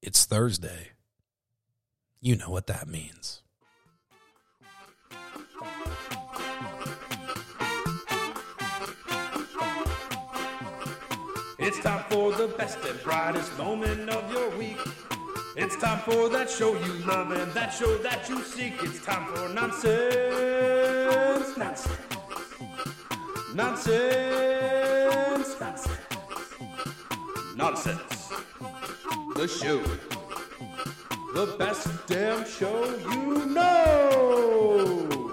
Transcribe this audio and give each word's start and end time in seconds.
It's 0.00 0.26
Thursday. 0.26 0.90
You 2.20 2.36
know 2.36 2.50
what 2.50 2.68
that 2.68 2.86
means. 2.86 3.42
It's 11.58 11.80
time 11.80 12.04
for 12.08 12.30
the 12.32 12.46
best 12.56 12.78
and 12.84 13.02
brightest 13.02 13.58
moment 13.58 14.08
of 14.08 14.32
your 14.32 14.56
week. 14.56 14.78
It's 15.56 15.74
time 15.76 15.98
for 15.98 16.28
that 16.28 16.48
show 16.48 16.74
you 16.74 16.92
love 17.04 17.32
and 17.32 17.52
that 17.54 17.70
show 17.70 17.98
that 17.98 18.28
you 18.28 18.40
seek. 18.42 18.74
It's 18.80 19.04
time 19.04 19.26
for 19.34 19.48
nonsense, 19.48 21.58
nonsense, 21.58 21.88
nonsense, 23.52 25.56
nonsense, 25.60 25.88
nonsense. 27.56 28.17
The 29.38 29.46
show, 29.46 29.78
the 31.32 31.56
best 31.58 31.86
damn 32.08 32.44
show 32.44 32.84
you 33.12 33.46
know. 33.46 35.32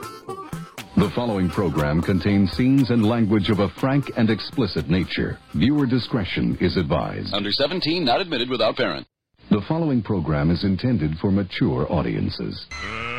The 0.95 1.09
following 1.15 1.49
program 1.49 2.03
contains 2.03 2.51
scenes 2.51 2.91
and 2.91 3.03
language 3.03 3.49
of 3.49 3.57
a 3.57 3.69
frank 3.79 4.11
and 4.15 4.29
explicit 4.29 4.91
nature. 4.91 5.39
Viewer 5.55 5.87
discretion 5.87 6.55
is 6.61 6.77
advised. 6.77 7.33
Under 7.33 7.51
17, 7.51 8.05
not 8.05 8.21
admitted 8.21 8.47
without 8.47 8.75
parent. 8.75 9.07
The 9.49 9.61
following 9.67 10.03
program 10.03 10.51
is 10.51 10.63
intended 10.63 11.17
for 11.17 11.31
mature 11.31 11.91
audiences. 11.91 12.67
Uh, 12.71 13.14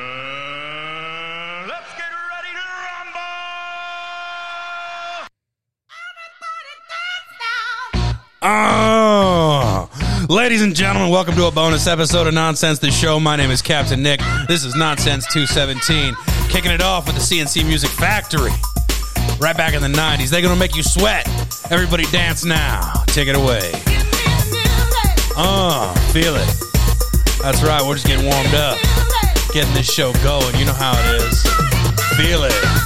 ladies 10.28 10.62
and 10.62 10.74
gentlemen, 10.74 11.10
welcome 11.10 11.34
to 11.34 11.46
a 11.46 11.50
bonus 11.50 11.86
episode 11.86 12.26
of 12.26 12.34
Nonsense 12.34 12.78
the 12.78 12.90
Show. 12.90 13.20
My 13.20 13.36
name 13.36 13.50
is 13.50 13.62
Captain 13.62 14.02
Nick. 14.02 14.20
This 14.48 14.64
is 14.64 14.74
Nonsense 14.74 15.26
217. 15.32 16.14
Kicking 16.48 16.70
it 16.70 16.82
off 16.82 17.06
with 17.06 17.16
the 17.16 17.20
C+C 17.20 17.62
Music 17.64 17.90
Factory. 17.90 18.52
Right 19.38 19.56
back 19.56 19.74
in 19.74 19.82
the 19.82 19.88
90s. 19.88 20.30
They're 20.30 20.42
going 20.42 20.54
to 20.54 20.58
make 20.58 20.74
you 20.74 20.82
sweat. 20.82 21.28
Everybody 21.70 22.04
dance 22.06 22.44
now. 22.44 22.92
Take 23.08 23.28
it 23.28 23.36
away. 23.36 23.70
Oh, 25.38 25.94
feel 26.12 26.34
it. 26.34 26.48
That's 27.42 27.62
right. 27.62 27.82
We're 27.86 27.94
just 27.94 28.06
getting 28.06 28.26
warmed 28.26 28.54
up. 28.54 28.78
Getting 29.52 29.74
this 29.74 29.92
show 29.92 30.12
going. 30.24 30.56
You 30.56 30.64
know 30.64 30.72
how 30.72 30.94
it 30.98 31.22
is. 31.22 31.42
Feel 32.16 32.44
it. 32.44 32.85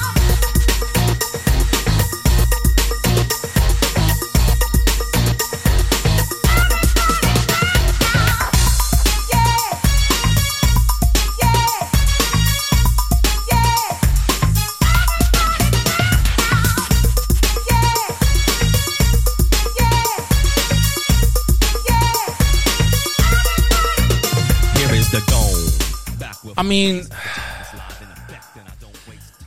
I 26.61 26.63
mean, 26.63 27.05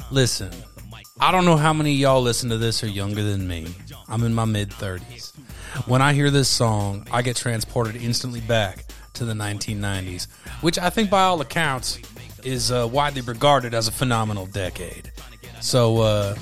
listen, 0.09 0.49
I 1.19 1.31
don't 1.31 1.45
know 1.45 1.57
how 1.57 1.71
many 1.71 1.93
y'all 1.93 2.23
listen 2.23 2.49
to 2.49 2.57
this 2.57 2.83
are 2.83 2.87
younger 2.87 3.21
than 3.21 3.47
me. 3.47 3.67
I'm 4.09 4.23
in 4.23 4.33
my 4.33 4.45
mid 4.45 4.71
30s. 4.71 5.31
When 5.87 6.01
I 6.01 6.13
hear 6.13 6.31
this 6.31 6.49
song, 6.49 7.07
I 7.11 7.21
get 7.21 7.35
transported 7.35 7.97
instantly 7.97 8.41
back 8.41 8.85
to 9.13 9.25
the 9.25 9.33
1990s, 9.33 10.25
which 10.61 10.79
I 10.79 10.89
think, 10.89 11.11
by 11.11 11.21
all 11.21 11.39
accounts, 11.39 11.99
is 12.43 12.71
uh, 12.71 12.89
widely 12.91 13.21
regarded 13.21 13.75
as 13.75 13.87
a 13.87 13.91
phenomenal 13.91 14.47
decade. 14.47 15.11
So, 15.61 15.99
uh, 15.99 16.35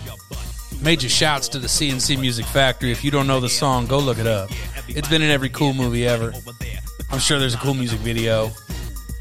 major 0.81 1.09
shouts 1.09 1.49
to 1.49 1.59
the 1.59 1.67
C+C 1.67 2.15
Music 2.15 2.45
Factory. 2.45 2.93
If 2.93 3.03
you 3.03 3.11
don't 3.11 3.27
know 3.27 3.41
the 3.41 3.49
song, 3.49 3.87
go 3.87 3.99
look 3.99 4.19
it 4.19 4.27
up. 4.27 4.49
It's 4.87 5.09
been 5.09 5.21
in 5.21 5.31
every 5.31 5.49
cool 5.49 5.73
movie 5.73 6.07
ever. 6.07 6.31
I'm 7.11 7.19
sure 7.19 7.39
there's 7.39 7.55
a 7.55 7.57
cool 7.57 7.73
music 7.73 7.99
video. 7.99 8.51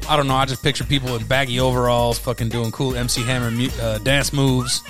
I 0.09 0.17
don't 0.17 0.27
know. 0.27 0.35
I 0.35 0.45
just 0.45 0.63
picture 0.63 0.83
people 0.83 1.15
in 1.15 1.25
baggy 1.25 1.59
overalls, 1.59 2.19
fucking 2.19 2.49
doing 2.49 2.71
cool 2.71 2.95
MC 2.95 3.21
Hammer 3.23 3.51
uh, 3.81 3.97
dance 3.99 4.33
moves, 4.33 4.83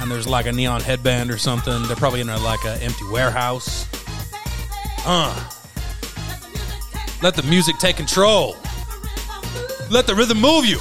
and 0.00 0.10
there's 0.10 0.26
like 0.28 0.46
a 0.46 0.52
neon 0.52 0.80
headband 0.80 1.30
or 1.30 1.38
something. 1.38 1.82
They're 1.84 1.96
probably 1.96 2.20
in 2.20 2.28
a, 2.28 2.38
like 2.38 2.64
an 2.64 2.80
empty 2.82 3.06
warehouse. 3.10 3.86
Uh, 5.06 5.50
let 7.22 7.34
the 7.34 7.42
music 7.44 7.78
take 7.78 7.96
control. 7.96 8.56
Let 9.90 10.06
the 10.06 10.14
rhythm 10.14 10.40
move 10.40 10.66
you. 10.66 10.78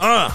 Uh. 0.00 0.30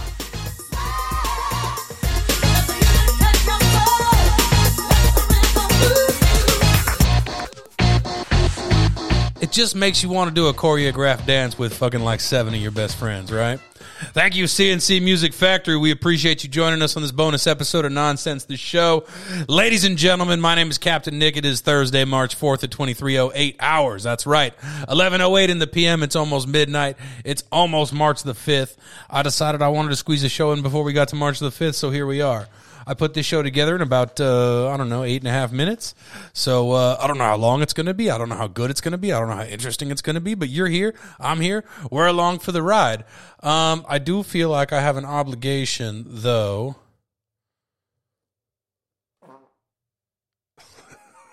Just 9.60 9.76
makes 9.76 10.02
you 10.02 10.08
want 10.08 10.30
to 10.30 10.34
do 10.34 10.48
a 10.48 10.54
choreographed 10.54 11.26
dance 11.26 11.60
with 11.60 11.76
fucking 11.76 12.00
like 12.00 12.22
seven 12.22 12.54
of 12.54 12.62
your 12.62 12.72
best 12.72 12.96
friends, 12.96 13.30
right? 13.30 13.60
Thank 14.14 14.34
you, 14.34 14.48
C+C 14.48 15.02
Music 15.02 15.34
Factory. 15.34 15.76
We 15.76 15.92
appreciate 15.92 16.46
you 16.46 16.50
joining 16.50 16.82
us 16.82 16.96
on 16.96 17.02
this 17.02 17.12
bonus 17.12 17.46
episode 17.46 17.84
of 17.84 17.92
Nonsense 17.92 18.46
the 18.46 18.56
Show. 18.56 19.04
Ladies 19.50 19.84
and 19.84 19.98
gentlemen, 19.98 20.40
my 20.40 20.56
name 20.56 20.70
is 20.70 20.78
Captain 20.78 21.20
Nick. 21.20 21.36
It 21.36 21.44
is 21.44 21.60
Thursday, 21.60 22.06
March 22.06 22.40
4th 22.40 22.64
at 22.64 22.72
2308 22.72 23.58
hours. 23.60 24.02
That's 24.02 24.26
right. 24.26 24.54
1108 24.88 25.50
in 25.50 25.60
the 25.60 25.68
PM. 25.68 26.04
It's 26.04 26.16
almost 26.16 26.48
midnight. 26.48 26.96
It's 27.26 27.44
almost 27.52 27.92
March 27.92 28.24
the 28.24 28.32
5th. 28.32 28.78
I 29.10 29.24
decided 29.24 29.62
I 29.62 29.68
wanted 29.68 29.90
to 29.90 29.98
squeeze 29.98 30.24
a 30.24 30.30
show 30.30 30.54
in 30.54 30.62
before 30.62 30.86
we 30.86 30.94
got 30.94 31.10
to 31.10 31.18
March 31.18 31.40
the 31.40 31.50
5th, 31.50 31.76
so 31.76 31.90
here 31.90 32.06
we 32.06 32.22
are. 32.22 32.48
I 32.88 32.94
put 32.94 33.14
this 33.14 33.26
show 33.26 33.44
together 33.44 33.76
in 33.76 33.82
about 33.82 34.20
uh, 34.20 34.70
I 34.70 34.78
don't 34.78 34.90
know 34.90 35.04
eight 35.04 35.22
and 35.22 35.28
a 35.28 35.32
half 35.32 35.52
minutes. 35.52 35.94
So 36.34 36.72
uh, 36.72 36.98
I 37.00 37.08
don't 37.08 37.18
know 37.18 37.26
how 37.26 37.38
long 37.38 37.62
it's 37.62 37.74
going 37.74 37.88
to 37.88 37.94
be. 37.94 38.10
I 38.10 38.18
don't 38.18 38.30
know 38.30 38.36
how 38.36 38.48
good 38.48 38.70
it's 38.70 38.82
going 38.82 38.94
to 38.94 38.98
be. 38.98 39.14
I 39.14 39.20
don't 39.20 39.30
know 39.30 39.36
how 39.36 39.44
interesting 39.44 39.92
it's 39.92 40.02
going 40.02 40.16
to 40.16 40.22
be. 40.22 40.36
But 40.36 40.50
you're 40.50 40.68
here. 40.68 40.96
I'm 41.20 41.42
here. 41.42 41.64
We're 41.92 42.08
along 42.08 42.40
for 42.40 42.52
the 42.52 42.64
ride. 42.64 43.06
Um, 43.42 43.86
I 43.88 44.00
do 44.00 44.24
feel 44.24 44.50
like 44.50 44.74
I 44.74 44.82
have 44.82 44.98
an 44.98 45.06
obligation, 45.06 46.06
though. 46.08 46.76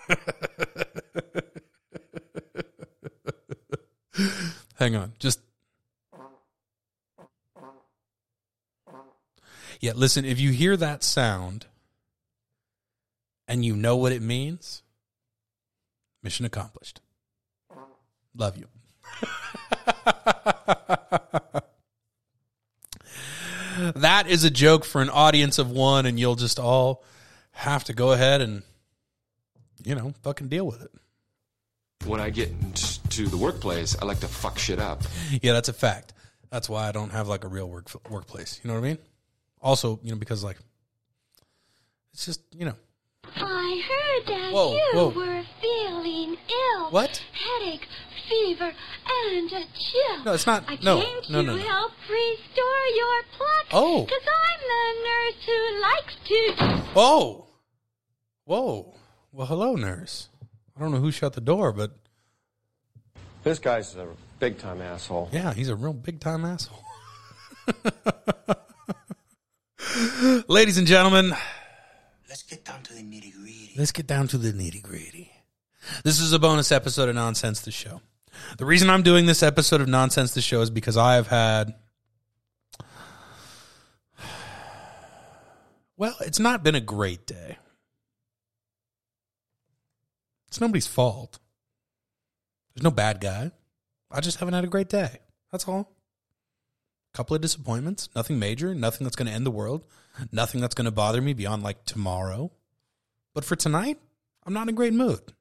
Hang 4.79 4.95
on, 4.95 5.13
just 5.19 5.39
Yeah, 9.79 9.93
listen, 9.95 10.25
if 10.25 10.39
you 10.39 10.51
hear 10.51 10.75
that 10.77 11.03
sound 11.03 11.67
and 13.47 13.63
you 13.63 13.75
know 13.75 13.95
what 13.95 14.11
it 14.11 14.21
means, 14.21 14.81
mission 16.23 16.45
accomplished. 16.45 16.99
Love 18.35 18.57
you. 18.57 18.65
that 23.95 24.27
is 24.27 24.43
a 24.43 24.49
joke 24.49 24.85
for 24.85 25.01
an 25.01 25.09
audience 25.09 25.59
of 25.59 25.71
one, 25.71 26.05
and 26.05 26.19
you'll 26.19 26.35
just 26.35 26.59
all 26.59 27.03
have 27.51 27.83
to 27.85 27.93
go 27.93 28.11
ahead 28.11 28.41
and, 28.41 28.63
you 29.83 29.95
know, 29.95 30.13
fucking 30.23 30.47
deal 30.49 30.65
with 30.65 30.81
it. 30.81 30.91
when 32.05 32.19
I 32.19 32.29
get 32.29 32.51
to 33.09 33.27
the 33.27 33.37
workplace, 33.37 33.95
I 33.99 34.05
like 34.05 34.19
to 34.19 34.27
fuck 34.27 34.59
shit 34.59 34.79
up. 34.79 35.01
Yeah, 35.41 35.53
that's 35.53 35.69
a 35.69 35.73
fact. 35.73 36.13
That's 36.51 36.69
why 36.69 36.87
I 36.87 36.91
don't 36.91 37.11
have 37.11 37.27
like 37.27 37.43
a 37.43 37.47
real 37.47 37.69
work 37.69 37.89
workplace. 38.09 38.59
You 38.63 38.67
know 38.67 38.75
what 38.75 38.85
I 38.85 38.89
mean? 38.89 38.97
Also, 39.61 39.99
you 40.03 40.11
know, 40.11 40.17
because 40.17 40.43
like 40.43 40.57
it's 42.13 42.25
just 42.25 42.41
you 42.53 42.65
know 42.65 42.75
I 43.35 43.81
heard 43.87 44.27
that 44.35 44.53
Whoa, 44.53 44.73
you 44.73 44.91
whoa. 44.93 45.09
were 45.09 45.43
feeling 45.61 46.37
ill. 46.49 46.91
What? 46.91 47.21
Headache, 47.33 47.87
fever, 48.29 48.71
and 48.71 49.51
a 49.51 49.61
chill. 49.61 50.23
No, 50.25 50.33
it's 50.33 50.47
not- 50.47 50.63
I 50.67 50.77
no, 50.81 51.01
came 51.01 51.15
no, 51.29 51.41
to 51.41 51.47
no, 51.47 51.55
no. 51.55 51.57
help 51.57 51.91
restore 52.09 52.85
your 52.95 53.23
pluck. 53.35 53.65
Oh. 53.71 54.05
Because 54.05 54.21
I'm 54.25 54.61
the 54.73 54.85
nurse 55.09 55.45
who 55.45 55.81
likes 55.81 56.15
to. 56.27 56.91
oh 56.95 57.47
whoa 58.45 58.95
well 59.31 59.47
hello 59.47 59.75
nurse. 59.75 60.29
I 60.75 60.79
don't 60.79 60.91
know 60.91 60.99
who 60.99 61.11
shut 61.11 61.33
the 61.33 61.41
door, 61.41 61.73
but 61.73 61.91
This 63.43 63.59
guy's 63.59 63.95
a 63.95 64.07
big 64.39 64.57
time 64.59 64.81
asshole. 64.81 65.29
yeah, 65.33 65.53
he's 65.53 65.69
a 65.69 65.75
real 65.75 65.93
big 65.93 66.19
time 66.19 66.45
asshole. 66.45 66.83
Ladies 70.47 70.77
and 70.77 70.85
gentlemen, 70.85 71.33
Let's 72.29 72.43
get 72.43 72.63
down 72.63 72.83
to 72.83 72.93
the 72.93 73.01
nitty 73.01 73.33
gritty. 73.33 73.73
let's 73.77 73.91
get 73.91 74.05
down 74.05 74.27
to 74.27 74.37
the 74.37 74.51
nitty 74.51 74.81
gritty. 74.81 75.31
This 76.03 76.19
is 76.19 76.33
a 76.33 76.39
bonus 76.39 76.71
episode 76.71 77.09
of 77.09 77.15
Nonsense 77.15 77.61
the 77.61 77.71
Show. 77.71 78.01
The 78.57 78.65
reason 78.65 78.89
I'm 78.89 79.01
doing 79.01 79.25
this 79.25 79.41
episode 79.41 79.81
of 79.81 79.87
Nonsense 79.87 80.33
the 80.33 80.41
Show 80.41 80.61
is 80.61 80.69
because 80.69 80.97
I 80.97 81.15
have 81.15 81.27
had. 81.27 81.73
Well, 85.95 86.15
it's 86.21 86.39
not 86.39 86.63
been 86.63 86.75
a 86.75 86.81
great 86.81 87.25
day. 87.25 87.57
It's 90.47 90.61
nobody's 90.61 90.85
fault. 90.87 91.39
There's 92.75 92.83
no 92.83 92.91
bad 92.91 93.19
guy. 93.19 93.51
I 94.11 94.21
just 94.21 94.37
haven't 94.37 94.53
had 94.53 94.63
a 94.63 94.67
great 94.67 94.89
day. 94.89 95.19
That's 95.51 95.67
all. 95.67 95.91
Couple 97.17 97.35
of 97.35 97.41
disappointments, 97.41 98.09
nothing 98.15 98.37
major, 98.37 98.75
nothing 98.75 99.03
that's 99.03 99.15
going 99.15 99.25
to 99.27 99.33
end 99.33 99.43
the 99.43 99.49
world, 99.51 99.83
nothing 100.31 100.61
that's 100.61 100.75
going 100.75 100.85
to 100.85 100.91
bother 100.91 101.19
me 101.19 101.33
beyond 101.33 101.63
like 101.63 101.83
tomorrow. 101.83 102.51
But 103.33 103.43
for 103.43 103.55
tonight, 103.55 103.97
I'm 104.45 104.53
not 104.53 104.61
in 104.63 104.69
a 104.69 104.73
great 104.73 104.93
mood. 104.93 105.33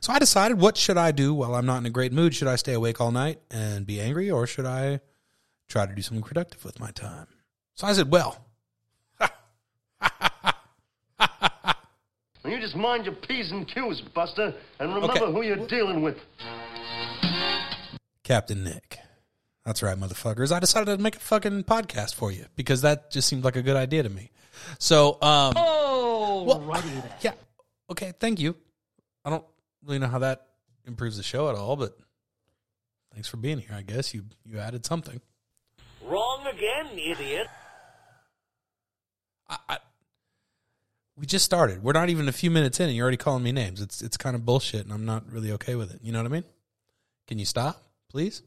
So 0.00 0.14
I 0.14 0.18
decided, 0.18 0.58
what 0.58 0.78
should 0.78 0.96
I 0.96 1.12
do 1.12 1.34
while 1.34 1.54
I'm 1.54 1.66
not 1.66 1.76
in 1.78 1.84
a 1.86 1.90
great 1.90 2.10
mood? 2.12 2.34
Should 2.34 2.48
I 2.48 2.56
stay 2.56 2.72
awake 2.72 3.02
all 3.02 3.10
night 3.10 3.40
and 3.50 3.86
be 3.86 4.00
angry, 4.00 4.30
or 4.30 4.46
should 4.46 4.64
I 4.64 5.00
try 5.68 5.84
to 5.84 5.94
do 5.94 6.00
something 6.00 6.22
productive 6.24 6.64
with 6.64 6.80
my 6.80 6.90
time? 6.90 7.26
So 7.74 7.86
I 7.86 7.92
said, 7.92 8.10
well, 8.10 8.38
You 12.44 12.58
just 12.60 12.76
mind 12.76 13.04
your 13.04 13.14
P's 13.14 13.50
and 13.52 13.68
Q's, 13.68 14.00
Buster, 14.14 14.54
and 14.80 14.94
remember 14.94 15.22
Okay. 15.22 15.32
who 15.32 15.42
you're 15.42 15.66
dealing 15.68 16.00
with. 16.02 16.16
Captain 18.24 18.64
Nick. 18.64 18.98
That's 19.64 19.82
right, 19.82 19.96
motherfuckers. 19.96 20.50
I 20.50 20.58
decided 20.58 20.86
to 20.96 20.98
make 21.02 21.16
a 21.16 21.20
fucking 21.20 21.64
podcast 21.64 22.14
for 22.14 22.32
you 22.32 22.46
because 22.56 22.82
that 22.82 23.10
just 23.10 23.28
seemed 23.28 23.44
like 23.44 23.56
a 23.56 23.62
good 23.62 23.76
idea 23.76 24.02
to 24.02 24.08
me. 24.08 24.30
So, 24.78 25.18
um, 25.22 25.54
Oh, 25.56 26.82
yeah, 27.20 27.32
okay, 27.90 28.12
thank 28.18 28.40
you. 28.40 28.56
I 29.24 29.30
don't 29.30 29.44
really 29.84 30.00
know 30.00 30.08
how 30.08 30.18
that 30.20 30.48
improves 30.84 31.16
the 31.16 31.22
show 31.22 31.48
at 31.48 31.54
all, 31.54 31.76
but 31.76 31.96
thanks 33.12 33.28
for 33.28 33.36
being 33.36 33.58
here. 33.58 33.74
I 33.74 33.82
guess 33.82 34.12
you 34.12 34.24
you 34.44 34.58
added 34.58 34.84
something. 34.84 35.20
Wrong 36.04 36.44
again, 36.46 36.86
idiot. 36.98 37.46
I, 39.48 39.58
I, 39.68 39.78
we 41.16 41.26
just 41.26 41.44
started. 41.44 41.84
We're 41.84 41.92
not 41.92 42.08
even 42.08 42.28
a 42.28 42.32
few 42.32 42.50
minutes 42.50 42.80
in, 42.80 42.88
and 42.88 42.96
you're 42.96 43.04
already 43.04 43.16
calling 43.16 43.44
me 43.44 43.52
names. 43.52 43.80
It's 43.80 44.02
it's 44.02 44.16
kind 44.16 44.34
of 44.34 44.44
bullshit, 44.44 44.82
and 44.84 44.92
I'm 44.92 45.04
not 45.04 45.30
really 45.30 45.52
okay 45.52 45.76
with 45.76 45.94
it. 45.94 46.00
You 46.02 46.10
know 46.10 46.18
what 46.18 46.26
I 46.26 46.30
mean? 46.34 46.44
Can 47.28 47.38
you 47.38 47.44
stop, 47.44 47.80
please? 48.10 48.42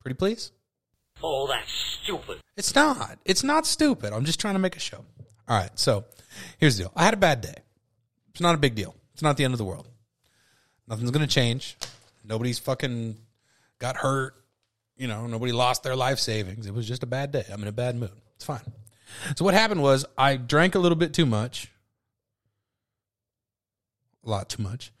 Pretty 0.00 0.16
please. 0.16 0.52
Oh, 1.22 1.46
that's 1.46 1.70
stupid. 1.70 2.38
It's 2.56 2.74
not. 2.74 3.18
It's 3.24 3.42
not 3.42 3.66
stupid. 3.66 4.12
I'm 4.12 4.24
just 4.24 4.40
trying 4.40 4.54
to 4.54 4.60
make 4.60 4.76
a 4.76 4.80
show. 4.80 5.04
All 5.48 5.58
right. 5.58 5.70
So 5.78 6.04
here's 6.58 6.76
the 6.76 6.84
deal. 6.84 6.92
I 6.94 7.04
had 7.04 7.14
a 7.14 7.18
bad 7.18 7.40
day. 7.40 7.56
It's 8.30 8.40
not 8.40 8.54
a 8.54 8.58
big 8.58 8.74
deal. 8.74 8.94
It's 9.12 9.22
not 9.22 9.36
the 9.36 9.44
end 9.44 9.54
of 9.54 9.58
the 9.58 9.64
world. 9.64 9.88
Nothing's 10.86 11.10
going 11.10 11.26
to 11.26 11.32
change. 11.32 11.76
Nobody's 12.24 12.58
fucking 12.58 13.16
got 13.78 13.96
hurt. 13.96 14.34
You 14.96 15.08
know, 15.08 15.26
nobody 15.26 15.52
lost 15.52 15.82
their 15.82 15.96
life 15.96 16.18
savings. 16.18 16.66
It 16.66 16.74
was 16.74 16.86
just 16.86 17.02
a 17.02 17.06
bad 17.06 17.32
day. 17.32 17.44
I'm 17.52 17.62
in 17.62 17.68
a 17.68 17.72
bad 17.72 17.96
mood. 17.96 18.10
It's 18.36 18.44
fine. 18.44 18.60
So 19.36 19.44
what 19.44 19.54
happened 19.54 19.82
was 19.82 20.04
I 20.16 20.36
drank 20.36 20.74
a 20.74 20.78
little 20.78 20.96
bit 20.96 21.12
too 21.14 21.26
much. 21.26 21.70
A 24.24 24.30
lot 24.30 24.48
too 24.48 24.62
much. 24.62 24.92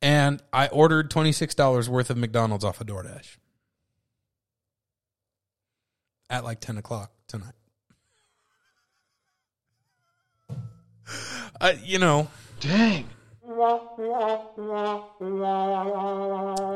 And 0.00 0.42
I 0.52 0.68
ordered 0.68 1.10
$26 1.10 1.88
worth 1.88 2.10
of 2.10 2.16
McDonald's 2.16 2.64
off 2.64 2.80
of 2.80 2.86
DoorDash 2.86 3.36
at 6.30 6.44
like 6.44 6.60
10 6.60 6.78
o'clock 6.78 7.10
tonight. 7.26 7.54
Uh, 11.60 11.72
you 11.82 11.98
know, 11.98 12.28
Dang. 12.60 13.08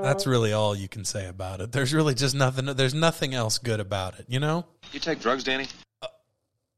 that's 0.03 0.27
really 0.27 0.53
all 0.53 0.75
you 0.75 0.89
can 0.89 1.05
say 1.05 1.27
about 1.29 1.61
it. 1.61 1.71
There's 1.73 1.93
really 1.93 2.15
just 2.15 2.35
nothing, 2.35 2.65
there's 2.65 2.95
nothing 2.95 3.35
else 3.35 3.59
good 3.59 3.79
about 3.79 4.19
it, 4.19 4.27
you 4.29 4.41
know? 4.41 4.65
You 4.91 5.01
take 5.01 5.21
drugs, 5.21 5.45
Danny? 5.45 5.67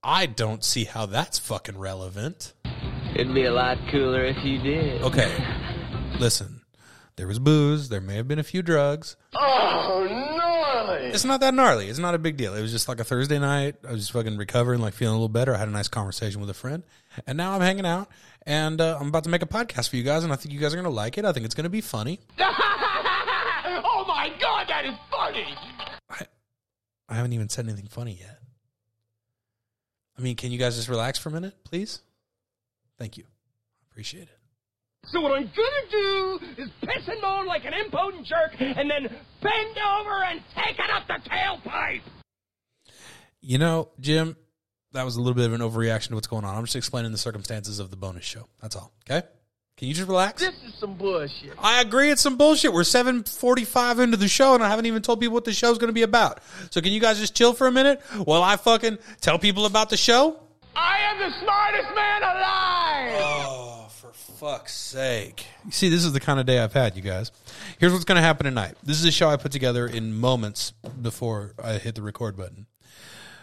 I 0.02 0.26
don't 0.26 0.62
see 0.62 0.84
how 0.84 1.06
that's 1.06 1.38
fucking 1.38 1.78
relevant. 1.78 2.52
It'd 3.14 3.32
be 3.32 3.44
a 3.44 3.52
lot 3.52 3.78
cooler 3.90 4.24
if 4.24 4.44
you 4.44 4.58
did. 4.58 5.00
Okay, 5.02 5.32
listen, 6.18 6.60
there 7.16 7.26
was 7.26 7.38
booze, 7.38 7.88
there 7.88 8.00
may 8.00 8.16
have 8.16 8.28
been 8.28 8.40
a 8.40 8.44
few 8.44 8.60
drugs. 8.60 9.16
Oh, 9.34 10.33
gnarly. 10.86 11.06
It's 11.06 11.24
not 11.24 11.40
that 11.40 11.54
gnarly. 11.54 11.88
It's 11.88 11.98
not 11.98 12.14
a 12.14 12.18
big 12.18 12.36
deal. 12.36 12.54
It 12.54 12.62
was 12.62 12.72
just 12.72 12.88
like 12.88 13.00
a 13.00 13.04
Thursday 13.04 13.38
night. 13.38 13.76
I 13.86 13.92
was 13.92 14.00
just 14.00 14.12
fucking 14.12 14.36
recovering, 14.36 14.80
like 14.80 14.94
feeling 14.94 15.12
a 15.14 15.16
little 15.16 15.28
better. 15.28 15.54
I 15.54 15.58
had 15.58 15.68
a 15.68 15.72
nice 15.72 15.88
conversation 15.88 16.40
with 16.40 16.50
a 16.50 16.54
friend, 16.54 16.82
and 17.26 17.36
now 17.36 17.52
I'm 17.52 17.60
hanging 17.60 17.86
out, 17.86 18.08
and 18.46 18.80
uh, 18.80 18.98
I'm 19.00 19.08
about 19.08 19.24
to 19.24 19.30
make 19.30 19.42
a 19.42 19.46
podcast 19.46 19.88
for 19.90 19.96
you 19.96 20.02
guys, 20.02 20.24
and 20.24 20.32
I 20.32 20.36
think 20.36 20.52
you 20.52 20.60
guys 20.60 20.72
are 20.72 20.76
gonna 20.76 20.90
like 20.90 21.18
it. 21.18 21.24
I 21.24 21.32
think 21.32 21.46
it's 21.46 21.54
gonna 21.54 21.68
be 21.68 21.80
funny. 21.80 22.20
oh 22.38 24.04
my 24.06 24.32
god, 24.40 24.68
that 24.68 24.84
is 24.84 24.94
funny. 25.10 25.54
I 26.10 26.26
I 27.08 27.14
haven't 27.14 27.32
even 27.32 27.48
said 27.48 27.66
anything 27.66 27.88
funny 27.88 28.18
yet. 28.20 28.38
I 30.18 30.22
mean, 30.22 30.36
can 30.36 30.52
you 30.52 30.58
guys 30.58 30.76
just 30.76 30.88
relax 30.88 31.18
for 31.18 31.28
a 31.28 31.32
minute, 31.32 31.54
please? 31.64 32.00
Thank 32.98 33.16
you. 33.16 33.24
I 33.24 33.84
appreciate 33.90 34.24
it. 34.24 34.38
So 35.06 35.20
what 35.20 35.32
I'm 35.32 35.44
gonna 35.44 35.90
do 35.90 36.38
is 36.56 36.68
piss 36.82 37.08
and 37.08 37.20
moan 37.22 37.46
like 37.46 37.64
an 37.64 37.72
impotent 37.74 38.26
jerk 38.26 38.52
and 38.58 38.90
then 38.90 39.02
bend 39.42 39.78
over 39.78 40.24
and 40.24 40.40
take 40.54 40.78
it 40.78 40.90
up 40.90 41.06
the 41.06 41.28
tailpipe. 41.28 42.02
You 43.40 43.58
know, 43.58 43.90
Jim, 44.00 44.36
that 44.92 45.04
was 45.04 45.16
a 45.16 45.20
little 45.20 45.34
bit 45.34 45.46
of 45.46 45.52
an 45.52 45.60
overreaction 45.60 46.08
to 46.08 46.14
what's 46.14 46.26
going 46.26 46.44
on. 46.44 46.56
I'm 46.56 46.64
just 46.64 46.76
explaining 46.76 47.12
the 47.12 47.18
circumstances 47.18 47.78
of 47.78 47.90
the 47.90 47.96
bonus 47.96 48.24
show. 48.24 48.48
That's 48.62 48.76
all. 48.76 48.92
Okay? 49.08 49.26
Can 49.76 49.88
you 49.88 49.94
just 49.94 50.08
relax? 50.08 50.40
This 50.40 50.54
is 50.66 50.74
some 50.78 50.96
bullshit. 50.96 51.52
I 51.58 51.80
agree 51.80 52.10
it's 52.10 52.22
some 52.22 52.36
bullshit. 52.36 52.72
We're 52.72 52.84
745 52.84 53.98
into 53.98 54.16
the 54.16 54.28
show 54.28 54.54
and 54.54 54.62
I 54.62 54.68
haven't 54.68 54.86
even 54.86 55.02
told 55.02 55.20
people 55.20 55.34
what 55.34 55.44
the 55.44 55.52
show's 55.52 55.78
going 55.78 55.88
to 55.88 55.94
be 55.94 56.02
about. 56.02 56.40
So 56.70 56.80
can 56.80 56.92
you 56.92 57.00
guys 57.00 57.18
just 57.18 57.34
chill 57.34 57.52
for 57.52 57.66
a 57.66 57.72
minute 57.72 58.00
while 58.24 58.42
I 58.42 58.56
fucking 58.56 58.98
tell 59.20 59.38
people 59.38 59.66
about 59.66 59.90
the 59.90 59.96
show? 59.96 60.38
I 60.76 60.98
am 61.10 61.18
the 61.18 61.38
smartest 61.40 61.94
man 61.94 62.22
alive. 62.22 63.20
Oh, 63.20 63.63
fuck's 64.24 64.74
sake. 64.74 65.46
You 65.64 65.70
see, 65.70 65.88
this 65.88 66.04
is 66.04 66.12
the 66.12 66.20
kind 66.20 66.40
of 66.40 66.46
day 66.46 66.58
I've 66.58 66.72
had, 66.72 66.96
you 66.96 67.02
guys. 67.02 67.30
Here's 67.78 67.92
what's 67.92 68.04
going 68.04 68.16
to 68.16 68.22
happen 68.22 68.44
tonight. 68.44 68.74
This 68.82 68.98
is 68.98 69.04
a 69.04 69.12
show 69.12 69.28
I 69.28 69.36
put 69.36 69.52
together 69.52 69.86
in 69.86 70.14
moments 70.14 70.72
before 71.00 71.54
I 71.62 71.74
hit 71.74 71.94
the 71.94 72.02
record 72.02 72.36
button. 72.36 72.66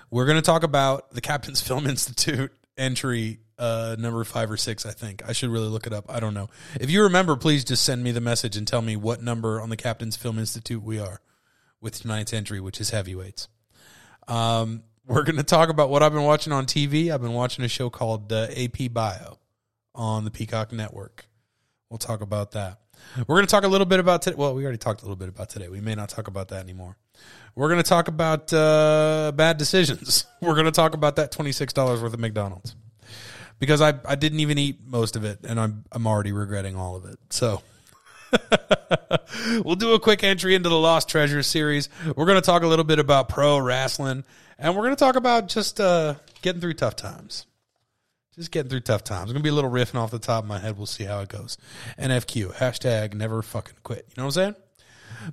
We're 0.09 0.25
going 0.25 0.37
to 0.37 0.41
talk 0.41 0.63
about 0.63 1.11
the 1.11 1.21
Captain's 1.21 1.61
Film 1.67 1.87
Institute 1.87 2.51
entry 2.77 3.39
uh, 3.57 3.95
number 3.99 4.23
five 4.23 4.49
or 4.49 4.57
six, 4.57 4.85
I 4.85 4.91
think. 4.91 5.21
I 5.27 5.33
should 5.33 5.49
really 5.49 5.67
look 5.67 5.85
it 5.85 5.93
up. 5.93 6.05
I 6.09 6.19
don't 6.19 6.33
know. 6.33 6.49
If 6.79 6.89
you 6.89 7.03
remember, 7.03 7.35
please 7.35 7.63
just 7.63 7.83
send 7.83 8.03
me 8.03 8.11
the 8.11 8.21
message 8.21 8.57
and 8.57 8.67
tell 8.67 8.81
me 8.81 8.95
what 8.95 9.21
number 9.21 9.61
on 9.61 9.69
the 9.69 9.77
Captain's 9.77 10.15
Film 10.15 10.39
Institute 10.39 10.81
we 10.81 10.99
are 10.99 11.21
with 11.79 12.01
tonight's 12.01 12.33
entry, 12.33 12.59
which 12.59 12.81
is 12.81 12.89
heavyweights. 12.89 13.47
Um, 14.27 14.83
we're 15.05 15.23
going 15.23 15.37
to 15.37 15.43
talk 15.43 15.69
about 15.69 15.89
what 15.89 16.01
I've 16.03 16.13
been 16.13 16.23
watching 16.23 16.53
on 16.53 16.65
TV. 16.65 17.13
I've 17.13 17.21
been 17.21 17.33
watching 17.33 17.63
a 17.63 17.67
show 17.67 17.89
called 17.89 18.31
uh, 18.33 18.47
AP 18.55 18.91
Bio 18.91 19.37
on 19.95 20.25
the 20.25 20.31
Peacock 20.31 20.71
Network. 20.71 21.25
We'll 21.89 21.97
talk 21.97 22.21
about 22.21 22.51
that. 22.51 22.79
We're 23.17 23.35
going 23.35 23.45
to 23.45 23.51
talk 23.51 23.63
a 23.63 23.67
little 23.67 23.85
bit 23.85 23.99
about 23.99 24.21
today. 24.21 24.35
Well, 24.37 24.53
we 24.53 24.63
already 24.63 24.77
talked 24.77 25.01
a 25.01 25.05
little 25.05 25.15
bit 25.15 25.29
about 25.29 25.49
today. 25.49 25.67
We 25.67 25.81
may 25.81 25.95
not 25.95 26.09
talk 26.09 26.27
about 26.27 26.49
that 26.49 26.61
anymore. 26.61 26.97
We're 27.55 27.67
going 27.67 27.81
to 27.83 27.89
talk 27.89 28.07
about 28.07 28.53
uh, 28.53 29.31
bad 29.35 29.57
decisions. 29.57 30.25
We're 30.41 30.53
going 30.53 30.65
to 30.65 30.71
talk 30.71 30.93
about 30.93 31.17
that 31.17 31.31
$26 31.31 32.01
worth 32.01 32.13
of 32.13 32.19
McDonald's 32.19 32.75
because 33.59 33.81
I, 33.81 33.93
I 34.05 34.15
didn't 34.15 34.39
even 34.39 34.57
eat 34.57 34.79
most 34.85 35.15
of 35.15 35.25
it 35.25 35.39
and 35.43 35.59
I'm, 35.59 35.83
I'm 35.91 36.07
already 36.07 36.31
regretting 36.31 36.75
all 36.75 36.95
of 36.95 37.05
it. 37.05 37.19
So 37.29 37.61
we'll 39.65 39.75
do 39.75 39.93
a 39.93 39.99
quick 39.99 40.23
entry 40.23 40.55
into 40.55 40.69
the 40.69 40.79
Lost 40.79 41.09
Treasures 41.09 41.47
series. 41.47 41.89
We're 42.15 42.25
going 42.25 42.41
to 42.41 42.45
talk 42.45 42.63
a 42.63 42.67
little 42.67 42.85
bit 42.85 42.99
about 42.99 43.27
pro 43.27 43.59
wrestling 43.59 44.23
and 44.57 44.75
we're 44.75 44.83
going 44.83 44.95
to 44.95 44.99
talk 44.99 45.15
about 45.15 45.49
just 45.49 45.81
uh, 45.81 46.15
getting 46.41 46.61
through 46.61 46.75
tough 46.75 46.95
times. 46.95 47.45
Just 48.41 48.49
getting 48.49 48.71
through 48.71 48.79
tough 48.79 49.03
times. 49.03 49.25
It's 49.25 49.33
going 49.33 49.43
to 49.43 49.43
be 49.43 49.49
a 49.49 49.53
little 49.53 49.69
riffing 49.69 49.99
off 49.99 50.09
the 50.09 50.17
top 50.17 50.43
of 50.43 50.47
my 50.47 50.57
head. 50.57 50.75
We'll 50.75 50.87
see 50.87 51.03
how 51.03 51.19
it 51.19 51.29
goes. 51.29 51.59
NFQ, 51.99 52.55
hashtag 52.55 53.13
never 53.13 53.43
fucking 53.43 53.75
quit. 53.83 54.07
You 54.09 54.13
know 54.17 54.25
what 54.25 54.35
I'm 54.35 54.55
saying? 54.55 54.55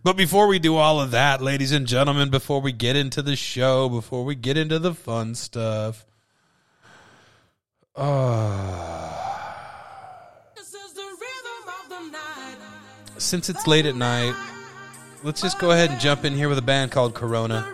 But 0.04 0.18
before 0.18 0.46
we 0.46 0.58
do 0.58 0.76
all 0.76 1.00
of 1.00 1.12
that, 1.12 1.40
ladies 1.40 1.72
and 1.72 1.86
gentlemen, 1.86 2.28
before 2.28 2.60
we 2.60 2.70
get 2.70 2.96
into 2.96 3.22
the 3.22 3.34
show, 3.34 3.88
before 3.88 4.26
we 4.26 4.34
get 4.34 4.58
into 4.58 4.78
the 4.78 4.92
fun 4.92 5.34
stuff, 5.34 6.04
uh, 7.96 9.16
since 13.16 13.48
it's 13.48 13.66
late 13.66 13.86
at 13.86 13.96
night, 13.96 14.34
let's 15.22 15.40
just 15.40 15.58
go 15.58 15.70
ahead 15.70 15.90
and 15.90 15.98
jump 15.98 16.26
in 16.26 16.34
here 16.34 16.50
with 16.50 16.58
a 16.58 16.62
band 16.62 16.90
called 16.90 17.14
Corona. 17.14 17.72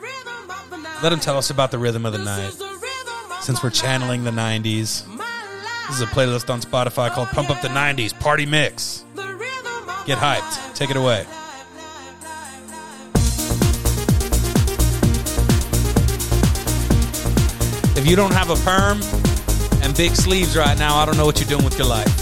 Let 1.03 1.09
them 1.09 1.19
tell 1.19 1.37
us 1.37 1.51
about 1.51 1.73
the 1.73 1.79
rhythm 1.79 2.07
of 2.07 2.13
the 2.13 2.21
night. 2.21 2.53
Since 3.41 3.63
we're 3.63 3.69
channeling 3.69 4.25
the 4.25 4.31
90s, 4.31 5.14
this 5.89 5.97
is 5.97 6.03
a 6.03 6.07
playlist 6.07 6.51
on 6.51 6.61
Spotify 6.61 7.11
called 7.11 7.29
Pump 7.29 7.51
Up 7.51 7.61
the 7.61 7.69
90s 7.69 8.19
Party 8.19 8.47
Mix. 8.47 9.05
Get 10.07 10.19
hyped. 10.19 10.75
Take 10.75 10.91
it 10.91 10.97
away. 10.97 11.27
If 17.97 18.07
you 18.07 18.17
don't 18.17 18.33
have 18.33 18.51
a 18.51 18.57
perm 18.57 19.01
and 19.83 19.97
big 19.97 20.15
sleeves 20.15 20.57
right 20.57 20.79
now, 20.79 20.97
I 20.97 21.07
don't 21.07 21.17
know 21.17 21.27
what 21.27 21.41
you're 21.41 21.49
doing 21.49 21.65
with 21.65 21.79
your 21.79 21.89
life. 21.89 22.15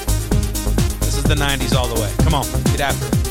This 1.00 1.16
is 1.16 1.24
the 1.24 1.34
90s 1.34 1.74
all 1.74 1.88
the 1.88 2.00
way. 2.00 2.12
Come 2.18 2.34
on, 2.34 2.44
get 2.72 2.80
after 2.80 3.06
it. 3.06 3.22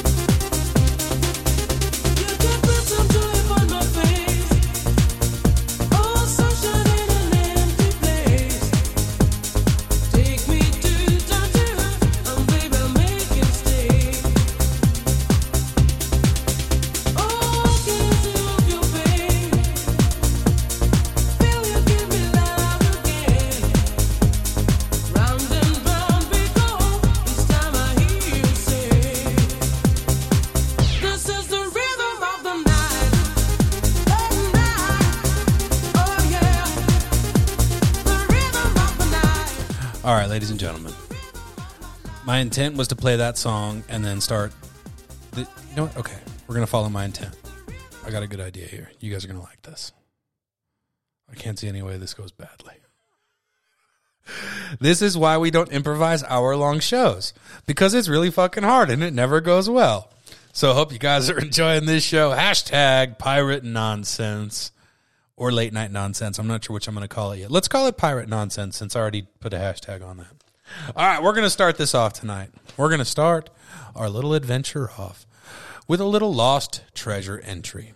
Intent 42.41 42.75
was 42.75 42.89
to 42.89 42.95
play 42.95 43.15
that 43.15 43.38
song 43.38 43.83
and 43.88 44.03
then 44.03 44.19
start. 44.19 44.51
The, 45.31 45.41
you 45.41 45.75
know 45.75 45.86
what? 45.86 45.98
Okay, 45.98 46.17
we're 46.48 46.55
gonna 46.55 46.67
follow 46.67 46.89
my 46.89 47.05
intent. 47.05 47.36
I 48.05 48.12
got 48.12 48.24
a 48.24 48.27
good 48.27 48.41
idea 48.41 48.65
here. 48.65 48.91
You 49.00 49.12
guys 49.12 49.24
are 49.24 49.27
gonna 49.27 49.41
like 49.41 49.62
this. 49.62 49.93
I 51.31 51.36
can't 51.36 51.57
see 51.57 51.69
any 51.69 51.81
way 51.81 51.98
this 51.98 52.13
goes 52.13 52.31
badly. 52.31 52.74
This 54.79 55.01
is 55.01 55.17
why 55.17 55.38
we 55.38 55.51
don't 55.51 55.71
improvise 55.71 56.24
hour 56.24 56.55
long 56.55 56.79
shows 56.79 57.33
because 57.65 57.93
it's 57.93 58.07
really 58.07 58.31
fucking 58.31 58.63
hard 58.63 58.89
and 58.89 59.03
it 59.03 59.13
never 59.13 59.41
goes 59.41 59.69
well. 59.69 60.10
So 60.53 60.71
I 60.71 60.74
hope 60.74 60.91
you 60.91 61.00
guys 61.00 61.29
are 61.29 61.39
enjoying 61.39 61.86
this 61.86 62.03
show. 62.03 62.31
Hashtag 62.31 63.17
pirate 63.17 63.63
nonsense 63.63 64.71
or 65.36 65.51
late 65.51 65.74
night 65.74 65.91
nonsense. 65.91 66.39
I'm 66.39 66.48
not 66.48 66.63
sure 66.63 66.74
which 66.74 66.88
I'm 66.88 66.93
going 66.93 67.07
to 67.07 67.13
call 67.13 67.31
it 67.31 67.39
yet. 67.39 67.51
Let's 67.51 67.67
call 67.67 67.88
it 67.88 67.98
pirate 67.98 68.29
nonsense 68.29 68.77
since 68.77 68.95
I 68.95 69.00
already 69.00 69.24
put 69.39 69.53
a 69.53 69.57
hashtag 69.57 70.05
on 70.05 70.17
that. 70.17 70.40
All 70.96 71.06
right, 71.06 71.22
we're 71.22 71.34
going 71.34 71.44
to 71.46 71.50
start 71.50 71.78
this 71.78 71.94
off 71.96 72.13
tonight. 72.13 72.50
We're 72.78 72.90
going 72.90 73.00
to 73.00 73.06
start 73.06 73.50
our 73.96 74.10
little 74.10 74.34
adventure 74.34 74.90
off 74.98 75.25
with 75.88 76.00
a 76.01 76.06
little 76.06 76.34
lost 76.34 76.84
treasure 76.94 77.40
entry. 77.40 77.94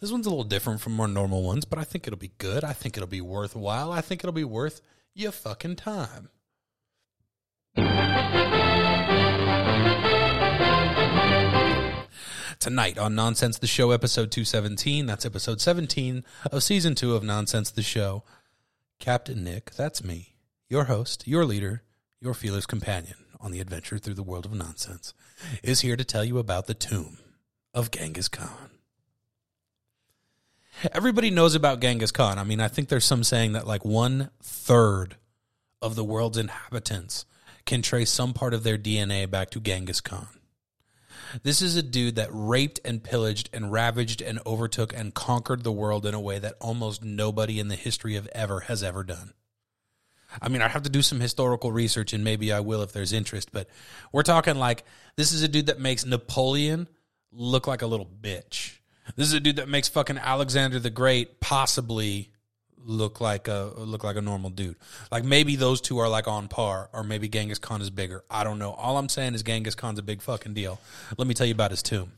This 0.00 0.10
one's 0.10 0.26
a 0.26 0.30
little 0.30 0.44
different 0.44 0.80
from 0.80 0.98
our 0.98 1.08
normal 1.08 1.42
ones, 1.42 1.66
but 1.66 1.78
I 1.78 1.84
think 1.84 2.06
it'll 2.06 2.18
be 2.18 2.32
good. 2.38 2.64
I 2.64 2.72
think 2.72 2.96
it'll 2.96 3.06
be 3.06 3.20
worthwhile. 3.20 3.92
I 3.92 4.00
think 4.00 4.22
it'll 4.24 4.32
be 4.32 4.44
worth 4.44 4.80
your 5.14 5.32
fucking 5.32 5.76
time. 5.76 6.30
Tonight 12.58 12.98
on 12.98 13.14
Nonsense 13.14 13.58
the 13.58 13.66
Show, 13.66 13.90
episode 13.90 14.30
217, 14.30 15.06
that's 15.06 15.24
episode 15.24 15.60
17 15.60 16.24
of 16.50 16.62
season 16.62 16.94
2 16.94 17.14
of 17.14 17.22
Nonsense 17.22 17.70
the 17.70 17.82
Show. 17.82 18.22
Captain 19.00 19.42
Nick, 19.42 19.70
that's 19.70 20.04
me, 20.04 20.34
your 20.68 20.84
host, 20.84 21.26
your 21.26 21.46
leader, 21.46 21.82
your 22.20 22.34
feeler's 22.34 22.66
companion 22.66 23.16
on 23.40 23.50
the 23.50 23.58
adventure 23.58 23.96
through 23.96 24.12
the 24.12 24.22
world 24.22 24.44
of 24.44 24.52
nonsense, 24.52 25.14
is 25.62 25.80
here 25.80 25.96
to 25.96 26.04
tell 26.04 26.22
you 26.22 26.36
about 26.36 26.66
the 26.66 26.74
tomb 26.74 27.16
of 27.72 27.90
Genghis 27.90 28.28
Khan. 28.28 28.70
Everybody 30.92 31.30
knows 31.30 31.54
about 31.54 31.80
Genghis 31.80 32.12
Khan. 32.12 32.38
I 32.38 32.44
mean, 32.44 32.60
I 32.60 32.68
think 32.68 32.88
there's 32.90 33.06
some 33.06 33.24
saying 33.24 33.52
that 33.54 33.66
like 33.66 33.86
one 33.86 34.30
third 34.42 35.16
of 35.80 35.94
the 35.94 36.04
world's 36.04 36.36
inhabitants 36.36 37.24
can 37.64 37.80
trace 37.80 38.10
some 38.10 38.34
part 38.34 38.52
of 38.52 38.64
their 38.64 38.76
DNA 38.76 39.28
back 39.30 39.48
to 39.50 39.60
Genghis 39.60 40.02
Khan. 40.02 40.28
This 41.42 41.62
is 41.62 41.76
a 41.76 41.82
dude 41.82 42.16
that 42.16 42.28
raped 42.32 42.80
and 42.84 43.02
pillaged 43.02 43.50
and 43.52 43.72
ravaged 43.72 44.22
and 44.22 44.40
overtook 44.46 44.92
and 44.96 45.14
conquered 45.14 45.62
the 45.62 45.72
world 45.72 46.06
in 46.06 46.14
a 46.14 46.20
way 46.20 46.38
that 46.38 46.54
almost 46.60 47.04
nobody 47.04 47.60
in 47.60 47.68
the 47.68 47.76
history 47.76 48.16
of 48.16 48.28
ever 48.28 48.60
has 48.60 48.82
ever 48.82 49.04
done. 49.04 49.32
I 50.40 50.48
mean, 50.48 50.62
I 50.62 50.68
have 50.68 50.84
to 50.84 50.90
do 50.90 51.02
some 51.02 51.20
historical 51.20 51.72
research 51.72 52.12
and 52.12 52.22
maybe 52.22 52.52
I 52.52 52.60
will 52.60 52.82
if 52.82 52.92
there's 52.92 53.12
interest, 53.12 53.50
but 53.52 53.68
we're 54.12 54.22
talking 54.22 54.56
like 54.56 54.84
this 55.16 55.32
is 55.32 55.42
a 55.42 55.48
dude 55.48 55.66
that 55.66 55.80
makes 55.80 56.06
Napoleon 56.06 56.88
look 57.32 57.66
like 57.66 57.82
a 57.82 57.86
little 57.86 58.06
bitch. 58.06 58.78
This 59.16 59.26
is 59.26 59.32
a 59.32 59.40
dude 59.40 59.56
that 59.56 59.68
makes 59.68 59.88
fucking 59.88 60.18
Alexander 60.18 60.78
the 60.78 60.90
Great 60.90 61.40
possibly 61.40 62.29
look 62.84 63.20
like 63.20 63.48
a 63.48 63.72
look 63.76 64.04
like 64.04 64.16
a 64.16 64.22
normal 64.22 64.50
dude. 64.50 64.76
Like 65.10 65.24
maybe 65.24 65.56
those 65.56 65.80
two 65.80 65.98
are 65.98 66.08
like 66.08 66.28
on 66.28 66.48
par, 66.48 66.90
or 66.92 67.02
maybe 67.04 67.28
Genghis 67.28 67.58
Khan 67.58 67.80
is 67.80 67.90
bigger. 67.90 68.24
I 68.30 68.44
don't 68.44 68.58
know. 68.58 68.72
All 68.72 68.98
I'm 68.98 69.08
saying 69.08 69.34
is 69.34 69.42
Genghis 69.42 69.74
Khan's 69.74 69.98
a 69.98 70.02
big 70.02 70.22
fucking 70.22 70.54
deal. 70.54 70.80
Let 71.16 71.26
me 71.26 71.34
tell 71.34 71.46
you 71.46 71.54
about 71.54 71.70
his 71.70 71.82
tomb. 71.82 72.12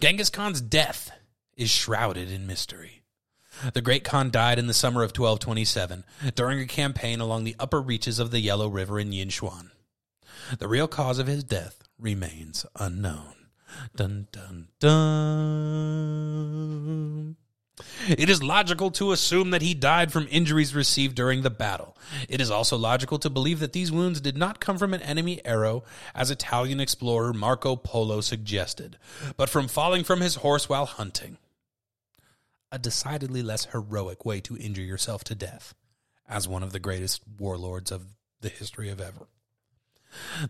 Genghis 0.00 0.30
Khan's 0.30 0.60
death 0.60 1.10
is 1.56 1.70
shrouded 1.70 2.30
in 2.30 2.46
mystery. 2.46 3.02
The 3.72 3.80
great 3.80 4.04
Khan 4.04 4.30
died 4.30 4.58
in 4.58 4.66
the 4.66 4.74
summer 4.74 5.02
of 5.02 5.10
1227 5.10 6.04
during 6.34 6.58
a 6.58 6.66
campaign 6.66 7.20
along 7.20 7.44
the 7.44 7.54
upper 7.58 7.80
reaches 7.80 8.18
of 8.18 8.32
the 8.32 8.40
Yellow 8.40 8.68
River 8.68 8.98
in 8.98 9.10
Yinchuan. 9.10 9.70
The 10.58 10.66
real 10.68 10.88
cause 10.88 11.18
of 11.18 11.26
his 11.28 11.44
death 11.44 11.82
remains 11.98 12.66
unknown. 12.78 13.34
Dun 13.96 14.28
dun 14.32 14.68
dun. 14.80 16.14
It 18.08 18.30
is 18.30 18.42
logical 18.42 18.92
to 18.92 19.10
assume 19.10 19.50
that 19.50 19.62
he 19.62 19.74
died 19.74 20.12
from 20.12 20.28
injuries 20.30 20.74
received 20.74 21.16
during 21.16 21.42
the 21.42 21.50
battle. 21.50 21.96
It 22.28 22.40
is 22.40 22.50
also 22.50 22.76
logical 22.76 23.18
to 23.18 23.30
believe 23.30 23.58
that 23.60 23.72
these 23.72 23.90
wounds 23.90 24.20
did 24.20 24.36
not 24.36 24.60
come 24.60 24.78
from 24.78 24.94
an 24.94 25.02
enemy 25.02 25.44
arrow, 25.44 25.82
as 26.14 26.30
Italian 26.30 26.78
explorer 26.78 27.32
Marco 27.32 27.74
Polo 27.74 28.20
suggested, 28.20 28.96
but 29.36 29.48
from 29.48 29.66
falling 29.66 30.04
from 30.04 30.20
his 30.20 30.36
horse 30.36 30.68
while 30.68 30.86
hunting. 30.86 31.38
A 32.70 32.78
decidedly 32.78 33.42
less 33.42 33.66
heroic 33.66 34.24
way 34.24 34.40
to 34.42 34.56
injure 34.56 34.82
yourself 34.82 35.24
to 35.24 35.34
death, 35.34 35.74
as 36.28 36.46
one 36.46 36.62
of 36.62 36.72
the 36.72 36.80
greatest 36.80 37.22
warlords 37.38 37.90
of 37.90 38.06
the 38.40 38.48
history 38.48 38.88
of 38.88 39.00
ever. 39.00 39.26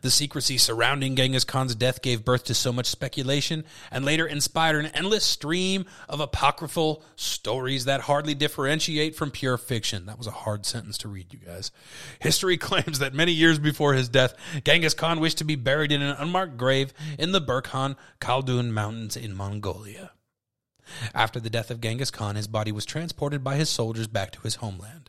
The 0.00 0.10
secrecy 0.10 0.58
surrounding 0.58 1.16
Genghis 1.16 1.44
Khan's 1.44 1.74
death 1.74 2.02
gave 2.02 2.24
birth 2.24 2.44
to 2.44 2.54
so 2.54 2.72
much 2.72 2.86
speculation 2.86 3.64
and 3.90 4.04
later 4.04 4.26
inspired 4.26 4.84
an 4.84 4.90
endless 4.94 5.24
stream 5.24 5.86
of 6.08 6.20
apocryphal 6.20 7.02
stories 7.16 7.84
that 7.86 8.02
hardly 8.02 8.34
differentiate 8.34 9.16
from 9.16 9.30
pure 9.30 9.56
fiction. 9.58 10.06
That 10.06 10.18
was 10.18 10.26
a 10.26 10.32
hard 10.32 10.66
sentence 10.66 10.98
to 10.98 11.08
read, 11.08 11.32
you 11.32 11.38
guys. 11.38 11.70
History 12.20 12.56
claims 12.58 12.98
that 12.98 13.14
many 13.14 13.32
years 13.32 13.58
before 13.58 13.94
his 13.94 14.08
death, 14.08 14.34
Genghis 14.64 14.94
Khan 14.94 15.20
wished 15.20 15.38
to 15.38 15.44
be 15.44 15.56
buried 15.56 15.92
in 15.92 16.02
an 16.02 16.16
unmarked 16.18 16.56
grave 16.56 16.92
in 17.18 17.32
the 17.32 17.40
Burkhan 17.40 17.96
Khaldun 18.20 18.70
Mountains 18.70 19.16
in 19.16 19.34
Mongolia. 19.34 20.12
After 21.14 21.40
the 21.40 21.50
death 21.50 21.70
of 21.70 21.80
Genghis 21.80 22.10
Khan, 22.10 22.36
his 22.36 22.46
body 22.46 22.70
was 22.70 22.84
transported 22.84 23.42
by 23.42 23.56
his 23.56 23.70
soldiers 23.70 24.06
back 24.06 24.32
to 24.32 24.40
his 24.42 24.56
homeland 24.56 25.03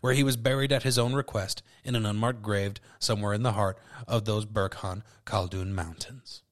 where 0.00 0.14
he 0.14 0.22
was 0.22 0.36
buried 0.36 0.72
at 0.72 0.82
his 0.82 0.98
own 0.98 1.14
request 1.14 1.62
in 1.84 1.94
an 1.94 2.06
unmarked 2.06 2.42
grave 2.42 2.74
somewhere 2.98 3.32
in 3.32 3.42
the 3.42 3.52
heart 3.52 3.78
of 4.06 4.24
those 4.24 4.46
Burkhan 4.46 5.02
Khaldun 5.24 5.72
mountains. 5.72 6.42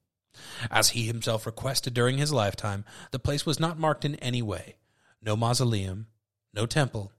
As 0.70 0.90
he 0.90 1.06
himself 1.06 1.46
requested 1.46 1.94
during 1.94 2.18
his 2.18 2.32
lifetime, 2.32 2.84
the 3.10 3.18
place 3.18 3.46
was 3.46 3.60
not 3.60 3.78
marked 3.78 4.04
in 4.04 4.16
any 4.16 4.42
way 4.42 4.76
no 5.22 5.34
mausoleum, 5.34 6.06
no 6.54 6.66
temple, 6.66 7.12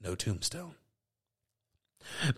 no 0.00 0.14
tombstone. 0.14 0.74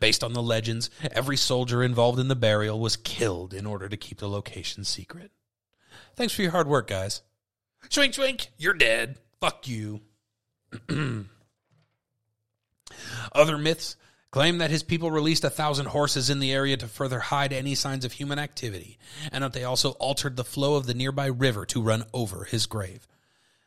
Based 0.00 0.24
on 0.24 0.32
the 0.32 0.42
legends, 0.42 0.90
every 1.12 1.36
soldier 1.36 1.82
involved 1.82 2.18
in 2.18 2.28
the 2.28 2.36
burial 2.36 2.80
was 2.80 2.96
killed 2.96 3.52
in 3.52 3.66
order 3.66 3.88
to 3.88 3.96
keep 3.96 4.18
the 4.18 4.28
location 4.28 4.84
secret. 4.84 5.30
Thanks 6.16 6.34
for 6.34 6.42
your 6.42 6.50
hard 6.50 6.66
work, 6.66 6.88
guys. 6.88 7.22
Swink, 7.88 8.14
swink, 8.14 8.48
you're 8.56 8.74
dead. 8.74 9.18
Fuck 9.40 9.68
you. 9.68 10.00
Other 13.32 13.58
myths 13.58 13.96
claim 14.32 14.58
that 14.58 14.70
his 14.70 14.82
people 14.82 15.10
released 15.10 15.44
a 15.44 15.50
thousand 15.50 15.86
horses 15.86 16.30
in 16.30 16.40
the 16.40 16.52
area 16.52 16.76
to 16.78 16.88
further 16.88 17.20
hide 17.20 17.52
any 17.52 17.74
signs 17.74 18.04
of 18.04 18.12
human 18.12 18.38
activity, 18.38 18.98
and 19.30 19.44
that 19.44 19.52
they 19.52 19.62
also 19.62 19.90
altered 19.92 20.36
the 20.36 20.44
flow 20.44 20.74
of 20.74 20.86
the 20.86 20.94
nearby 20.94 21.26
river 21.26 21.66
to 21.66 21.82
run 21.82 22.04
over 22.14 22.44
his 22.44 22.66
grave. 22.66 23.06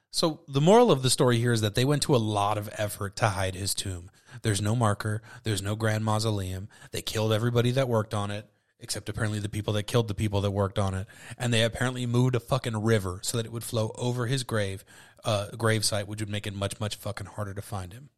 So, 0.10 0.40
the 0.48 0.62
moral 0.62 0.92
of 0.92 1.04
the 1.04 1.10
story 1.10 1.38
here 1.38 1.52
is 1.52 1.62
that 1.62 1.76
they 1.76 1.86
went 1.86 2.02
to 2.04 2.16
a 2.16 2.18
lot 2.18 2.58
of 2.58 2.70
effort 2.78 3.16
to 3.18 3.30
hide 3.30 3.54
his 3.54 3.76
tomb. 3.76 4.10
There's 4.42 4.62
no 4.62 4.76
marker, 4.76 5.22
there's 5.44 5.62
no 5.62 5.76
grand 5.76 6.04
mausoleum. 6.04 6.68
They 6.92 7.02
killed 7.02 7.32
everybody 7.32 7.72
that 7.72 7.88
worked 7.88 8.14
on 8.14 8.32
it, 8.32 8.50
except 8.80 9.08
apparently 9.08 9.40
the 9.40 9.50
people 9.50 9.74
that 9.74 9.84
killed 9.84 10.08
the 10.08 10.16
people 10.16 10.42
that 10.42 10.52
worked 10.52 10.80
on 10.80 10.94
it. 10.94 11.06
And 11.38 11.54
they 11.54 11.64
apparently 11.64 12.06
moved 12.06 12.34
a 12.34 12.40
fucking 12.40 12.82
river 12.82 13.20
so 13.22 13.38
that 13.38 13.46
it 13.46 13.52
would 13.52 13.64
flow 13.64 13.94
over 13.96 14.26
his 14.26 14.44
grave, 14.44 14.84
uh, 15.24 15.48
grave 15.58 15.86
site, 15.86 16.08
which 16.08 16.22
would 16.22 16.30
make 16.30 16.48
it 16.48 16.56
much, 16.56 16.80
much 16.80 16.96
fucking 16.96 17.28
harder 17.28 17.54
to 17.54 17.62
find 17.62 17.94
him. 17.94 18.10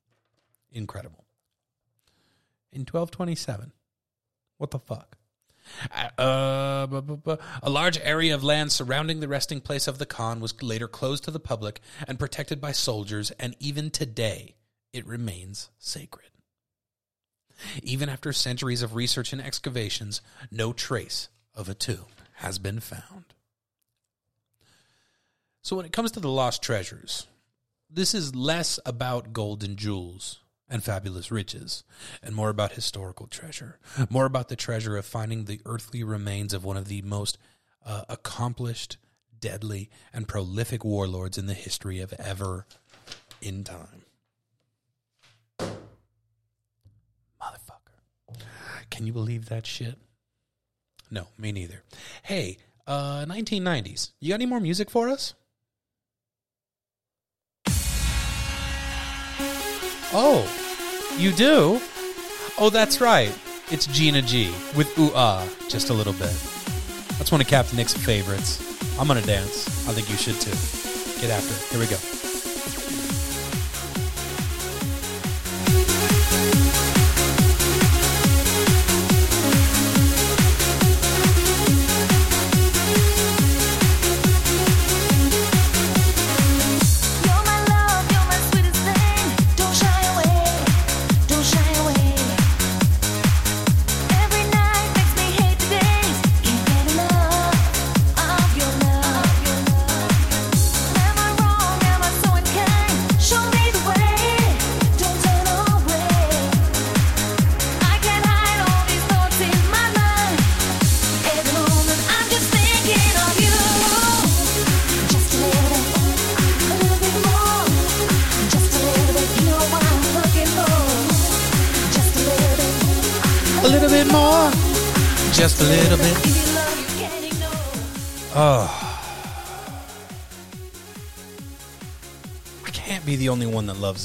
Incredible. 0.71 1.25
In 2.71 2.81
1227. 2.81 3.71
What 4.57 4.71
the 4.71 4.79
fuck? 4.79 5.17
Uh, 6.17 6.87
bu- 6.87 7.01
bu- 7.01 7.17
bu- 7.17 7.37
a 7.61 7.69
large 7.69 7.99
area 7.99 8.33
of 8.33 8.43
land 8.43 8.71
surrounding 8.71 9.19
the 9.19 9.27
resting 9.27 9.61
place 9.61 9.87
of 9.87 9.97
the 9.97 10.05
Khan 10.05 10.39
was 10.39 10.61
later 10.61 10.87
closed 10.87 11.23
to 11.25 11.31
the 11.31 11.39
public 11.39 11.81
and 12.07 12.19
protected 12.19 12.61
by 12.61 12.71
soldiers, 12.71 13.31
and 13.31 13.55
even 13.59 13.89
today 13.91 14.55
it 14.93 15.05
remains 15.05 15.69
sacred. 15.77 16.29
Even 17.83 18.07
after 18.07 18.31
centuries 18.31 18.81
of 18.81 18.95
research 18.95 19.33
and 19.33 19.41
excavations, 19.41 20.21
no 20.51 20.73
trace 20.73 21.29
of 21.53 21.67
a 21.67 21.73
tomb 21.73 22.05
has 22.35 22.59
been 22.59 22.79
found. 22.79 23.25
So, 25.61 25.75
when 25.75 25.85
it 25.85 25.91
comes 25.91 26.11
to 26.13 26.19
the 26.19 26.29
lost 26.29 26.61
treasures, 26.61 27.27
this 27.89 28.13
is 28.13 28.35
less 28.35 28.79
about 28.85 29.33
gold 29.33 29.63
and 29.63 29.75
jewels 29.75 30.39
and 30.69 30.83
fabulous 30.83 31.31
riches, 31.31 31.83
and 32.21 32.35
more 32.35 32.49
about 32.49 32.73
historical 32.73 33.27
treasure, 33.27 33.79
more 34.09 34.25
about 34.25 34.49
the 34.49 34.55
treasure 34.55 34.97
of 34.97 35.05
finding 35.05 35.45
the 35.45 35.61
earthly 35.65 36.03
remains 36.03 36.53
of 36.53 36.65
one 36.65 36.77
of 36.77 36.87
the 36.87 37.01
most 37.03 37.37
uh, 37.85 38.03
accomplished, 38.09 38.97
deadly, 39.39 39.89
and 40.13 40.27
prolific 40.27 40.83
warlords 40.83 41.37
in 41.37 41.45
the 41.45 41.53
history 41.53 41.99
of 41.99 42.13
ever 42.13 42.65
in 43.41 43.63
time. 43.63 44.03
Motherfucker. 47.41 48.41
Can 48.89 49.05
you 49.05 49.13
believe 49.13 49.47
that 49.49 49.65
shit? 49.65 49.97
No, 51.09 51.27
me 51.37 51.51
neither. 51.51 51.83
Hey, 52.23 52.57
uh, 52.85 53.25
1990s. 53.25 54.11
You 54.19 54.29
got 54.29 54.35
any 54.35 54.45
more 54.45 54.59
music 54.59 54.89
for 54.89 55.07
us? 55.07 55.33
Oh, 60.13 60.47
you 61.17 61.31
do? 61.31 61.81
Oh, 62.57 62.69
that's 62.69 63.01
right. 63.01 63.37
It's 63.69 63.87
Gina 63.87 64.21
G 64.21 64.53
with 64.75 64.97
Ooh 64.97 65.11
Ah, 65.13 65.45
just 65.67 65.89
a 65.89 65.93
little 65.93 66.13
bit. 66.13 66.33
That's 67.17 67.31
one 67.31 67.41
of 67.41 67.47
Captain 67.47 67.75
Nick's 67.75 67.93
favorites. 67.93 68.61
I'm 68.99 69.07
gonna 69.07 69.21
dance. 69.21 69.67
I 69.87 69.91
think 69.91 70.09
you 70.09 70.15
should 70.15 70.39
too. 70.39 70.51
Get 71.19 71.29
after 71.29 71.53
it. 71.53 71.71
Here 71.71 71.79
we 71.79 71.87
go. 71.87 71.97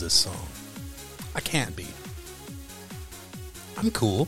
This 0.02 0.12
song. 0.12 0.48
I 1.36 1.40
can't 1.40 1.76
be. 1.76 1.86
I'm 3.78 3.92
cool. 3.92 4.26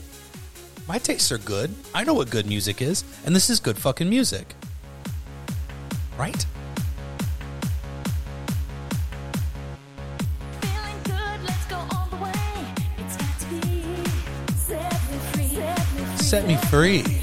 My 0.87 0.99
tastes 0.99 1.33
are 1.33 1.39
good. 1.39 1.75
I 1.93 2.05
know 2.05 2.15
what 2.15 2.31
good 2.31 2.47
music 2.47 2.81
is, 2.81 3.03
and 3.27 3.35
this 3.35 3.51
is 3.51 3.59
good 3.59 3.77
fucking 3.77 4.09
music. 4.09 4.55
Right? 6.17 6.47
Good, 10.61 11.41
let's 11.43 11.67
go 11.67 11.77
all 11.77 12.09
the 12.09 12.19
way. 12.19 12.33
It's 12.99 13.17
got 13.17 13.41
to 13.41 13.47
be. 13.51 13.83
Set 14.55 14.93
me. 15.11 15.19
Set 15.49 15.83
me 15.91 16.07
free. 16.07 16.17
Set 16.19 16.47
me 16.47 16.57
free. 16.69 17.14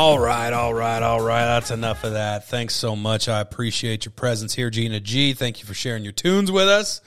All 0.00 0.18
right, 0.18 0.50
all 0.50 0.72
right, 0.72 1.02
all 1.02 1.20
right. 1.20 1.44
That's 1.44 1.70
enough 1.70 2.04
of 2.04 2.14
that. 2.14 2.48
Thanks 2.48 2.74
so 2.74 2.96
much. 2.96 3.28
I 3.28 3.40
appreciate 3.42 4.06
your 4.06 4.12
presence 4.12 4.54
here, 4.54 4.70
Gina 4.70 4.98
G. 4.98 5.34
Thank 5.34 5.60
you 5.60 5.66
for 5.66 5.74
sharing 5.74 6.04
your 6.04 6.14
tunes 6.14 6.50
with 6.50 6.68
us. 6.68 7.02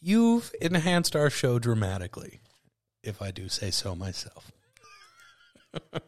You've 0.00 0.50
enhanced 0.58 1.14
our 1.14 1.28
show 1.28 1.58
dramatically, 1.58 2.40
if 3.02 3.20
I 3.20 3.32
do 3.32 3.50
say 3.50 3.70
so 3.70 3.94
myself. 3.94 4.50
all 5.92 6.00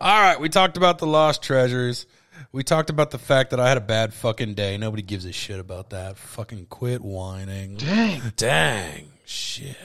right, 0.00 0.40
we 0.40 0.48
talked 0.48 0.78
about 0.78 1.00
the 1.00 1.06
lost 1.06 1.42
treasures. 1.42 2.06
We 2.50 2.62
talked 2.62 2.88
about 2.88 3.10
the 3.10 3.18
fact 3.18 3.50
that 3.50 3.60
I 3.60 3.68
had 3.68 3.76
a 3.76 3.82
bad 3.82 4.14
fucking 4.14 4.54
day. 4.54 4.78
Nobody 4.78 5.02
gives 5.02 5.26
a 5.26 5.32
shit 5.32 5.60
about 5.60 5.90
that. 5.90 6.16
Fucking 6.16 6.64
quit 6.70 7.02
whining. 7.02 7.74
Dang. 7.74 8.22
Dang. 8.36 9.12
Shit. 9.26 9.76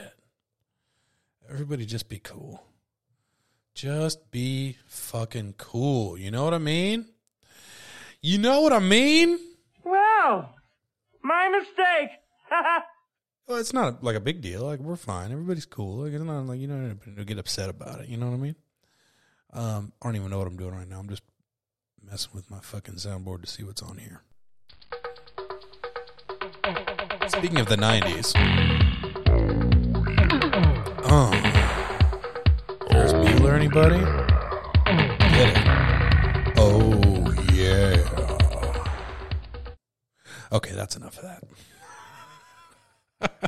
Everybody 1.49 1.86
just 1.86 2.07
be 2.07 2.19
cool. 2.19 2.65
Just 3.75 4.31
be 4.31 4.77
fucking 4.88 5.55
cool. 5.57 6.17
You 6.17 6.31
know 6.31 6.45
what 6.45 6.53
I 6.53 6.59
mean? 6.59 7.07
You 8.21 8.38
know 8.38 8.61
what 8.61 8.71
I 8.71 8.79
mean? 8.79 9.38
Well, 9.83 10.55
my 11.21 11.49
mistake. 11.49 12.11
Well, 13.47 13.59
it's 13.59 13.73
not 13.73 14.03
like 14.03 14.15
a 14.15 14.19
big 14.19 14.41
deal. 14.41 14.63
Like 14.63 14.79
we're 14.79 14.95
fine. 14.95 15.31
Everybody's 15.31 15.67
cool. 15.67 15.97
Like 15.97 16.13
it's 16.13 16.23
not 16.23 16.47
like 16.47 16.59
you 16.59 16.65
don't 16.65 16.99
get 17.27 17.38
upset 17.38 17.69
about 17.69 18.01
it. 18.01 18.09
You 18.09 18.17
know 18.17 18.25
what 18.25 18.33
I 18.33 18.38
mean? 18.38 18.55
Um, 19.53 19.93
I 20.01 20.07
don't 20.07 20.15
even 20.15 20.31
know 20.31 20.39
what 20.39 20.47
I'm 20.47 20.57
doing 20.57 20.73
right 20.73 20.89
now. 20.89 20.97
I'm 20.97 21.07
just 21.07 21.21
messing 22.03 22.31
with 22.33 22.49
my 22.49 22.57
fucking 22.59 22.95
soundboard 22.95 23.41
to 23.41 23.47
see 23.47 23.63
what's 23.63 23.83
on 23.83 23.99
here. 23.99 24.23
Speaking 27.27 27.59
of 27.59 27.67
the 27.67 27.75
'90s, 27.75 28.33
oh, 31.03 31.64
Anybody? 33.53 33.99
Get 34.86 35.49
it? 35.49 35.58
Oh 36.58 37.34
yeah. 37.53 37.95
Okay, 40.51 40.71
that's 40.71 40.95
enough 40.95 41.19
of 41.19 41.25
that. 43.19 43.41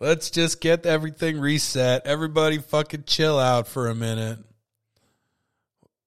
Let's 0.00 0.30
just 0.30 0.60
get 0.60 0.84
everything 0.86 1.38
reset. 1.38 2.06
Everybody 2.06 2.58
fucking 2.58 3.04
chill 3.06 3.38
out 3.38 3.68
for 3.68 3.88
a 3.88 3.94
minute. 3.94 4.38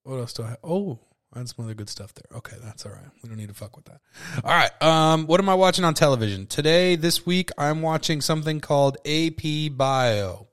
What 0.04 0.18
else 0.18 0.34
do 0.34 0.44
I 0.44 0.50
have? 0.50 0.58
Oh, 0.64 1.00
I 1.34 1.40
had 1.40 1.50
some 1.50 1.66
other 1.66 1.74
good 1.74 1.90
stuff 1.90 2.14
there. 2.14 2.38
Okay, 2.38 2.58
that's 2.64 2.86
all 2.86 2.92
right. 2.92 3.06
We 3.24 3.30
don't 3.30 3.38
need 3.38 3.50
to 3.50 3.56
fuck 3.56 3.76
with 3.76 3.86
that. 3.86 4.02
All 4.44 4.52
right. 4.52 4.82
Um, 4.82 5.28
what 5.28 5.40
am 5.40 5.50
I 5.50 5.56
watching 5.56 5.86
on 5.86 5.94
television? 5.94 6.46
Today, 6.48 6.96
this 6.96 7.26
week, 7.26 7.50
I'm 7.58 7.82
watching 7.82 8.22
something 8.22 8.60
called 8.60 8.98
AP 9.06 9.72
Bio. 9.72 10.48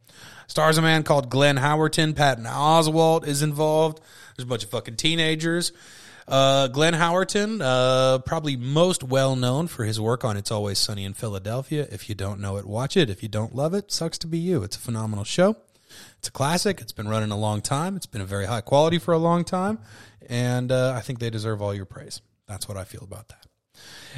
Stars 0.47 0.79
a 0.79 0.83
man 0.83 1.03
called 1.03 1.31
Glenn 1.31 1.57
Howerton. 1.57 2.15
Patton 2.15 2.45
Oswalt 2.45 3.27
is 3.27 3.43
involved. 3.43 4.01
There's 4.37 4.45
a 4.45 4.49
bunch 4.49 4.65
of 4.65 4.71
fucking 4.71 4.97
teenagers. 4.97 5.73
Uh, 6.29 6.69
Glenn 6.69 6.95
Howerton, 6.95 7.61
uh, 7.63 8.19
probably 8.21 8.57
most 8.57 9.03
well 9.03 9.35
known 9.35 9.67
for 9.67 9.85
his 9.85 10.01
work 10.01 10.25
on 10.25 10.37
It's 10.37 10.51
Always 10.51 10.79
Sunny 10.79 11.05
in 11.05 11.15
Philadelphia. 11.15 11.87
If 11.91 12.09
you 12.09 12.15
don't 12.15 12.41
know 12.41 12.57
it, 12.57 12.67
watch 12.67 12.97
it. 12.97 13.11
If 13.11 13.23
you 13.23 13.29
don't 13.29 13.55
love 13.55 13.75
it, 13.75 13.91
sucks 13.91 14.19
to 14.19 14.27
be 14.27 14.39
you. 14.39 14.63
It's 14.63 14.77
a 14.77 14.81
phenomenal 14.81 15.25
show. 15.25 15.57
It's 16.19 16.29
a 16.29 16.33
classic. 16.33 16.81
It's 16.81 16.93
been 16.93 17.09
running 17.09 17.33
a 17.33 17.37
long 17.37 17.61
time. 17.61 17.97
It's 17.97 18.07
been 18.07 18.21
a 18.21 18.27
very 18.27 18.47
high 18.47 18.61
quality 18.61 18.99
for 18.99 19.13
a 19.13 19.19
long 19.19 19.45
time. 19.45 19.79
And 20.29 20.71
uh, 20.71 20.95
I 20.97 21.01
think 21.01 21.19
they 21.19 21.31
deserve 21.31 21.61
all 21.61 21.75
your 21.75 21.85
praise. 21.85 22.21
That's 22.47 22.69
what 22.69 22.77
I 22.77 22.85
feel 22.85 23.03
about 23.03 23.29
that. 23.29 23.47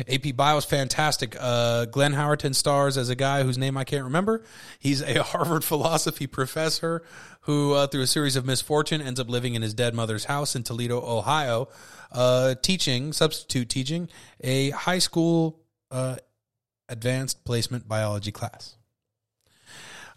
AP 0.09 0.37
Bio 0.37 0.57
is 0.57 0.65
fantastic. 0.65 1.37
Uh, 1.39 1.85
Glenn 1.87 2.13
Howerton 2.13 2.55
stars 2.55 2.97
as 2.99 3.09
a 3.09 3.15
guy 3.15 3.43
whose 3.43 3.59
name 3.59 3.77
I 3.77 3.85
can't 3.85 4.05
remember. 4.05 4.43
He's 4.79 5.01
a 5.03 5.23
Harvard 5.23 5.65
philosophy 5.65 6.27
professor 6.27 7.03
who, 7.43 7.75
uh, 7.75 7.87
through 7.87 8.03
a 8.03 8.07
series 8.07 8.37
of 8.37 8.45
misfortune, 8.45 9.01
ends 9.01 9.21
up 9.21 9.29
living 9.29 9.55
in 9.55 9.63
his 9.63 9.75
dead 9.75 9.95
mother's 9.95 10.25
house 10.25 10.57
in 10.57 10.63
Toledo, 10.63 11.01
Ohio, 11.01 11.69
uh, 12.13 12.55
teaching, 12.63 13.13
substitute 13.13 13.69
teaching, 13.69 14.09
a 14.41 14.71
high 14.71 14.99
school 14.99 15.61
uh, 15.91 16.17
advanced 16.89 17.45
placement 17.45 17.87
biology 17.89 18.33
class. 18.33 18.77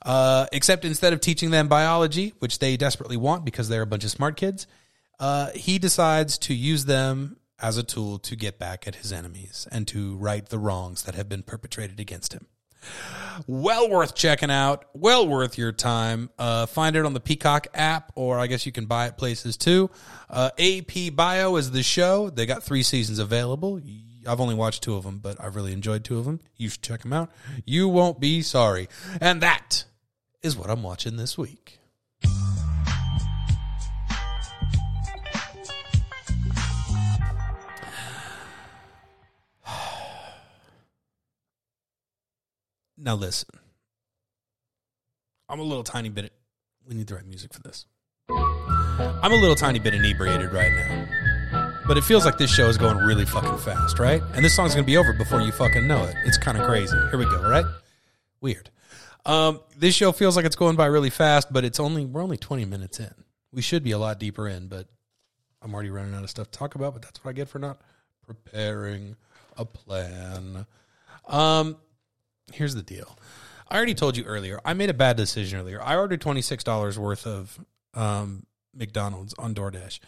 Uh, 0.05 0.45
except 0.53 0.86
instead 0.86 1.12
of 1.12 1.19
teaching 1.19 1.51
them 1.51 1.67
biology, 1.67 2.33
which 2.39 2.60
they 2.60 2.77
desperately 2.77 3.17
want 3.17 3.43
because 3.43 3.67
they're 3.67 3.81
a 3.81 3.88
bunch 3.88 4.03
of 4.03 4.12
smart 4.12 4.38
kids, 4.38 4.67
uh, 5.19 5.49
he 5.53 5.79
decides 5.79 6.38
to 6.38 6.53
use 6.53 6.86
them 6.86 7.38
as 7.60 7.78
a 7.78 7.84
tool 7.84 8.20
to 8.20 8.36
get 8.36 8.60
back 8.60 8.88
at 8.88 8.96
his 8.96 9.12
enemies 9.12 9.67
and 9.72 9.88
to 9.88 10.15
right 10.17 10.48
the 10.48 10.60
wrongs 10.60 11.04
that 11.04 11.15
have 11.15 11.28
been 11.28 11.43
perpetrated 11.43 12.00
against 12.00 12.34
him. 12.34 12.48
Well 13.46 13.89
worth 13.89 14.15
checking 14.15 14.52
out. 14.52 14.86
Well 14.93 15.28
worth 15.28 15.58
your 15.58 15.72
time. 15.72 16.30
Uh, 16.38 16.65
find 16.65 16.96
it 16.96 17.06
on 17.06 17.13
the 17.13 17.20
Peacock 17.20 17.67
app, 17.74 18.12
or 18.15 18.39
I 18.39 18.48
guess 18.48 18.65
you 18.65 18.72
can 18.72 18.86
buy 18.86 19.08
it 19.08 19.17
places 19.17 19.58
too. 19.58 19.89
Uh, 20.30 20.52
AP 20.58 21.13
Bio 21.15 21.56
is 21.56 21.72
the 21.72 21.84
show. 21.84 22.30
They 22.30 22.46
got 22.46 22.63
three 22.63 22.84
seasons 22.84 23.20
available. 23.20 23.82
I've 24.28 24.41
only 24.41 24.56
watched 24.56 24.84
two 24.84 24.96
of 24.96 25.04
them, 25.04 25.20
but 25.20 25.41
I've 25.41 25.56
really 25.56 25.74
enjoyed 25.74 26.04
two 26.04 26.17
of 26.17 26.26
them. 26.26 26.39
You 26.56 26.70
should 26.70 26.82
check 26.82 27.02
them 27.02 27.13
out. 27.13 27.32
You 27.65 27.88
won't 27.88 28.20
be 28.20 28.41
sorry. 28.41 28.89
And 29.22 29.41
that 29.41 29.86
is 30.41 30.58
what 30.58 30.70
I'm 30.70 30.84
watching 30.84 31.17
this 31.17 31.38
week. 31.38 31.80
Now 42.97 43.15
listen. 43.15 43.49
I'm 45.47 45.60
a 45.60 45.63
little 45.63 45.83
tiny 45.83 46.10
bit. 46.10 46.33
We 46.88 46.95
need 46.95 47.07
the 47.07 47.15
right 47.15 47.25
music 47.25 47.53
for 47.53 47.62
this. 47.62 47.86
I'm 48.29 49.31
a 49.31 49.36
little 49.36 49.55
tiny 49.55 49.79
bit 49.79 49.93
inebriated 49.93 50.51
right 50.51 50.71
now. 50.71 51.07
But 51.88 51.97
it 51.97 52.03
feels 52.03 52.25
like 52.25 52.38
this 52.38 52.53
show 52.53 52.67
is 52.67 52.77
going 52.77 52.97
really 52.97 53.25
fucking 53.25 53.60
fast, 53.60 53.99
right? 53.99 54.21
And 54.33 54.43
this 54.43 54.55
song's 54.55 54.73
gonna 54.73 54.86
be 54.86 54.97
over 54.97 55.13
before 55.13 55.41
you 55.41 55.51
fucking 55.51 55.88
know 55.88 56.03
it. 56.03 56.15
It's 56.25 56.38
kind 56.38 56.57
of 56.57 56.65
crazy. 56.65 56.97
Here 57.12 57.17
we 57.17 57.25
go, 57.25 57.47
right? 57.47 57.65
Weird. 58.41 58.69
Um, 59.25 59.62
this 59.77 59.95
show 59.95 60.12
feels 60.12 60.36
like 60.36 60.45
it's 60.45 60.55
going 60.55 60.75
by 60.75 60.88
really 60.88 61.10
fast, 61.10 61.51
but 61.51 61.63
it's 61.63 61.79
only 61.79 62.05
we're 62.05 62.21
only 62.23 62.38
20 62.38 62.65
minutes 62.65 62.99
in. 62.99 63.13
We 63.53 63.62
should 63.62 63.83
be 63.83 63.91
a 63.91 63.97
lot 63.97 64.19
deeper 64.19 64.47
in, 64.47 64.67
but 64.67 64.88
I'm 65.62 65.73
already 65.73 65.89
running 65.89 66.13
out 66.13 66.23
of 66.23 66.29
stuff 66.29 66.51
to 66.51 66.57
talk 66.57 66.75
about. 66.75 66.93
But 66.93 67.03
that's 67.03 67.23
what 67.23 67.29
I 67.29 67.33
get 67.33 67.47
for 67.47 67.60
not 67.60 67.79
preparing. 68.25 69.15
a 69.57 69.65
plan. 69.65 70.65
Um, 71.27 71.77
here's 72.53 72.75
the 72.75 72.83
deal. 72.83 73.17
I 73.69 73.75
already 73.75 73.95
told 73.95 74.15
you 74.15 74.23
earlier. 74.23 74.60
I 74.63 74.73
made 74.73 74.89
a 74.89 74.93
bad 74.93 75.17
decision 75.17 75.60
earlier. 75.60 75.81
I 75.81 75.95
ordered 75.97 76.21
twenty 76.21 76.41
six 76.41 76.63
dollars 76.63 76.97
worth 76.97 77.27
of 77.27 77.60
um, 77.93 78.45
McDonald's 78.73 79.33
on 79.38 79.53
DoorDash. 79.53 79.99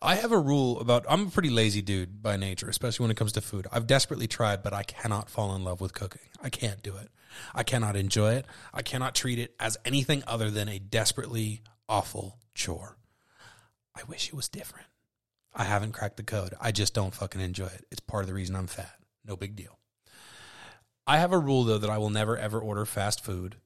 I 0.00 0.14
have 0.16 0.30
a 0.30 0.38
rule 0.38 0.78
about. 0.80 1.04
I'm 1.08 1.26
a 1.26 1.30
pretty 1.30 1.50
lazy 1.50 1.82
dude 1.82 2.22
by 2.22 2.36
nature, 2.36 2.68
especially 2.68 3.04
when 3.04 3.10
it 3.10 3.16
comes 3.16 3.32
to 3.32 3.40
food. 3.40 3.66
I've 3.72 3.86
desperately 3.86 4.28
tried, 4.28 4.62
but 4.62 4.72
I 4.72 4.84
cannot 4.84 5.30
fall 5.30 5.54
in 5.56 5.64
love 5.64 5.80
with 5.80 5.94
cooking. 5.94 6.22
I 6.42 6.50
can't 6.50 6.82
do 6.82 6.96
it. 6.96 7.08
I 7.54 7.62
cannot 7.62 7.96
enjoy 7.96 8.34
it. 8.34 8.46
I 8.72 8.82
cannot 8.82 9.14
treat 9.14 9.38
it 9.38 9.54
as 9.58 9.76
anything 9.84 10.22
other 10.26 10.50
than 10.50 10.68
a 10.68 10.78
desperately 10.78 11.62
awful 11.88 12.38
chore. 12.54 12.98
I 13.94 14.02
wish 14.08 14.28
it 14.28 14.34
was 14.34 14.48
different. 14.48 14.86
I 15.54 15.64
haven't 15.64 15.92
cracked 15.92 16.16
the 16.16 16.22
code. 16.22 16.54
I 16.60 16.70
just 16.72 16.94
don't 16.94 17.14
fucking 17.14 17.40
enjoy 17.40 17.66
it. 17.66 17.84
It's 17.90 18.00
part 18.00 18.22
of 18.22 18.28
the 18.28 18.34
reason 18.34 18.54
I'm 18.54 18.68
fat. 18.68 18.94
No 19.24 19.36
big 19.36 19.56
deal. 19.56 19.77
I 21.08 21.16
have 21.16 21.32
a 21.32 21.38
rule 21.38 21.64
though 21.64 21.78
that 21.78 21.88
I 21.88 21.96
will 21.96 22.10
never 22.10 22.36
ever 22.36 22.60
order 22.60 22.84
fast 22.84 23.24
food 23.24 23.56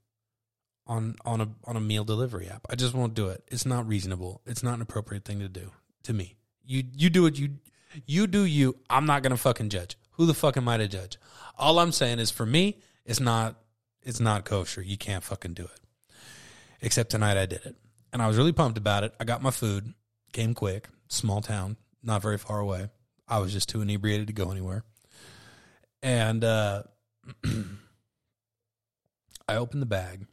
on 0.86 1.16
on 1.24 1.40
a 1.40 1.48
on 1.64 1.76
a 1.76 1.80
meal 1.80 2.04
delivery 2.04 2.48
app. 2.48 2.64
I 2.70 2.76
just 2.76 2.94
won't 2.94 3.14
do 3.14 3.28
it. 3.28 3.42
It's 3.48 3.66
not 3.66 3.86
reasonable. 3.86 4.40
It's 4.46 4.62
not 4.62 4.74
an 4.74 4.80
appropriate 4.80 5.24
thing 5.24 5.40
to 5.40 5.48
do 5.48 5.72
to 6.04 6.12
me. 6.12 6.36
You 6.64 6.84
you 6.96 7.10
do 7.10 7.26
it 7.26 7.36
you 7.36 7.58
you 8.06 8.28
do 8.28 8.44
you. 8.44 8.76
I'm 8.88 9.06
not 9.06 9.24
gonna 9.24 9.36
fucking 9.36 9.70
judge. 9.70 9.98
Who 10.12 10.24
the 10.24 10.34
fuck 10.34 10.56
am 10.56 10.68
I 10.68 10.76
to 10.76 10.86
judge? 10.86 11.18
All 11.58 11.80
I'm 11.80 11.90
saying 11.90 12.20
is 12.20 12.30
for 12.30 12.46
me, 12.46 12.78
it's 13.04 13.20
not 13.20 13.56
it's 14.02 14.20
not 14.20 14.44
kosher. 14.44 14.80
You 14.80 14.96
can't 14.96 15.24
fucking 15.24 15.54
do 15.54 15.64
it. 15.64 15.80
Except 16.80 17.10
tonight 17.10 17.36
I 17.36 17.46
did 17.46 17.66
it. 17.66 17.74
And 18.12 18.22
I 18.22 18.28
was 18.28 18.36
really 18.36 18.52
pumped 18.52 18.78
about 18.78 19.02
it. 19.02 19.14
I 19.18 19.24
got 19.24 19.42
my 19.42 19.50
food, 19.50 19.94
came 20.32 20.54
quick, 20.54 20.88
small 21.08 21.40
town, 21.40 21.76
not 22.04 22.22
very 22.22 22.38
far 22.38 22.60
away. 22.60 22.90
I 23.26 23.38
was 23.38 23.52
just 23.52 23.68
too 23.68 23.80
inebriated 23.80 24.28
to 24.28 24.32
go 24.32 24.52
anywhere. 24.52 24.84
And 26.02 26.44
uh 26.44 26.84
I 29.48 29.56
opened 29.56 29.82
the 29.82 29.86
bag 29.86 30.26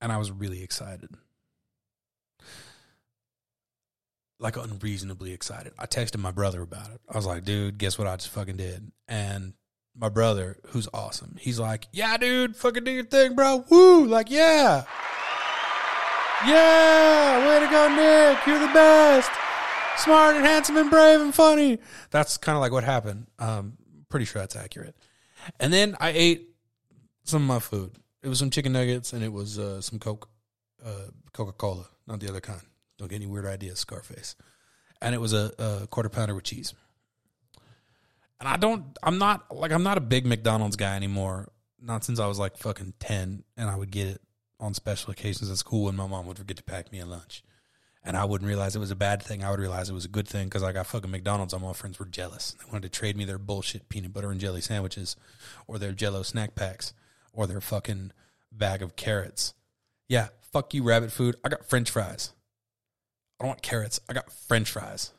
and 0.00 0.12
I 0.12 0.16
was 0.18 0.30
really 0.30 0.62
excited. 0.62 1.10
Like 4.38 4.56
unreasonably 4.56 5.32
excited. 5.32 5.72
I 5.78 5.86
texted 5.86 6.18
my 6.18 6.30
brother 6.30 6.62
about 6.62 6.90
it. 6.90 7.00
I 7.08 7.16
was 7.16 7.26
like, 7.26 7.44
dude, 7.44 7.78
guess 7.78 7.98
what 7.98 8.06
I 8.08 8.16
just 8.16 8.30
fucking 8.30 8.56
did? 8.56 8.90
And 9.06 9.52
my 9.94 10.08
brother, 10.08 10.56
who's 10.68 10.88
awesome, 10.94 11.36
he's 11.38 11.58
like, 11.58 11.88
yeah, 11.92 12.16
dude, 12.16 12.56
fucking 12.56 12.84
do 12.84 12.90
your 12.90 13.04
thing, 13.04 13.34
bro. 13.34 13.64
Woo! 13.68 14.06
Like, 14.06 14.30
yeah. 14.30 14.84
Yeah! 16.46 17.48
Way 17.48 17.66
to 17.66 17.70
go, 17.70 17.88
Nick. 17.94 18.46
You're 18.46 18.60
the 18.60 18.72
best. 18.72 19.30
Smart 19.98 20.36
and 20.36 20.46
handsome 20.46 20.78
and 20.78 20.90
brave 20.90 21.20
and 21.20 21.34
funny. 21.34 21.78
That's 22.10 22.38
kind 22.38 22.56
of 22.56 22.60
like 22.62 22.72
what 22.72 22.84
happened. 22.84 23.26
Um, 23.38 23.76
pretty 24.08 24.24
sure 24.24 24.40
that's 24.40 24.56
accurate. 24.56 24.94
And 25.58 25.72
then 25.72 25.96
I 26.00 26.10
ate 26.10 26.48
some 27.24 27.42
of 27.42 27.48
my 27.48 27.58
food. 27.58 27.92
It 28.22 28.28
was 28.28 28.38
some 28.38 28.50
chicken 28.50 28.72
nuggets 28.72 29.12
and 29.12 29.22
it 29.24 29.32
was 29.32 29.58
uh, 29.58 29.80
some 29.80 29.98
Coke, 29.98 30.28
uh, 30.84 31.08
Coca 31.32 31.52
Cola, 31.52 31.86
not 32.06 32.20
the 32.20 32.28
other 32.28 32.40
kind. 32.40 32.60
Don't 32.98 33.08
get 33.08 33.16
any 33.16 33.26
weird 33.26 33.46
ideas, 33.46 33.78
Scarface. 33.78 34.36
And 35.00 35.14
it 35.14 35.18
was 35.18 35.32
a, 35.32 35.52
a 35.58 35.86
quarter 35.86 36.10
pounder 36.10 36.34
with 36.34 36.44
cheese. 36.44 36.74
And 38.38 38.48
I 38.48 38.56
don't, 38.56 38.84
I'm 39.02 39.18
not 39.18 39.54
like 39.54 39.70
I'm 39.70 39.82
not 39.82 39.98
a 39.98 40.00
big 40.02 40.26
McDonald's 40.26 40.76
guy 40.76 40.96
anymore. 40.96 41.50
Not 41.80 42.04
since 42.04 42.18
I 42.18 42.26
was 42.26 42.38
like 42.38 42.56
fucking 42.58 42.94
ten, 42.98 43.44
and 43.56 43.70
I 43.70 43.76
would 43.76 43.90
get 43.90 44.08
it 44.08 44.20
on 44.58 44.74
special 44.74 45.10
occasions 45.10 45.50
at 45.50 45.56
school, 45.56 45.88
and 45.88 45.96
my 45.96 46.06
mom 46.06 46.26
would 46.26 46.38
forget 46.38 46.58
to 46.58 46.62
pack 46.62 46.92
me 46.92 47.00
a 47.00 47.06
lunch. 47.06 47.42
And 48.02 48.16
I 48.16 48.24
wouldn't 48.24 48.48
realize 48.48 48.74
it 48.74 48.80
was 48.80 48.90
a 48.90 48.96
bad 48.96 49.22
thing. 49.22 49.44
I 49.44 49.50
would 49.50 49.60
realize 49.60 49.90
it 49.90 49.94
was 49.94 50.06
a 50.06 50.08
good 50.08 50.26
thing 50.26 50.46
because 50.46 50.62
I 50.62 50.72
got 50.72 50.86
fucking 50.86 51.10
McDonald's. 51.10 51.52
All 51.52 51.60
my 51.60 51.74
friends 51.74 51.98
were 51.98 52.06
jealous. 52.06 52.52
They 52.52 52.64
wanted 52.66 52.90
to 52.90 52.98
trade 52.98 53.16
me 53.16 53.26
their 53.26 53.38
bullshit 53.38 53.90
peanut 53.90 54.14
butter 54.14 54.30
and 54.30 54.40
jelly 54.40 54.62
sandwiches, 54.62 55.16
or 55.66 55.78
their 55.78 55.92
Jello 55.92 56.22
snack 56.22 56.54
packs, 56.54 56.94
or 57.32 57.46
their 57.46 57.60
fucking 57.60 58.12
bag 58.50 58.82
of 58.82 58.96
carrots. 58.96 59.52
Yeah, 60.08 60.28
fuck 60.52 60.72
you, 60.72 60.82
rabbit 60.82 61.12
food. 61.12 61.36
I 61.44 61.50
got 61.50 61.68
French 61.68 61.90
fries. 61.90 62.32
I 63.38 63.44
don't 63.44 63.48
want 63.48 63.62
carrots. 63.62 64.00
I 64.08 64.14
got 64.14 64.32
French 64.32 64.70
fries. 64.70 65.12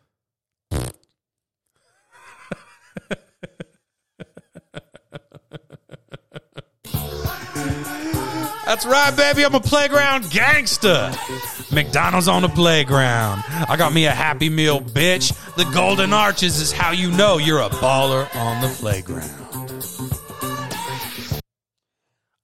That's 8.71 8.85
right, 8.85 9.13
baby. 9.13 9.43
I'm 9.43 9.53
a 9.53 9.59
playground 9.59 10.31
gangster. 10.31 11.11
McDonald's 11.73 12.29
on 12.29 12.41
the 12.41 12.47
playground. 12.47 13.43
I 13.45 13.75
got 13.75 13.91
me 13.91 14.05
a 14.05 14.11
Happy 14.11 14.47
Meal, 14.49 14.79
bitch. 14.79 15.33
The 15.55 15.65
Golden 15.73 16.13
Arches 16.13 16.57
is 16.61 16.71
how 16.71 16.91
you 16.91 17.11
know 17.11 17.37
you're 17.37 17.59
a 17.59 17.67
baller 17.67 18.33
on 18.33 18.61
the 18.61 18.69
playground. 18.69 19.29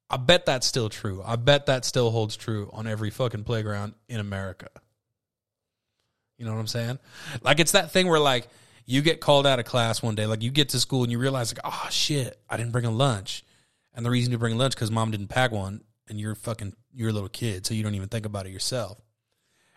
I 0.09 0.17
bet 0.17 0.45
that's 0.45 0.67
still 0.67 0.89
true. 0.89 1.23
I 1.25 1.37
bet 1.37 1.67
that 1.67 1.85
still 1.85 2.11
holds 2.11 2.35
true 2.35 2.69
on 2.73 2.87
every 2.87 3.09
fucking 3.09 3.45
playground 3.45 3.93
in 4.09 4.19
America. 4.19 4.67
You 6.37 6.43
know 6.43 6.51
what 6.51 6.59
I'm 6.59 6.67
saying? 6.67 6.99
Like 7.41 7.61
it's 7.61 7.71
that 7.71 7.91
thing 7.91 8.09
where 8.09 8.19
like 8.19 8.49
you 8.85 9.01
get 9.01 9.21
called 9.21 9.47
out 9.47 9.59
of 9.59 9.65
class 9.65 10.03
one 10.03 10.15
day, 10.15 10.25
like 10.25 10.43
you 10.43 10.51
get 10.51 10.67
to 10.69 10.79
school 10.81 11.03
and 11.03 11.11
you 11.11 11.19
realize 11.19 11.55
like, 11.55 11.61
oh 11.63 11.87
shit, 11.89 12.37
I 12.49 12.57
didn't 12.57 12.73
bring 12.73 12.83
a 12.83 12.91
lunch. 12.91 13.45
And 13.93 14.05
the 14.05 14.11
reason 14.11 14.33
you 14.33 14.37
bring 14.37 14.57
lunch 14.57 14.75
because 14.75 14.91
mom 14.91 15.11
didn't 15.11 15.29
pack 15.29 15.53
one 15.53 15.83
and 16.09 16.19
you're 16.19 16.35
fucking 16.35 16.73
you're 16.93 17.09
a 17.09 17.13
little 17.13 17.29
kid, 17.29 17.65
so 17.65 17.73
you 17.73 17.83
don't 17.83 17.95
even 17.95 18.09
think 18.09 18.25
about 18.25 18.45
it 18.45 18.51
yourself. 18.51 18.99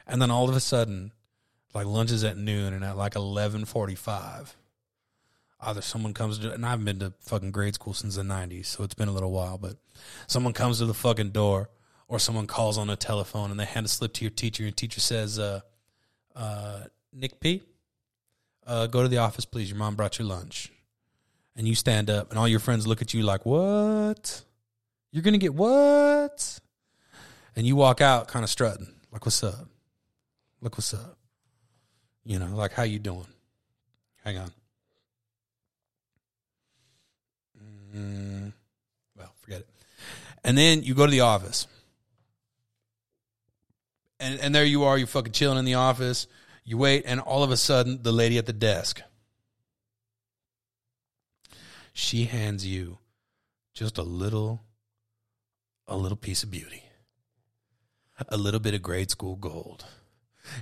And 0.06 0.20
then 0.20 0.30
all 0.30 0.48
of 0.48 0.56
a 0.56 0.60
sudden, 0.60 1.12
like 1.74 1.86
lunch 1.86 2.10
is 2.10 2.24
at 2.24 2.36
noon 2.36 2.72
and 2.72 2.84
at 2.84 2.96
like 2.96 3.16
eleven 3.16 3.64
forty 3.64 3.94
five, 3.94 4.56
either 5.60 5.82
someone 5.82 6.14
comes 6.14 6.38
to 6.38 6.52
and 6.52 6.64
I've 6.66 6.84
been 6.84 6.98
to 7.00 7.12
fucking 7.20 7.52
grade 7.52 7.74
school 7.74 7.94
since 7.94 8.16
the 8.16 8.24
nineties, 8.24 8.68
so 8.68 8.84
it's 8.84 8.94
been 8.94 9.08
a 9.08 9.12
little 9.12 9.32
while, 9.32 9.58
but 9.58 9.76
someone 10.26 10.52
comes 10.52 10.78
to 10.78 10.86
the 10.86 10.94
fucking 10.94 11.30
door 11.30 11.70
or 12.08 12.18
someone 12.18 12.46
calls 12.46 12.76
on 12.76 12.90
a 12.90 12.96
telephone 12.96 13.50
and 13.52 13.60
they 13.60 13.64
hand 13.64 13.86
a 13.86 13.88
slip 13.88 14.12
to 14.14 14.24
your 14.24 14.32
teacher 14.32 14.64
and 14.64 14.76
teacher 14.76 14.98
says, 14.98 15.38
uh, 15.38 15.60
uh, 16.34 16.80
Nick 17.12 17.38
P, 17.38 17.62
uh, 18.66 18.88
go 18.88 19.02
to 19.02 19.08
the 19.08 19.18
office, 19.18 19.44
please. 19.44 19.70
Your 19.70 19.78
mom 19.78 19.94
brought 19.94 20.18
your 20.18 20.26
lunch. 20.26 20.72
And 21.56 21.68
you 21.68 21.76
stand 21.76 22.10
up 22.10 22.30
and 22.30 22.38
all 22.38 22.48
your 22.48 22.58
friends 22.58 22.86
look 22.86 23.00
at 23.00 23.14
you 23.14 23.22
like, 23.22 23.46
what? 23.46 24.42
You're 25.12 25.22
going 25.22 25.32
to 25.32 25.38
get 25.38 25.54
what? 25.54 26.60
And 27.56 27.66
you 27.66 27.76
walk 27.76 28.00
out 28.00 28.28
kind 28.28 28.44
of 28.44 28.50
strutting, 28.50 28.94
like, 29.12 29.26
what's 29.26 29.42
up? 29.42 29.68
Look 30.60 30.76
what's 30.76 30.94
up. 30.94 31.18
You 32.24 32.38
know, 32.38 32.54
like, 32.54 32.72
how 32.72 32.84
you 32.84 32.98
doing? 32.98 33.26
Hang 34.24 34.38
on. 34.38 34.50
Mm, 37.94 38.52
well, 39.16 39.32
forget 39.40 39.60
it. 39.60 39.68
And 40.44 40.56
then 40.56 40.82
you 40.82 40.94
go 40.94 41.06
to 41.06 41.10
the 41.10 41.20
office. 41.20 41.66
And, 44.20 44.38
and 44.40 44.54
there 44.54 44.64
you 44.64 44.84
are, 44.84 44.96
you're 44.98 45.06
fucking 45.06 45.32
chilling 45.32 45.58
in 45.58 45.64
the 45.64 45.74
office. 45.74 46.26
You 46.64 46.76
wait, 46.76 47.04
and 47.06 47.20
all 47.20 47.42
of 47.42 47.50
a 47.50 47.56
sudden, 47.56 48.02
the 48.02 48.12
lady 48.12 48.38
at 48.38 48.46
the 48.46 48.52
desk, 48.52 49.00
she 51.92 52.24
hands 52.24 52.66
you 52.66 52.98
just 53.72 53.98
a 53.98 54.02
little, 54.02 54.60
a 55.90 55.96
little 55.96 56.16
piece 56.16 56.42
of 56.42 56.50
beauty, 56.50 56.84
a 58.28 58.36
little 58.36 58.60
bit 58.60 58.74
of 58.74 58.82
grade 58.82 59.10
school 59.10 59.36
gold. 59.36 59.84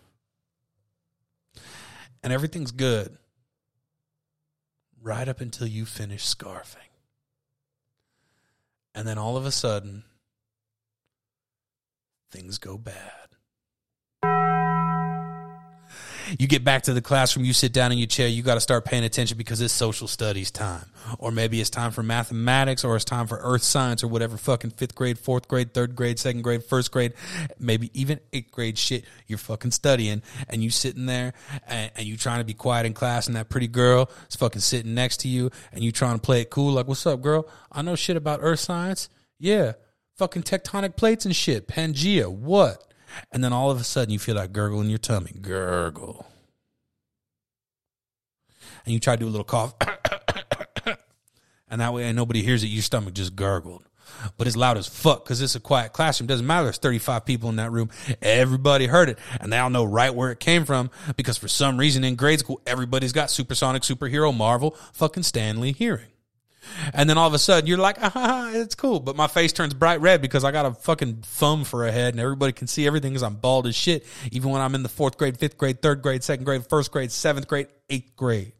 And 2.22 2.34
everything's 2.34 2.72
good. 2.72 3.18
Right 5.02 5.30
up 5.30 5.40
until 5.40 5.68
you 5.68 5.86
finish 5.86 6.26
scarfing. 6.26 6.76
And 8.94 9.08
then 9.08 9.18
all 9.18 9.38
of 9.38 9.46
a 9.46 9.52
sudden, 9.52 10.04
things 12.30 12.58
go 12.58 12.78
bad. 12.78 13.29
You 16.38 16.48
get 16.48 16.64
back 16.64 16.84
to 16.84 16.94
the 16.94 17.02
classroom, 17.02 17.46
you 17.46 17.54
sit 17.54 17.74
down 17.74 17.92
in 17.92 17.98
your 17.98 18.08
chair, 18.08 18.28
you 18.28 18.44
got 18.44 18.56
to 18.56 18.60
start 18.60 18.86
paying 18.86 19.04
attention 19.04 19.38
because 19.38 19.62
it's 19.62 19.74
social 19.74 20.08
studies 20.08 20.52
time. 20.52 20.86
Or 21.18 21.32
maybe 21.32 21.60
it's 21.60 21.70
time 21.70 21.92
for 21.92 22.04
mathematics 22.04 22.84
or 22.84 22.96
it's 22.96 23.06
time 23.06 23.26
for 23.26 23.40
earth 23.42 23.64
science 23.64 24.04
or 24.04 24.08
whatever 24.08 24.38
fucking 24.38 24.72
fifth 24.72 24.94
grade, 24.94 25.18
fourth 25.18 25.48
grade, 25.48 25.74
third 25.74 25.96
grade, 25.96 26.20
second 26.20 26.44
grade, 26.44 26.64
first 26.64 26.92
grade, 26.92 27.14
maybe 27.58 27.90
even 28.00 28.20
eighth 28.34 28.52
grade 28.52 28.78
shit 28.78 29.06
you're 29.28 29.38
fucking 29.38 29.72
studying. 29.72 30.22
And 30.50 30.64
you 30.64 30.70
sitting 30.70 31.06
there 31.06 31.34
and, 31.68 31.92
and 31.96 32.06
you 32.06 32.18
trying 32.18 32.40
to 32.40 32.46
be 32.46 32.54
quiet 32.54 32.86
in 32.86 32.94
class 32.94 33.28
and 33.28 33.36
that 33.36 33.50
pretty 33.50 33.68
girl 33.68 34.10
is 34.30 34.36
fucking 34.36 34.62
sitting 34.62 34.94
next 34.94 35.22
to 35.22 35.28
you 35.28 35.50
and 35.72 35.84
you 35.84 35.92
trying 35.92 36.16
to 36.16 36.22
play 36.22 36.42
it 36.42 36.50
cool 36.50 36.74
like, 36.74 36.88
what's 36.88 37.06
up, 37.06 37.22
girl? 37.22 37.48
I 37.72 37.82
know 37.82 37.96
shit 37.96 38.18
about 38.18 38.40
earth 38.42 38.60
science. 38.60 39.10
Yeah. 39.40 39.74
Fucking 40.18 40.44
tectonic 40.44 40.98
plates 40.98 41.26
and 41.26 41.36
shit. 41.36 41.68
Pangea. 41.68 42.30
What? 42.30 42.89
And 43.32 43.44
then 43.44 43.54
all 43.54 43.72
of 43.72 43.80
a 43.80 43.84
sudden 43.84 44.12
you 44.12 44.20
feel 44.20 44.36
that 44.36 44.54
gurgle 44.54 44.82
in 44.82 44.90
your 44.90 45.00
tummy. 45.00 45.32
Gurgle. 45.42 46.26
And 48.86 48.94
you 48.94 49.00
try 49.00 49.16
to 49.16 49.20
do 49.20 49.28
a 49.28 49.30
little 49.30 49.44
cough. 49.44 49.76
and 51.70 51.82
that 51.82 51.94
way 51.94 52.12
nobody 52.14 52.42
hears 52.42 52.64
it. 52.64 52.68
Your 52.68 52.82
stomach 52.82 53.14
just 53.14 53.36
gurgled. 53.36 53.84
But 54.38 54.48
it's 54.48 54.56
loud 54.56 54.78
as 54.78 54.88
fuck 54.88 55.24
because 55.24 55.42
it's 55.42 55.56
a 55.56 55.60
quiet 55.60 55.94
classroom. 55.94 56.28
Doesn't 56.28 56.46
matter. 56.46 56.66
There's 56.66 56.78
35 56.78 57.26
people 57.26 57.50
in 57.50 57.58
that 57.58 57.72
room. 57.72 57.90
Everybody 58.22 58.88
heard 58.88 59.10
it. 59.10 59.20
And 59.40 59.54
they 59.54 59.58
all 59.58 59.70
know 59.70 59.86
right 59.86 60.14
where 60.14 60.32
it 60.32 60.40
came 60.40 60.66
from 60.66 60.90
because 61.16 61.38
for 61.38 61.48
some 61.48 61.78
reason 61.78 62.04
in 62.04 62.16
grade 62.16 62.40
school, 62.40 62.62
everybody's 62.66 63.14
got 63.14 63.30
supersonic 63.30 63.84
superhero 63.84 64.36
Marvel 64.36 64.76
fucking 64.94 65.24
Stan 65.24 65.60
Lee 65.60 65.74
hearing. 65.74 66.08
And 66.94 67.10
then 67.10 67.18
all 67.18 67.28
of 67.28 67.34
a 67.34 67.40
sudden 67.40 67.68
you're 67.68 67.78
like, 67.78 67.98
ah, 68.00 68.52
it's 68.54 68.76
cool. 68.76 69.00
But 69.00 69.16
my 69.16 69.28
face 69.28 69.54
turns 69.54 69.74
bright 69.74 70.02
red 70.02 70.22
because 70.22 70.44
I 70.44 70.52
got 70.52 70.66
a 70.66 70.74
fucking 70.74 71.22
thumb 71.24 71.64
for 71.64 71.86
a 71.86 71.92
head 71.92 72.14
and 72.14 72.20
everybody 72.20 72.54
can 72.54 72.68
see 72.68 72.86
everything 72.86 73.12
because 73.12 73.24
I'm 73.24 73.36
bald 73.36 73.68
as 73.68 73.76
shit. 73.76 74.06
Even 74.32 74.52
when 74.52 74.62
I'm 74.62 74.76
in 74.76 74.84
the 74.84 74.90
fourth 74.90 75.18
grade, 75.18 75.38
fifth 75.38 75.58
grade, 75.58 75.82
third 75.82 76.02
grade, 76.02 76.24
second 76.24 76.46
grade, 76.46 76.66
first 76.68 76.92
grade, 76.92 77.12
seventh 77.12 77.48
grade, 77.48 77.68
eighth 77.90 78.16
grade. 78.16 78.54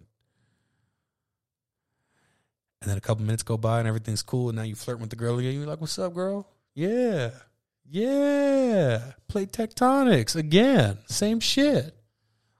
And 2.82 2.90
then 2.90 2.98
a 2.98 3.02
couple 3.02 3.26
minutes 3.26 3.44
go 3.44 3.58
by 3.58 3.80
and 3.80 3.88
everything's 3.88 4.22
cool. 4.22 4.50
And 4.50 4.58
now 4.58 4.64
you 4.64 4.76
flirt 4.76 5.00
with 5.00 5.10
the 5.10 5.16
girl 5.18 5.38
again. 5.38 5.54
You're 5.54 5.68
like, 5.68 5.82
what's 5.82 6.00
up, 6.00 6.14
girl? 6.14 6.48
Yeah. 6.74 7.32
Yeah. 7.90 9.12
Play 9.28 9.48
tectonics 9.48 10.36
again. 10.36 11.00
Same 11.08 11.40
shit. 11.40 11.94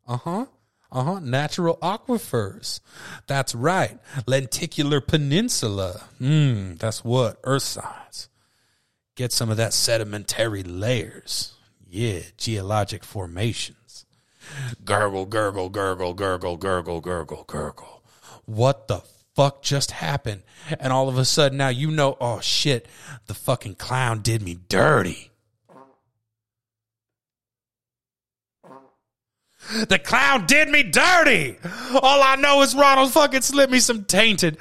Uh 0.08 0.18
huh. 0.18 0.46
Uh 0.92 1.04
huh. 1.04 1.20
Natural 1.20 1.78
aquifers. 1.82 2.80
That's 3.28 3.54
right. 3.54 4.00
Lenticular 4.26 5.02
peninsula. 5.02 6.04
Hmm. 6.18 6.76
That's 6.76 7.04
what? 7.04 7.40
Earth 7.44 7.64
science. 7.64 8.30
Get 9.16 9.32
some 9.32 9.50
of 9.50 9.58
that 9.58 9.74
sedimentary 9.74 10.64
layers. 10.64 11.54
Yeah. 11.88 12.22
Geologic 12.38 13.04
formations. 13.04 14.06
Gurgle, 14.84 15.26
gurgle, 15.26 15.70
gurgle, 15.70 16.14
gurgle, 16.14 16.58
gurgle, 16.58 17.02
gurgle, 17.02 17.44
gurgle. 17.46 18.04
What 18.46 18.88
the 18.88 19.04
fuck 19.36 19.62
just 19.62 19.92
happened? 19.92 20.42
And 20.80 20.92
all 20.92 21.08
of 21.08 21.18
a 21.18 21.26
sudden 21.26 21.58
now 21.60 21.70
you 21.70 21.92
know, 21.92 22.18
oh 22.20 22.40
shit, 22.40 22.88
the 23.28 23.34
fucking 23.34 23.76
clown 23.76 24.22
did 24.22 24.42
me 24.42 24.58
dirty. 24.68 25.32
The 29.88 30.00
clown 30.00 30.46
did 30.46 30.70
me 30.70 30.84
dirty. 30.84 31.58
All 32.02 32.24
I 32.24 32.36
know 32.36 32.62
is 32.62 32.74
Ronald 32.76 33.12
fucking 33.12 33.42
slipped 33.42 33.72
me 33.72 33.80
some 33.80 34.04
tainted 34.06 34.58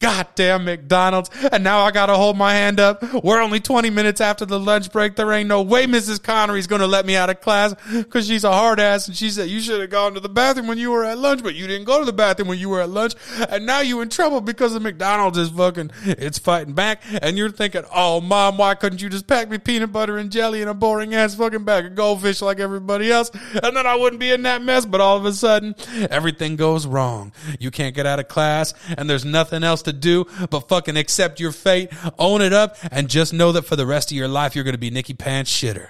goddamn 0.00 0.64
McDonald's. 0.64 1.28
And 1.50 1.64
now 1.64 1.80
I 1.80 1.90
gotta 1.90 2.14
hold 2.14 2.36
my 2.36 2.52
hand 2.52 2.78
up. 2.78 3.02
We're 3.24 3.40
only 3.40 3.60
20 3.60 3.90
minutes 3.90 4.20
after 4.20 4.46
the 4.46 4.58
lunch 4.58 4.92
break. 4.92 5.16
There 5.16 5.32
ain't 5.32 5.48
no 5.48 5.62
way 5.62 5.86
Mrs. 5.86 6.22
Connery's 6.22 6.66
gonna 6.66 6.86
let 6.86 7.04
me 7.04 7.16
out 7.16 7.30
of 7.30 7.40
class 7.40 7.74
because 7.92 8.28
she's 8.28 8.44
a 8.44 8.52
hard 8.52 8.78
ass 8.78 9.08
and 9.08 9.16
she 9.16 9.30
said 9.30 9.48
you 9.48 9.60
should 9.60 9.80
have 9.80 9.90
gone 9.90 10.14
to 10.14 10.20
the 10.20 10.28
bathroom 10.28 10.68
when 10.68 10.78
you 10.78 10.90
were 10.90 11.04
at 11.04 11.18
lunch, 11.18 11.42
but 11.42 11.54
you 11.54 11.66
didn't 11.66 11.84
go 11.84 11.98
to 11.98 12.04
the 12.04 12.12
bathroom 12.12 12.48
when 12.48 12.58
you 12.58 12.68
were 12.68 12.80
at 12.80 12.90
lunch. 12.90 13.14
And 13.48 13.66
now 13.66 13.80
you 13.80 14.00
in 14.00 14.08
trouble 14.08 14.40
because 14.40 14.72
the 14.72 14.80
McDonald's 14.80 15.38
is 15.38 15.50
fucking, 15.50 15.90
it's 16.04 16.38
fighting 16.38 16.74
back. 16.74 17.02
And 17.20 17.36
you're 17.36 17.50
thinking, 17.50 17.82
oh 17.92 18.20
mom, 18.20 18.56
why 18.58 18.74
couldn't 18.76 19.02
you 19.02 19.08
just 19.08 19.26
pack 19.26 19.48
me 19.48 19.58
peanut 19.58 19.92
butter 19.92 20.16
and 20.18 20.30
jelly 20.30 20.60
and 20.60 20.70
a 20.70 20.74
boring 20.74 21.14
ass 21.14 21.34
fucking 21.34 21.64
bag 21.64 21.86
of 21.86 21.94
goldfish 21.96 22.40
like 22.40 22.60
everybody 22.60 23.10
else? 23.10 23.30
And 23.62 23.76
then 23.76 23.86
I 23.86 23.96
wouldn't 23.96 24.20
be 24.20 24.30
in 24.30 24.42
that 24.42 24.62
mess. 24.62 24.86
But 24.86 25.00
all 25.00 25.16
of 25.16 25.24
a 25.24 25.32
sudden, 25.32 25.74
everything 26.10 26.54
goes 26.54 26.86
wrong. 26.86 27.32
You 27.58 27.72
can't 27.72 27.94
get 27.96 28.06
out 28.06 28.20
of 28.20 28.28
class 28.28 28.74
and 28.96 29.10
there's 29.10 29.24
nothing 29.24 29.64
else 29.64 29.82
to 29.88 29.92
do 29.92 30.26
but 30.50 30.68
fucking 30.68 30.96
accept 30.96 31.40
your 31.40 31.52
fate, 31.52 31.90
own 32.18 32.42
it 32.42 32.52
up, 32.52 32.76
and 32.90 33.08
just 33.08 33.32
know 33.32 33.52
that 33.52 33.62
for 33.62 33.76
the 33.76 33.86
rest 33.86 34.10
of 34.10 34.16
your 34.16 34.28
life, 34.28 34.54
you're 34.54 34.64
going 34.64 34.74
to 34.74 34.78
be 34.78 34.90
Nikki 34.90 35.14
Pants 35.14 35.50
shitter. 35.50 35.88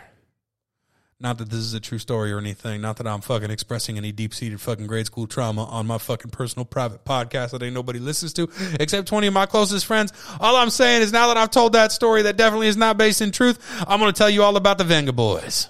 Not 1.20 1.38
that 1.38 1.50
this 1.50 1.58
is 1.58 1.74
a 1.74 1.80
true 1.80 1.98
story 1.98 2.30
or 2.30 2.38
anything. 2.38 2.80
Not 2.80 2.98
that 2.98 3.08
I'm 3.08 3.20
fucking 3.22 3.50
expressing 3.50 3.98
any 3.98 4.12
deep 4.12 4.32
seated 4.32 4.60
fucking 4.60 4.86
grade 4.86 5.06
school 5.06 5.26
trauma 5.26 5.64
on 5.64 5.84
my 5.84 5.98
fucking 5.98 6.30
personal 6.30 6.64
private 6.64 7.04
podcast 7.04 7.50
that 7.50 7.62
ain't 7.62 7.74
nobody 7.74 7.98
listens 7.98 8.32
to 8.34 8.48
except 8.78 9.08
20 9.08 9.26
of 9.26 9.34
my 9.34 9.44
closest 9.44 9.84
friends. 9.84 10.12
All 10.38 10.54
I'm 10.54 10.70
saying 10.70 11.02
is 11.02 11.12
now 11.12 11.26
that 11.26 11.36
I've 11.36 11.50
told 11.50 11.72
that 11.72 11.90
story 11.90 12.22
that 12.22 12.36
definitely 12.36 12.68
is 12.68 12.76
not 12.76 12.98
based 12.98 13.20
in 13.20 13.32
truth, 13.32 13.58
I'm 13.88 13.98
going 13.98 14.12
to 14.12 14.16
tell 14.16 14.30
you 14.30 14.44
all 14.44 14.56
about 14.56 14.78
the 14.78 14.84
Venga 14.84 15.12
Boys. 15.12 15.68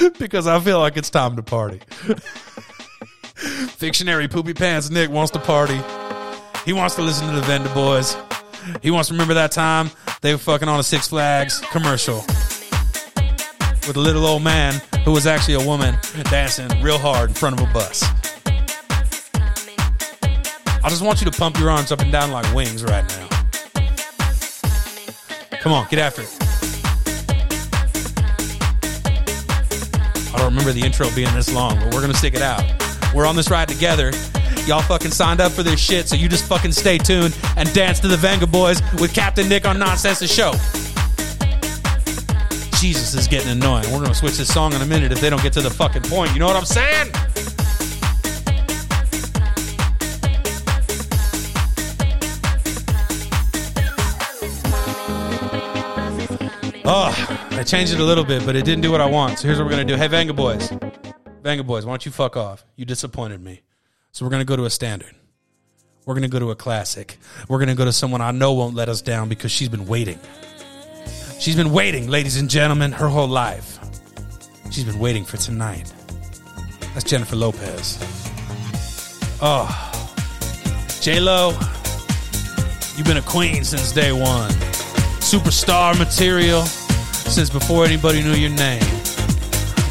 because 0.18 0.48
I 0.48 0.58
feel 0.60 0.80
like 0.80 0.96
it's 0.96 1.10
time 1.10 1.36
to 1.36 1.42
party. 1.42 1.80
Fictionary 3.42 4.28
Poopy 4.28 4.54
Pants 4.54 4.90
Nick 4.90 5.10
wants 5.10 5.32
to 5.32 5.38
party. 5.38 5.80
He 6.64 6.72
wants 6.72 6.94
to 6.94 7.02
listen 7.02 7.26
to 7.28 7.34
the 7.34 7.42
Venga 7.42 7.68
Boys. 7.74 8.16
He 8.82 8.90
wants 8.90 9.08
to 9.08 9.14
remember 9.14 9.34
that 9.34 9.50
time 9.50 9.90
they 10.20 10.32
were 10.32 10.38
fucking 10.38 10.68
on 10.68 10.78
a 10.78 10.82
Six 10.84 11.08
Flags 11.08 11.58
commercial 11.72 12.24
with 13.86 13.96
a 13.96 14.00
little 14.00 14.24
old 14.24 14.44
man 14.44 14.80
who 15.04 15.10
was 15.10 15.26
actually 15.26 15.54
a 15.54 15.66
woman 15.66 15.96
dancing 16.30 16.68
real 16.80 16.98
hard 16.98 17.30
in 17.30 17.34
front 17.34 17.60
of 17.60 17.68
a 17.68 17.72
bus. 17.72 18.04
I 20.84 20.88
just 20.88 21.02
want 21.02 21.20
you 21.20 21.30
to 21.30 21.36
pump 21.36 21.58
your 21.58 21.70
arms 21.70 21.90
up 21.90 22.00
and 22.00 22.12
down 22.12 22.30
like 22.30 22.52
wings 22.54 22.84
right 22.84 23.04
now. 23.08 23.28
Come 25.60 25.72
on, 25.72 25.88
get 25.88 25.98
after 25.98 26.22
it. 26.22 26.36
I 30.32 30.38
don't 30.38 30.46
remember 30.46 30.72
the 30.72 30.82
intro 30.84 31.10
being 31.14 31.32
this 31.34 31.52
long, 31.52 31.78
but 31.78 31.92
we're 31.92 32.00
gonna 32.00 32.14
stick 32.14 32.34
it 32.34 32.42
out. 32.42 32.64
We're 33.14 33.26
on 33.26 33.36
this 33.36 33.50
ride 33.50 33.68
together. 33.68 34.10
Y'all 34.66 34.82
fucking 34.82 35.10
signed 35.10 35.40
up 35.40 35.52
for 35.52 35.62
this 35.62 35.80
shit, 35.80 36.08
so 36.08 36.16
you 36.16 36.28
just 36.28 36.44
fucking 36.46 36.72
stay 36.72 36.96
tuned 36.96 37.36
and 37.56 37.72
dance 37.74 37.98
to 38.00 38.08
the 38.08 38.16
Venga 38.16 38.46
Boys 38.46 38.80
with 39.00 39.12
Captain 39.12 39.48
Nick 39.48 39.66
on 39.66 39.78
Nonsense 39.78 40.20
the 40.20 40.26
Show. 40.26 40.52
Jesus 42.80 43.14
is 43.14 43.28
getting 43.28 43.50
annoying. 43.50 43.90
We're 43.92 44.00
gonna 44.00 44.14
switch 44.14 44.36
this 44.38 44.52
song 44.52 44.72
in 44.72 44.82
a 44.82 44.86
minute 44.86 45.12
if 45.12 45.20
they 45.20 45.30
don't 45.30 45.42
get 45.42 45.52
to 45.54 45.60
the 45.60 45.70
fucking 45.70 46.02
point. 46.02 46.32
You 46.32 46.40
know 46.40 46.46
what 46.46 46.56
I'm 46.56 46.64
saying? 46.64 47.10
Oh, 56.84 57.14
I 57.52 57.62
changed 57.62 57.92
it 57.92 58.00
a 58.00 58.04
little 58.04 58.24
bit, 58.24 58.44
but 58.44 58.56
it 58.56 58.64
didn't 58.64 58.82
do 58.82 58.90
what 58.90 59.00
I 59.00 59.06
want. 59.06 59.38
So 59.38 59.46
here's 59.46 59.58
what 59.58 59.64
we're 59.66 59.70
gonna 59.70 59.84
do. 59.84 59.96
Hey, 59.96 60.08
Venga 60.08 60.32
Boys, 60.32 60.72
Venga 61.42 61.64
Boys, 61.64 61.84
why 61.84 61.90
don't 61.92 62.06
you 62.06 62.12
fuck 62.12 62.36
off? 62.36 62.64
You 62.76 62.84
disappointed 62.84 63.42
me. 63.42 63.62
So 64.12 64.24
we're 64.24 64.30
gonna 64.30 64.44
go 64.44 64.54
to 64.54 64.64
a 64.64 64.70
standard. 64.70 65.12
We're 66.06 66.14
gonna 66.14 66.28
go 66.28 66.38
to 66.38 66.52
a 66.52 66.54
classic. 66.54 67.18
We're 67.48 67.58
gonna 67.58 67.74
go 67.74 67.84
to 67.84 67.92
someone 67.92 68.20
I 68.20 68.30
know 68.30 68.52
won't 68.52 68.76
let 68.76 68.88
us 68.88 69.02
down 69.02 69.28
because 69.28 69.50
she's 69.50 69.68
been 69.68 69.86
waiting. 69.86 70.20
She's 71.40 71.56
been 71.56 71.72
waiting, 71.72 72.08
ladies 72.08 72.36
and 72.36 72.48
gentlemen, 72.48 72.92
her 72.92 73.08
whole 73.08 73.26
life. 73.26 73.80
She's 74.70 74.84
been 74.84 75.00
waiting 75.00 75.24
for 75.24 75.36
tonight. 75.36 75.92
That's 76.94 77.04
Jennifer 77.04 77.34
Lopez. 77.34 77.98
Oh, 79.42 79.68
J 81.00 81.18
Lo, 81.18 81.50
you've 82.96 83.06
been 83.06 83.16
a 83.16 83.22
queen 83.22 83.64
since 83.64 83.90
day 83.90 84.12
one. 84.12 84.50
Superstar 85.18 85.98
material 85.98 86.62
since 86.62 87.50
before 87.50 87.84
anybody 87.84 88.22
knew 88.22 88.34
your 88.34 88.50
name. 88.50 89.01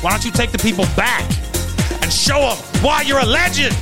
Why 0.01 0.09
don't 0.09 0.25
you 0.25 0.31
take 0.31 0.51
the 0.51 0.57
people 0.57 0.85
back 0.95 1.23
and 2.01 2.11
show 2.11 2.39
them 2.39 2.57
why 2.83 3.03
you're 3.03 3.19
a 3.19 3.25
legend? 3.25 3.75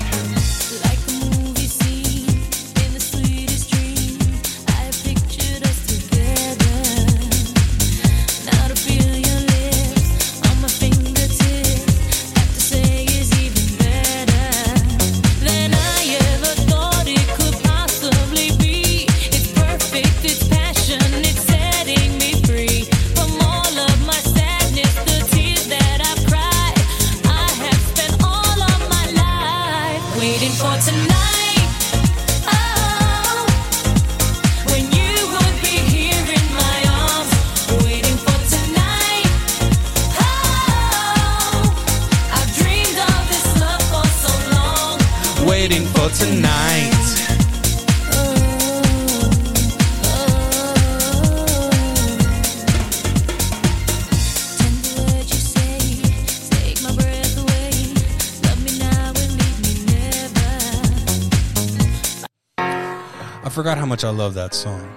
Much 63.89 64.03
I 64.03 64.11
love 64.11 64.35
that 64.35 64.53
song. 64.53 64.87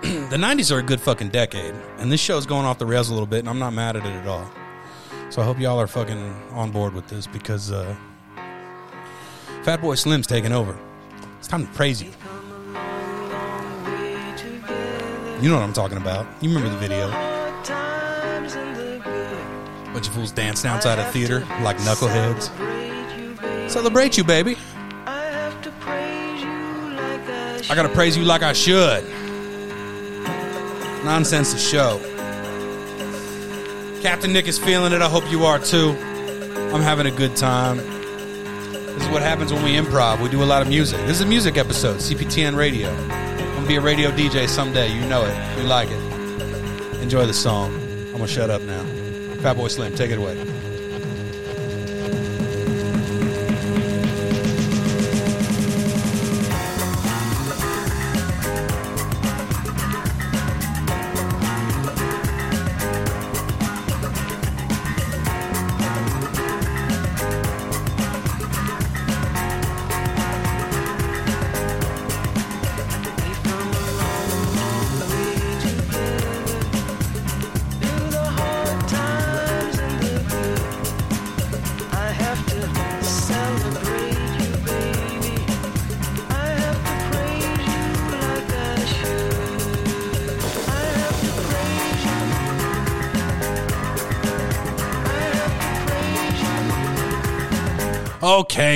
the 0.00 0.38
90s 0.38 0.74
are 0.74 0.78
a 0.78 0.82
good 0.82 1.02
fucking 1.02 1.28
decade, 1.28 1.74
and 1.98 2.10
this 2.10 2.18
show's 2.18 2.46
going 2.46 2.64
off 2.64 2.78
the 2.78 2.86
rails 2.86 3.10
a 3.10 3.12
little 3.12 3.26
bit, 3.26 3.40
and 3.40 3.48
I'm 3.50 3.58
not 3.58 3.74
mad 3.74 3.94
at 3.94 4.06
it 4.06 4.08
at 4.08 4.26
all. 4.26 4.50
So 5.28 5.42
I 5.42 5.44
hope 5.44 5.60
y'all 5.60 5.78
are 5.78 5.86
fucking 5.86 6.34
on 6.52 6.70
board 6.70 6.94
with 6.94 7.08
this 7.08 7.26
because 7.26 7.70
uh, 7.70 7.94
Fatboy 9.64 9.98
Slim's 9.98 10.26
taking 10.26 10.50
over. 10.50 10.74
It's 11.38 11.46
time 11.46 11.66
to 11.66 11.72
praise 11.74 12.02
you. 12.02 12.08
You 15.42 15.50
know 15.50 15.56
what 15.56 15.62
I'm 15.62 15.74
talking 15.74 15.98
about. 15.98 16.26
You 16.40 16.48
remember 16.48 16.70
the 16.70 16.78
video. 16.78 17.10
Bunch 19.92 20.08
of 20.08 20.14
fools 20.14 20.32
dancing 20.32 20.70
outside 20.70 20.98
a 20.98 21.04
theater 21.12 21.40
like 21.60 21.76
knuckleheads. 21.80 22.50
Celebrate 23.68 24.16
you, 24.16 24.24
baby. 24.24 24.56
I 27.76 27.82
gotta 27.82 27.94
praise 27.94 28.16
you 28.16 28.24
like 28.24 28.42
I 28.42 28.54
should. 28.54 29.04
Nonsense 31.04 31.52
to 31.52 31.58
show. 31.58 32.00
Captain 34.00 34.32
Nick 34.32 34.48
is 34.48 34.58
feeling 34.58 34.94
it. 34.94 35.02
I 35.02 35.10
hope 35.10 35.30
you 35.30 35.44
are 35.44 35.58
too. 35.58 35.90
I'm 36.72 36.80
having 36.80 37.06
a 37.06 37.10
good 37.10 37.36
time. 37.36 37.76
This 37.76 39.02
is 39.02 39.08
what 39.10 39.20
happens 39.20 39.52
when 39.52 39.62
we 39.62 39.72
improv. 39.72 40.22
We 40.22 40.30
do 40.30 40.42
a 40.42 40.46
lot 40.46 40.62
of 40.62 40.68
music. 40.68 40.98
This 41.00 41.16
is 41.16 41.20
a 41.20 41.26
music 41.26 41.58
episode, 41.58 41.98
CPTN 41.98 42.56
Radio. 42.56 42.88
I'm 42.88 43.56
gonna 43.56 43.68
be 43.68 43.76
a 43.76 43.82
radio 43.82 44.10
DJ 44.10 44.48
someday. 44.48 44.90
You 44.98 45.06
know 45.06 45.26
it. 45.26 45.58
You 45.58 45.64
like 45.64 45.90
it. 45.90 47.02
Enjoy 47.02 47.26
the 47.26 47.34
song. 47.34 47.74
I'm 48.06 48.12
gonna 48.12 48.26
shut 48.26 48.48
up 48.48 48.62
now. 48.62 48.84
Fatboy 49.42 49.70
Slim, 49.70 49.94
take 49.94 50.10
it 50.10 50.16
away. 50.16 50.55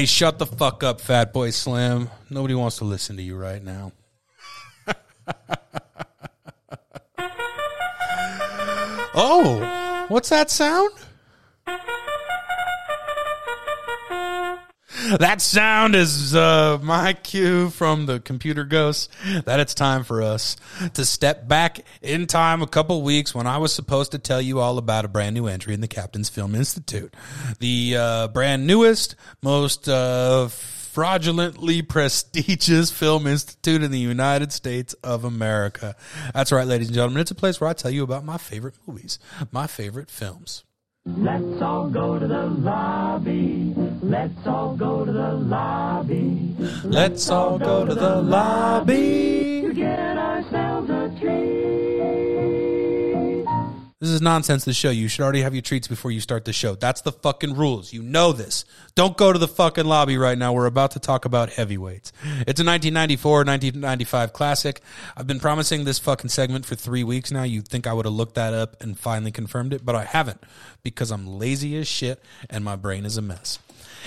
Okay, 0.00 0.06
shut 0.06 0.38
the 0.38 0.46
fuck 0.46 0.82
up, 0.82 0.98
Fatboy 0.98 1.52
Slim. 1.52 2.08
Nobody 2.30 2.54
wants 2.54 2.78
to 2.78 2.86
listen 2.86 3.18
to 3.18 3.22
you 3.22 3.36
right 3.36 3.62
now. 3.62 3.92
oh, 9.14 10.06
what's 10.08 10.30
that 10.30 10.50
sound? 10.50 10.88
That 15.18 15.42
sound 15.42 15.94
is 15.94 16.34
uh, 16.34 16.78
my 16.80 17.12
cue 17.30 17.70
from 17.70 18.06
the 18.06 18.18
computer 18.18 18.64
ghosts 18.64 19.08
that 19.44 19.60
it's 19.60 19.72
time 19.72 20.02
for 20.02 20.20
us 20.20 20.56
to 20.94 21.04
step 21.04 21.46
back 21.46 21.78
in 22.02 22.26
time 22.26 22.60
a 22.60 22.66
couple 22.66 23.00
weeks 23.02 23.32
when 23.32 23.46
I 23.46 23.58
was 23.58 23.72
supposed 23.72 24.10
to 24.10 24.18
tell 24.18 24.40
you 24.40 24.58
all 24.58 24.78
about 24.78 25.04
a 25.04 25.08
brand 25.08 25.34
new 25.34 25.46
entry 25.46 25.72
in 25.72 25.80
the 25.80 25.86
Captain's 25.86 26.28
Film 26.28 26.56
Institute. 26.56 27.14
The 27.60 27.96
uh, 27.96 28.28
brand 28.28 28.66
newest, 28.66 29.14
most 29.44 29.88
uh, 29.88 30.48
fraudulently 30.48 31.82
prestigious 31.82 32.90
film 32.98 33.28
institute 33.28 33.84
in 33.84 33.92
the 33.92 34.00
United 34.00 34.50
States 34.50 34.94
of 34.94 35.22
America. 35.22 35.94
That's 36.34 36.50
right, 36.50 36.66
ladies 36.66 36.88
and 36.88 36.96
gentlemen. 36.96 37.20
It's 37.20 37.30
a 37.30 37.36
place 37.36 37.60
where 37.60 37.70
I 37.70 37.74
tell 37.74 37.92
you 37.92 38.02
about 38.02 38.24
my 38.24 38.38
favorite 38.38 38.74
movies, 38.88 39.20
my 39.52 39.68
favorite 39.68 40.10
films. 40.10 40.64
Let's 41.06 41.62
all 41.62 41.88
go 41.88 42.18
to 42.18 42.26
the 42.26 42.46
lobby. 42.46 43.72
Let's 44.10 44.44
all 44.44 44.74
go 44.74 45.04
to 45.04 45.12
the 45.12 45.32
lobby. 45.34 46.56
Let's 46.82 47.30
all 47.30 47.60
go 47.60 47.84
to 47.86 47.94
the 47.94 48.16
lobby. 48.20 49.62
To 49.62 49.72
get 49.72 50.18
ourselves 50.18 50.90
a 50.90 51.14
treat. 51.20 51.60
This 54.00 54.08
is 54.08 54.20
nonsense, 54.20 54.64
the 54.64 54.72
show. 54.72 54.90
You 54.90 55.06
should 55.06 55.22
already 55.22 55.42
have 55.42 55.54
your 55.54 55.62
treats 55.62 55.86
before 55.86 56.10
you 56.10 56.20
start 56.20 56.44
the 56.44 56.52
show. 56.52 56.74
That's 56.74 57.02
the 57.02 57.12
fucking 57.12 57.54
rules. 57.54 57.92
You 57.92 58.02
know 58.02 58.32
this. 58.32 58.64
Don't 58.96 59.16
go 59.16 59.32
to 59.32 59.38
the 59.38 59.46
fucking 59.46 59.84
lobby 59.84 60.18
right 60.18 60.36
now. 60.36 60.54
We're 60.54 60.66
about 60.66 60.90
to 60.92 60.98
talk 60.98 61.24
about 61.24 61.50
heavyweights. 61.50 62.10
It's 62.48 62.58
a 62.58 62.66
1994, 62.66 63.44
1995 63.44 64.32
classic. 64.32 64.80
I've 65.16 65.28
been 65.28 65.38
promising 65.38 65.84
this 65.84 66.00
fucking 66.00 66.30
segment 66.30 66.66
for 66.66 66.74
three 66.74 67.04
weeks 67.04 67.30
now. 67.30 67.44
You'd 67.44 67.68
think 67.68 67.86
I 67.86 67.92
would 67.92 68.06
have 68.06 68.14
looked 68.14 68.34
that 68.34 68.54
up 68.54 68.82
and 68.82 68.98
finally 68.98 69.30
confirmed 69.30 69.72
it, 69.72 69.84
but 69.84 69.94
I 69.94 70.02
haven't 70.02 70.42
because 70.82 71.12
I'm 71.12 71.38
lazy 71.38 71.76
as 71.76 71.86
shit 71.86 72.20
and 72.48 72.64
my 72.64 72.74
brain 72.74 73.04
is 73.04 73.16
a 73.16 73.22
mess. 73.22 73.60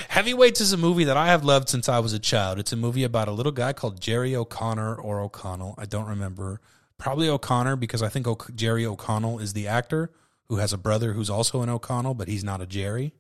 Heavyweights 0.10 0.62
is 0.62 0.74
a 0.74 0.78
movie 0.78 1.04
that 1.06 1.18
I 1.18 1.28
have 1.28 1.44
loved 1.44 1.70
since 1.70 1.88
I 1.88 2.00
was 2.00 2.14
a 2.14 2.20
child. 2.20 2.60
It's 2.60 2.74
a 2.74 2.78
movie 2.78 3.04
about 3.04 3.28
a 3.28 3.32
little 3.32 3.52
guy 3.52 3.74
called 3.74 4.02
Jerry 4.02 4.36
O'Connor 4.36 4.96
or 4.96 5.22
O'Connell. 5.22 5.76
I 5.78 5.86
don't 5.86 6.08
remember. 6.08 6.62
Probably 6.98 7.30
O'Connor 7.30 7.76
because 7.76 8.02
I 8.02 8.10
think 8.10 8.28
o- 8.28 8.38
Jerry 8.56 8.86
O'Connell 8.86 9.40
is 9.40 9.54
the 9.54 9.68
actor 9.68 10.12
who 10.48 10.58
has 10.58 10.74
a 10.74 10.78
brother 10.78 11.14
who's 11.14 11.30
also 11.30 11.62
an 11.62 11.70
O'Connell, 11.70 12.14
but 12.14 12.28
he's 12.28 12.44
not 12.44 12.62
a 12.62 12.66
Jerry. 12.66 13.14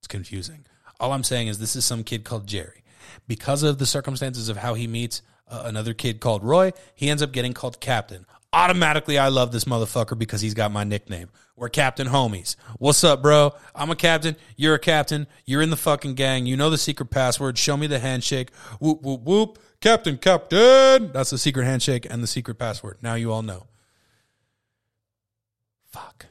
It's 0.00 0.08
confusing. 0.08 0.66
All 1.00 1.12
I'm 1.12 1.24
saying 1.24 1.48
is 1.48 1.58
this 1.58 1.76
is 1.76 1.84
some 1.84 2.04
kid 2.04 2.24
called 2.24 2.46
Jerry. 2.46 2.82
Because 3.26 3.62
of 3.62 3.78
the 3.78 3.86
circumstances 3.86 4.48
of 4.48 4.58
how 4.58 4.74
he 4.74 4.86
meets 4.86 5.22
uh, 5.48 5.62
another 5.64 5.94
kid 5.94 6.20
called 6.20 6.44
Roy, 6.44 6.72
he 6.94 7.10
ends 7.10 7.22
up 7.22 7.32
getting 7.32 7.52
called 7.52 7.80
Captain. 7.80 8.26
Automatically, 8.52 9.18
I 9.18 9.28
love 9.28 9.52
this 9.52 9.64
motherfucker 9.64 10.18
because 10.18 10.40
he's 10.40 10.54
got 10.54 10.72
my 10.72 10.82
nickname. 10.82 11.28
We're 11.54 11.68
Captain 11.68 12.06
Homies. 12.06 12.56
What's 12.78 13.04
up, 13.04 13.20
bro? 13.20 13.52
I'm 13.74 13.90
a 13.90 13.96
captain. 13.96 14.36
You're 14.56 14.76
a 14.76 14.78
captain. 14.78 15.26
You're 15.44 15.60
in 15.60 15.68
the 15.68 15.76
fucking 15.76 16.14
gang. 16.14 16.46
You 16.46 16.56
know 16.56 16.70
the 16.70 16.78
secret 16.78 17.10
password. 17.10 17.58
Show 17.58 17.76
me 17.76 17.86
the 17.86 17.98
handshake. 17.98 18.50
Whoop, 18.80 19.02
whoop, 19.02 19.20
whoop. 19.20 19.58
Captain, 19.80 20.16
Captain. 20.16 21.12
That's 21.12 21.28
the 21.28 21.36
secret 21.36 21.64
handshake 21.64 22.06
and 22.08 22.22
the 22.22 22.26
secret 22.26 22.58
password. 22.58 22.96
Now 23.02 23.14
you 23.14 23.32
all 23.32 23.42
know. 23.42 23.66
Fuck. 25.90 26.26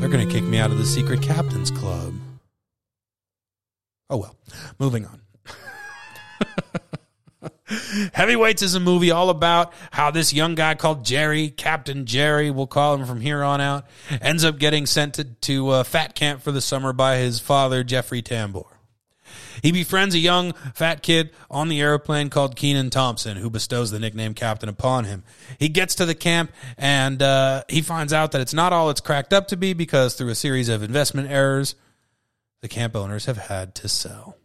They're 0.00 0.08
going 0.08 0.26
to 0.26 0.32
kick 0.32 0.44
me 0.44 0.58
out 0.58 0.70
of 0.70 0.76
the 0.76 0.84
secret 0.84 1.22
captain's 1.22 1.70
club. 1.70 2.14
Oh 4.10 4.18
well. 4.18 4.36
Moving 4.78 5.06
on. 5.06 5.20
Heavyweights 8.12 8.62
is 8.62 8.74
a 8.74 8.80
movie 8.80 9.10
all 9.10 9.30
about 9.30 9.72
how 9.90 10.10
this 10.10 10.32
young 10.32 10.54
guy 10.54 10.74
called 10.74 11.04
Jerry, 11.04 11.50
Captain 11.50 12.04
Jerry, 12.04 12.50
we'll 12.50 12.66
call 12.66 12.94
him 12.94 13.06
from 13.06 13.20
here 13.20 13.42
on 13.42 13.60
out, 13.60 13.86
ends 14.20 14.44
up 14.44 14.58
getting 14.58 14.86
sent 14.86 15.14
to, 15.14 15.24
to 15.24 15.68
uh, 15.68 15.84
fat 15.84 16.14
camp 16.14 16.42
for 16.42 16.52
the 16.52 16.60
summer 16.60 16.92
by 16.92 17.18
his 17.18 17.38
father, 17.38 17.84
Jeffrey 17.84 18.22
Tambor. 18.22 18.66
He 19.62 19.72
befriends 19.72 20.14
a 20.14 20.18
young 20.18 20.52
fat 20.74 21.02
kid 21.02 21.30
on 21.50 21.68
the 21.68 21.80
airplane 21.80 22.30
called 22.30 22.56
Kenan 22.56 22.90
Thompson, 22.90 23.36
who 23.36 23.50
bestows 23.50 23.90
the 23.90 23.98
nickname 23.98 24.34
Captain 24.34 24.68
upon 24.68 25.04
him. 25.04 25.22
He 25.58 25.68
gets 25.68 25.96
to 25.96 26.06
the 26.06 26.14
camp 26.14 26.52
and 26.78 27.22
uh, 27.22 27.64
he 27.68 27.82
finds 27.82 28.12
out 28.12 28.32
that 28.32 28.40
it's 28.40 28.54
not 28.54 28.72
all 28.72 28.90
it's 28.90 29.00
cracked 29.00 29.32
up 29.32 29.48
to 29.48 29.56
be 29.56 29.74
because 29.74 30.14
through 30.14 30.30
a 30.30 30.34
series 30.34 30.68
of 30.68 30.82
investment 30.82 31.30
errors, 31.30 31.74
the 32.62 32.68
camp 32.68 32.96
owners 32.96 33.26
have 33.26 33.38
had 33.38 33.74
to 33.76 33.88
sell. 33.88 34.36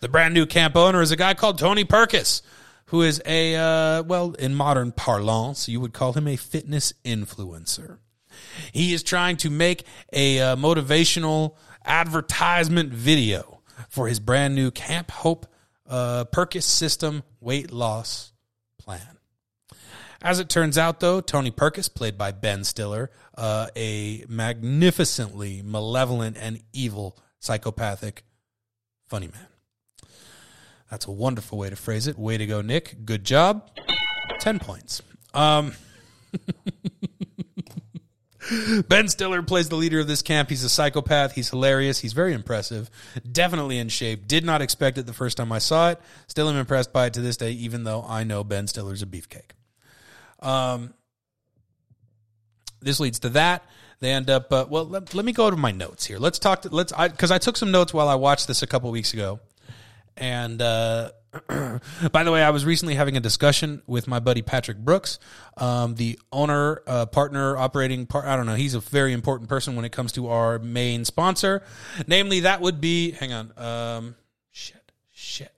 The 0.00 0.08
brand 0.08 0.34
new 0.34 0.46
camp 0.46 0.76
owner 0.76 1.02
is 1.02 1.10
a 1.10 1.16
guy 1.16 1.34
called 1.34 1.58
Tony 1.58 1.84
Perkis, 1.84 2.42
who 2.86 3.02
is 3.02 3.20
a, 3.26 3.56
uh, 3.56 4.02
well, 4.02 4.32
in 4.32 4.54
modern 4.54 4.92
parlance, 4.92 5.68
you 5.68 5.80
would 5.80 5.92
call 5.92 6.12
him 6.12 6.26
a 6.26 6.36
fitness 6.36 6.92
influencer. 7.04 7.98
He 8.72 8.94
is 8.94 9.02
trying 9.02 9.36
to 9.38 9.50
make 9.50 9.84
a 10.12 10.40
uh, 10.40 10.56
motivational 10.56 11.56
advertisement 11.84 12.92
video 12.92 13.60
for 13.88 14.08
his 14.08 14.20
brand 14.20 14.54
new 14.54 14.70
Camp 14.70 15.10
Hope 15.10 15.46
uh, 15.88 16.24
Perkis 16.32 16.64
System 16.64 17.22
weight 17.40 17.70
loss 17.70 18.32
plan. 18.78 19.18
As 20.20 20.40
it 20.40 20.48
turns 20.48 20.76
out, 20.76 21.00
though, 21.00 21.20
Tony 21.20 21.50
Perkis, 21.50 21.92
played 21.92 22.18
by 22.18 22.32
Ben 22.32 22.64
Stiller, 22.64 23.10
uh, 23.36 23.68
a 23.76 24.24
magnificently 24.28 25.62
malevolent 25.62 26.36
and 26.40 26.60
evil 26.72 27.16
psychopathic 27.38 28.24
funny 29.06 29.28
man. 29.28 29.47
That's 30.90 31.06
a 31.06 31.10
wonderful 31.10 31.58
way 31.58 31.70
to 31.70 31.76
phrase 31.76 32.06
it. 32.06 32.18
Way 32.18 32.38
to 32.38 32.46
go, 32.46 32.62
Nick. 32.62 33.04
Good 33.04 33.24
job. 33.24 33.70
10 34.40 34.58
points. 34.58 35.02
Um, 35.34 35.74
Ben 38.88 39.08
Stiller 39.08 39.42
plays 39.42 39.68
the 39.68 39.76
leader 39.76 40.00
of 40.00 40.06
this 40.06 40.22
camp. 40.22 40.48
He's 40.48 40.64
a 40.64 40.70
psychopath. 40.70 41.32
He's 41.32 41.50
hilarious. 41.50 41.98
He's 41.98 42.14
very 42.14 42.32
impressive. 42.32 42.90
Definitely 43.30 43.78
in 43.78 43.88
shape. 43.88 44.26
Did 44.26 44.44
not 44.44 44.62
expect 44.62 44.98
it 44.98 45.06
the 45.06 45.12
first 45.12 45.36
time 45.36 45.52
I 45.52 45.58
saw 45.58 45.90
it. 45.90 46.00
Still 46.26 46.48
am 46.48 46.56
impressed 46.56 46.92
by 46.92 47.06
it 47.06 47.14
to 47.14 47.20
this 47.20 47.36
day, 47.36 47.52
even 47.52 47.84
though 47.84 48.04
I 48.08 48.24
know 48.24 48.42
Ben 48.44 48.66
Stiller's 48.66 49.02
a 49.02 49.06
beefcake. 49.06 49.50
Um, 50.40 50.94
this 52.80 53.00
leads 53.00 53.18
to 53.20 53.28
that. 53.30 53.64
They 54.00 54.12
end 54.12 54.30
up. 54.30 54.52
Uh, 54.52 54.66
well, 54.68 54.84
let, 54.84 55.14
let 55.14 55.24
me 55.24 55.32
go 55.32 55.50
to 55.50 55.56
my 55.56 55.72
notes 55.72 56.06
here. 56.06 56.18
Let's 56.18 56.38
talk. 56.38 56.62
To, 56.62 56.68
let's 56.68 56.92
because 56.92 57.30
I, 57.30 57.38
took 57.38 57.56
some 57.56 57.72
notes 57.72 57.92
while 57.92 58.08
I 58.08 58.14
watched 58.14 58.46
this 58.46 58.62
a 58.62 58.66
couple 58.66 58.90
weeks 58.92 59.12
ago, 59.12 59.40
and 60.18 60.60
uh, 60.60 61.10
by 62.12 62.24
the 62.24 62.32
way, 62.32 62.42
I 62.42 62.50
was 62.50 62.64
recently 62.64 62.94
having 62.94 63.16
a 63.16 63.20
discussion 63.20 63.82
with 63.86 64.08
my 64.08 64.18
buddy 64.18 64.42
Patrick 64.42 64.78
Brooks, 64.78 65.18
um, 65.56 65.94
the 65.94 66.18
owner, 66.32 66.82
uh, 66.86 67.06
partner, 67.06 67.56
operating 67.56 68.06
part. 68.06 68.26
I 68.26 68.36
don't 68.36 68.46
know. 68.46 68.54
He's 68.54 68.74
a 68.74 68.80
very 68.80 69.12
important 69.12 69.48
person 69.48 69.76
when 69.76 69.84
it 69.84 69.92
comes 69.92 70.12
to 70.12 70.28
our 70.28 70.58
main 70.58 71.04
sponsor. 71.04 71.62
Namely, 72.06 72.40
that 72.40 72.60
would 72.60 72.80
be. 72.80 73.12
Hang 73.12 73.32
on. 73.32 73.52
Um, 73.56 74.14
shit. 74.50 74.92
Shit. 75.12 75.52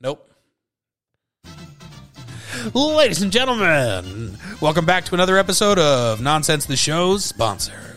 Nope. 0.00 0.30
Ladies 2.72 3.20
and 3.20 3.32
gentlemen, 3.32 4.38
welcome 4.60 4.86
back 4.86 5.04
to 5.06 5.14
another 5.14 5.36
episode 5.36 5.78
of 5.78 6.20
Nonsense 6.20 6.66
the 6.66 6.76
Show's 6.76 7.24
sponsors. 7.24 7.93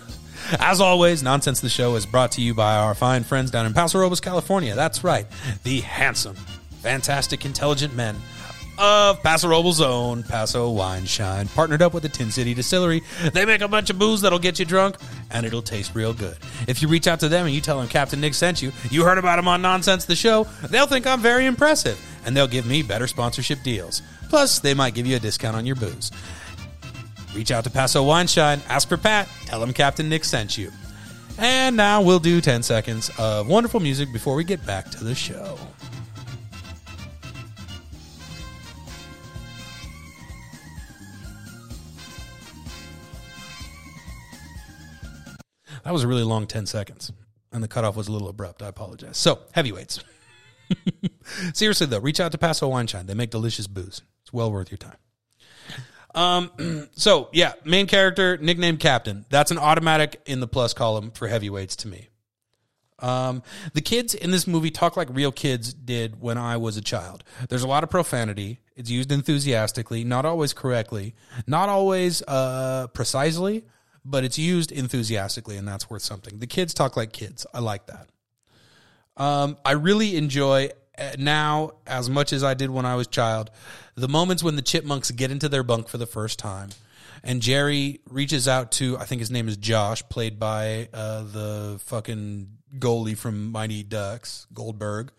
As 0.59 0.79
always, 0.79 1.23
Nonsense 1.23 1.59
the 1.59 1.69
Show 1.69 1.95
is 1.95 2.05
brought 2.05 2.31
to 2.33 2.41
you 2.41 2.53
by 2.53 2.77
our 2.77 2.95
fine 2.95 3.23
friends 3.23 3.51
down 3.51 3.65
in 3.65 3.73
Paso 3.73 3.99
Robles, 3.99 4.21
California. 4.21 4.75
That's 4.75 5.03
right, 5.03 5.27
the 5.63 5.81
handsome, 5.81 6.35
fantastic, 6.81 7.43
intelligent 7.45 7.93
men 7.93 8.15
of 8.77 9.21
Paso 9.23 9.49
Robles' 9.49 9.81
own 9.81 10.23
Paso 10.23 10.69
Wine 10.69 11.05
Shine, 11.05 11.47
partnered 11.49 11.81
up 11.81 11.93
with 11.93 12.03
the 12.03 12.09
Tin 12.09 12.31
City 12.31 12.53
Distillery. 12.53 13.01
They 13.33 13.43
make 13.43 13.61
a 13.61 13.67
bunch 13.67 13.89
of 13.89 13.99
booze 13.99 14.21
that'll 14.21 14.39
get 14.39 14.57
you 14.57 14.65
drunk, 14.65 14.95
and 15.31 15.45
it'll 15.45 15.61
taste 15.61 15.95
real 15.95 16.13
good. 16.13 16.37
If 16.67 16.81
you 16.81 16.87
reach 16.87 17.07
out 17.07 17.19
to 17.21 17.29
them 17.29 17.45
and 17.45 17.53
you 17.53 17.59
tell 17.59 17.79
them 17.79 17.89
Captain 17.89 18.21
Nick 18.21 18.33
sent 18.33 18.61
you, 18.61 18.71
you 18.89 19.03
heard 19.03 19.17
about 19.17 19.39
him 19.39 19.47
on 19.49 19.61
Nonsense 19.61 20.05
the 20.05 20.15
Show, 20.15 20.45
they'll 20.69 20.87
think 20.87 21.05
I'm 21.07 21.21
very 21.21 21.45
impressive, 21.45 21.99
and 22.25 22.37
they'll 22.37 22.47
give 22.47 22.65
me 22.65 22.83
better 22.83 23.07
sponsorship 23.07 23.63
deals. 23.63 24.01
Plus, 24.29 24.59
they 24.59 24.73
might 24.73 24.93
give 24.93 25.07
you 25.07 25.15
a 25.15 25.19
discount 25.19 25.57
on 25.57 25.65
your 25.65 25.75
booze. 25.75 26.11
Reach 27.37 27.51
out 27.51 27.65
to 27.65 27.69
Paso 27.69 28.01
Wine 28.01 28.25
Shine, 28.25 28.59
ask 28.67 28.89
for 28.89 28.97
Pat, 28.97 29.29
tell 29.45 29.61
him 29.61 29.71
Captain 29.71 30.09
Nick 30.09 30.25
sent 30.25 30.57
you. 30.57 30.71
And 31.37 31.77
now 31.77 32.01
we'll 32.01 32.17
do 32.17 32.41
10 32.41 32.63
seconds 32.63 33.11
of 33.19 33.47
wonderful 33.47 33.79
music 33.79 34.11
before 34.11 34.33
we 34.33 34.43
get 34.43 34.65
back 34.65 34.89
to 34.89 35.03
the 35.03 35.13
show. 35.13 35.55
That 45.83 45.93
was 45.93 46.03
a 46.03 46.07
really 46.07 46.23
long 46.23 46.47
10 46.47 46.65
seconds, 46.65 47.11
and 47.51 47.63
the 47.63 47.67
cutoff 47.67 47.95
was 47.95 48.07
a 48.07 48.11
little 48.11 48.29
abrupt. 48.29 48.63
I 48.63 48.67
apologize. 48.67 49.15
So, 49.15 49.41
heavyweights. 49.51 50.03
Seriously, 51.53 51.85
though, 51.85 51.99
reach 51.99 52.19
out 52.19 52.31
to 52.31 52.39
Paso 52.39 52.67
Wine 52.67 52.87
Shine. 52.87 53.05
They 53.05 53.13
make 53.13 53.29
delicious 53.29 53.67
booze. 53.67 54.01
It's 54.23 54.33
well 54.33 54.51
worth 54.51 54.71
your 54.71 54.79
time. 54.79 54.97
Um, 56.17 56.89
so 56.95 57.29
yeah, 57.31 57.53
main 57.63 57.87
character, 57.87 58.37
nickname 58.37 58.77
Captain. 58.77 59.25
That's 59.29 59.51
an 59.51 59.59
automatic 59.59 60.21
in 60.25 60.39
the 60.39 60.47
plus 60.47 60.73
column 60.73 61.11
for 61.11 61.27
heavyweights 61.27 61.77
to 61.77 61.87
me. 61.87 62.09
Um, 62.99 63.43
the 63.73 63.81
kids 63.81 64.15
in 64.15 64.31
this 64.31 64.47
movie 64.47 64.71
talk 64.71 64.97
like 64.97 65.07
real 65.11 65.31
kids 65.31 65.71
did 65.71 66.19
when 66.19 66.39
I 66.39 66.57
was 66.57 66.77
a 66.77 66.81
child. 66.81 67.23
There's 67.47 67.61
a 67.61 67.67
lot 67.67 67.83
of 67.83 67.91
profanity. 67.91 68.59
It's 68.75 68.89
used 68.89 69.11
enthusiastically, 69.11 70.03
not 70.03 70.25
always 70.25 70.53
correctly, 70.53 71.13
not 71.45 71.69
always 71.69 72.23
uh, 72.23 72.87
precisely, 72.87 73.65
but 74.03 74.23
it's 74.23 74.39
used 74.39 74.71
enthusiastically, 74.71 75.57
and 75.57 75.67
that's 75.67 75.91
worth 75.91 76.01
something. 76.01 76.39
The 76.39 76.47
kids 76.47 76.73
talk 76.73 76.97
like 76.97 77.11
kids. 77.11 77.45
I 77.53 77.59
like 77.59 77.85
that. 77.85 78.09
Um, 79.15 79.57
I 79.63 79.73
really 79.73 80.15
enjoy 80.15 80.69
now 81.17 81.71
as 81.85 82.09
much 82.09 82.33
as 82.33 82.43
I 82.43 82.53
did 82.53 82.69
when 82.69 82.85
I 82.85 82.95
was 82.95 83.07
child 83.07 83.51
the 83.95 84.07
moments 84.07 84.43
when 84.43 84.55
the 84.55 84.61
chipmunks 84.61 85.11
get 85.11 85.31
into 85.31 85.49
their 85.49 85.63
bunk 85.63 85.87
for 85.87 85.97
the 85.97 86.05
first 86.05 86.39
time 86.39 86.69
and 87.23 87.41
Jerry 87.41 87.99
reaches 88.09 88.47
out 88.47 88.71
to 88.73 88.97
I 88.97 89.05
think 89.05 89.19
his 89.19 89.31
name 89.31 89.47
is 89.47 89.57
Josh 89.57 90.03
played 90.09 90.39
by 90.39 90.89
uh, 90.93 91.23
the 91.23 91.79
fucking 91.85 92.49
goalie 92.77 93.17
from 93.17 93.51
Mighty 93.51 93.83
Ducks 93.83 94.47
Goldberg 94.53 95.11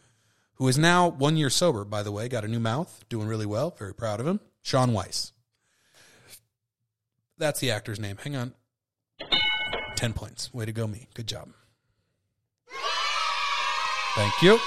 who 0.54 0.66
is 0.68 0.76
now 0.76 1.08
1 1.08 1.36
year 1.36 1.50
sober 1.50 1.84
by 1.84 2.02
the 2.02 2.12
way 2.12 2.28
got 2.28 2.44
a 2.44 2.48
new 2.48 2.60
mouth 2.60 3.04
doing 3.08 3.28
really 3.28 3.46
well 3.46 3.74
very 3.78 3.94
proud 3.94 4.20
of 4.20 4.26
him 4.26 4.40
Shaun 4.68 4.92
Weiss. 4.92 5.32
That's 7.38 7.60
the 7.60 7.70
actor's 7.70 7.98
name. 7.98 8.18
Hang 8.18 8.36
on. 8.36 8.54
10 9.96 10.12
points. 10.12 10.52
Way 10.52 10.66
to 10.66 10.72
go 10.72 10.86
me. 10.86 11.08
Good 11.14 11.26
job. 11.26 11.48
Thank 14.14 14.42
you. 14.42 14.58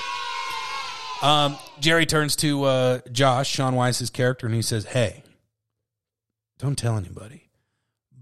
Um, 1.21 1.57
Jerry 1.79 2.05
turns 2.05 2.35
to 2.37 2.63
uh, 2.63 2.99
Josh, 3.11 3.49
Shaun 3.49 3.75
Weiss's 3.75 4.09
character, 4.09 4.47
and 4.47 4.55
he 4.55 4.61
says, 4.61 4.85
Hey, 4.85 5.23
don't 6.57 6.77
tell 6.77 6.97
anybody, 6.97 7.49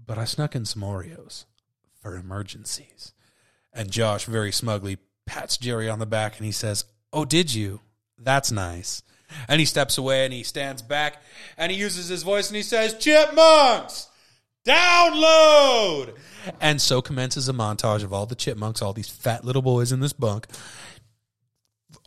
but 0.06 0.18
I 0.18 0.24
snuck 0.24 0.54
in 0.54 0.64
some 0.64 0.82
Oreos 0.82 1.44
for 2.00 2.16
emergencies. 2.16 3.12
And 3.72 3.90
Josh 3.90 4.24
very 4.24 4.52
smugly 4.52 4.98
pats 5.26 5.56
Jerry 5.56 5.88
on 5.88 5.98
the 5.98 6.06
back 6.06 6.36
and 6.36 6.44
he 6.44 6.52
says, 6.52 6.84
Oh, 7.12 7.24
did 7.24 7.54
you? 7.54 7.80
That's 8.18 8.50
nice. 8.50 9.02
And 9.48 9.60
he 9.60 9.66
steps 9.66 9.96
away 9.96 10.24
and 10.24 10.34
he 10.34 10.42
stands 10.42 10.82
back 10.82 11.22
and 11.56 11.70
he 11.70 11.78
uses 11.78 12.08
his 12.08 12.24
voice 12.24 12.48
and 12.48 12.56
he 12.56 12.62
says, 12.62 12.94
Chipmunks, 12.94 14.08
download. 14.66 16.16
And 16.60 16.80
so 16.80 17.00
commences 17.00 17.48
a 17.48 17.52
montage 17.52 18.02
of 18.02 18.12
all 18.12 18.26
the 18.26 18.34
chipmunks, 18.34 18.82
all 18.82 18.92
these 18.92 19.08
fat 19.08 19.44
little 19.44 19.62
boys 19.62 19.92
in 19.92 20.00
this 20.00 20.12
bunk, 20.12 20.46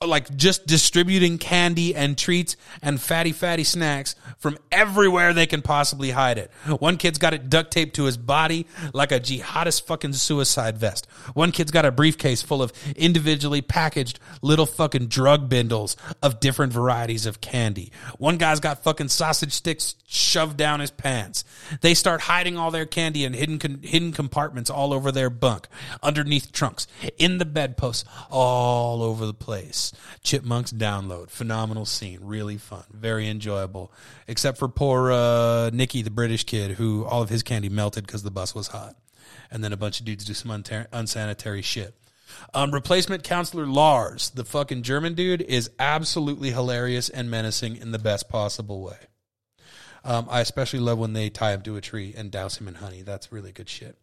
like 0.08 0.36
just 0.36 0.66
distributing 0.66 1.38
candy 1.38 1.95
and 1.95 2.18
treats 2.18 2.56
and 2.82 2.99
fatty 3.01 3.32
fatty 3.32 3.64
snacks 3.64 4.16
from 4.38 4.58
everywhere 4.72 5.34
they 5.34 5.45
can 5.45 5.62
possibly 5.62 6.12
hide 6.12 6.38
it. 6.38 6.51
One 6.80 6.97
kid's 6.97 7.18
got 7.18 7.34
it 7.34 7.49
duct 7.49 7.72
taped 7.72 7.95
to 7.95 8.06
his 8.06 8.18
body 8.18 8.68
like 8.93 9.12
a 9.12 9.20
jihadist 9.20 9.84
fucking 9.84 10.14
suicide 10.14 10.78
vest. 10.78 11.08
One 11.34 11.51
kid's 11.51 11.72
got 11.72 11.86
a 11.86 11.91
briefcase 11.91 12.41
full 12.41 12.62
of 12.62 12.74
individually 12.95 13.62
packaged 13.62 14.20
little 14.41 14.66
fucking 14.66 15.08
drug 15.08 15.49
bindles 15.49 15.95
of 16.22 16.39
different 16.39 16.74
varieties 16.74 17.26
of 17.26 17.41
candy. 17.41 17.91
One 18.18 18.38
guy's 18.38 18.60
got 18.60 18.84
fucking 18.84 19.10
sausage 19.10 19.54
sticks 19.54 19.95
shoved 20.06 20.58
down 20.58 20.80
his 20.80 20.91
pants. 20.91 21.43
They 21.82 21.93
start 21.93 22.22
hiding 22.22 22.58
all 22.58 22.72
their 22.72 22.86
candy 22.86 23.24
in 23.24 23.34
hidden 23.34 23.82
hidden 23.82 24.12
compartments 24.12 24.70
all 24.70 24.93
over 24.93 25.12
their 25.12 25.30
bunk, 25.30 25.68
underneath 26.01 26.51
trunks, 26.51 26.88
in 27.18 27.38
the 27.38 27.45
bedposts, 27.45 28.04
all 28.30 29.01
over 29.01 29.26
the 29.26 29.34
place. 29.34 29.93
Chipmunks 30.24 30.72
download. 30.72 31.30
Phenomenal 31.30 31.86
scene. 31.86 32.20
Really 32.22 32.58
fun. 32.58 32.84
Very 32.91 33.28
enjoyable. 33.28 33.91
Except 34.28 34.58
for 34.58 34.68
poor 34.68 35.12
uh, 35.12 35.70
Nicky, 35.72 36.02
the 36.02 36.12
British 36.12 36.46
kid, 36.46 36.72
who 36.72 37.06
all 37.06 37.22
of 37.22 37.30
his 37.30 37.44
candy 37.44 37.70
melted 37.70 38.06
because 38.06 38.24
the 38.24 38.32
bus 38.32 38.54
was 38.54 38.68
hot. 38.68 38.96
And 39.52 39.64
then 39.64 39.74
a 39.74 39.78
bunch 39.78 40.00
of 40.00 40.06
dudes 40.06 40.26
do 40.26 40.34
some 40.34 40.52
unsanitary 40.91 41.62
shit. 41.62 41.96
Um, 42.54 42.72
replacement 42.72 43.24
counselor 43.24 43.66
Lars, 43.66 44.32
the 44.32 44.46
fucking 44.46 44.84
German 44.84 45.14
dude, 45.14 45.41
is 45.41 45.70
absolutely 45.80 46.52
hilarious 46.52 47.10
and 47.10 47.30
menacing 47.30 47.78
in 47.78 47.91
the 47.91 48.00
best 48.00 48.30
possible 48.30 48.82
way. 48.82 48.98
Um, 50.04 50.28
I 50.30 50.41
especially 50.41 50.80
love 50.80 50.98
when 50.98 51.14
they 51.14 51.30
tie 51.30 51.54
him 51.54 51.62
to 51.62 51.78
a 51.78 51.82
tree 51.82 52.14
and 52.16 52.32
douse 52.32 52.60
him 52.60 52.68
in 52.68 52.76
honey. 52.76 53.04
That's 53.04 53.32
really 53.32 53.52
good 53.52 53.70
shit. 53.70 53.98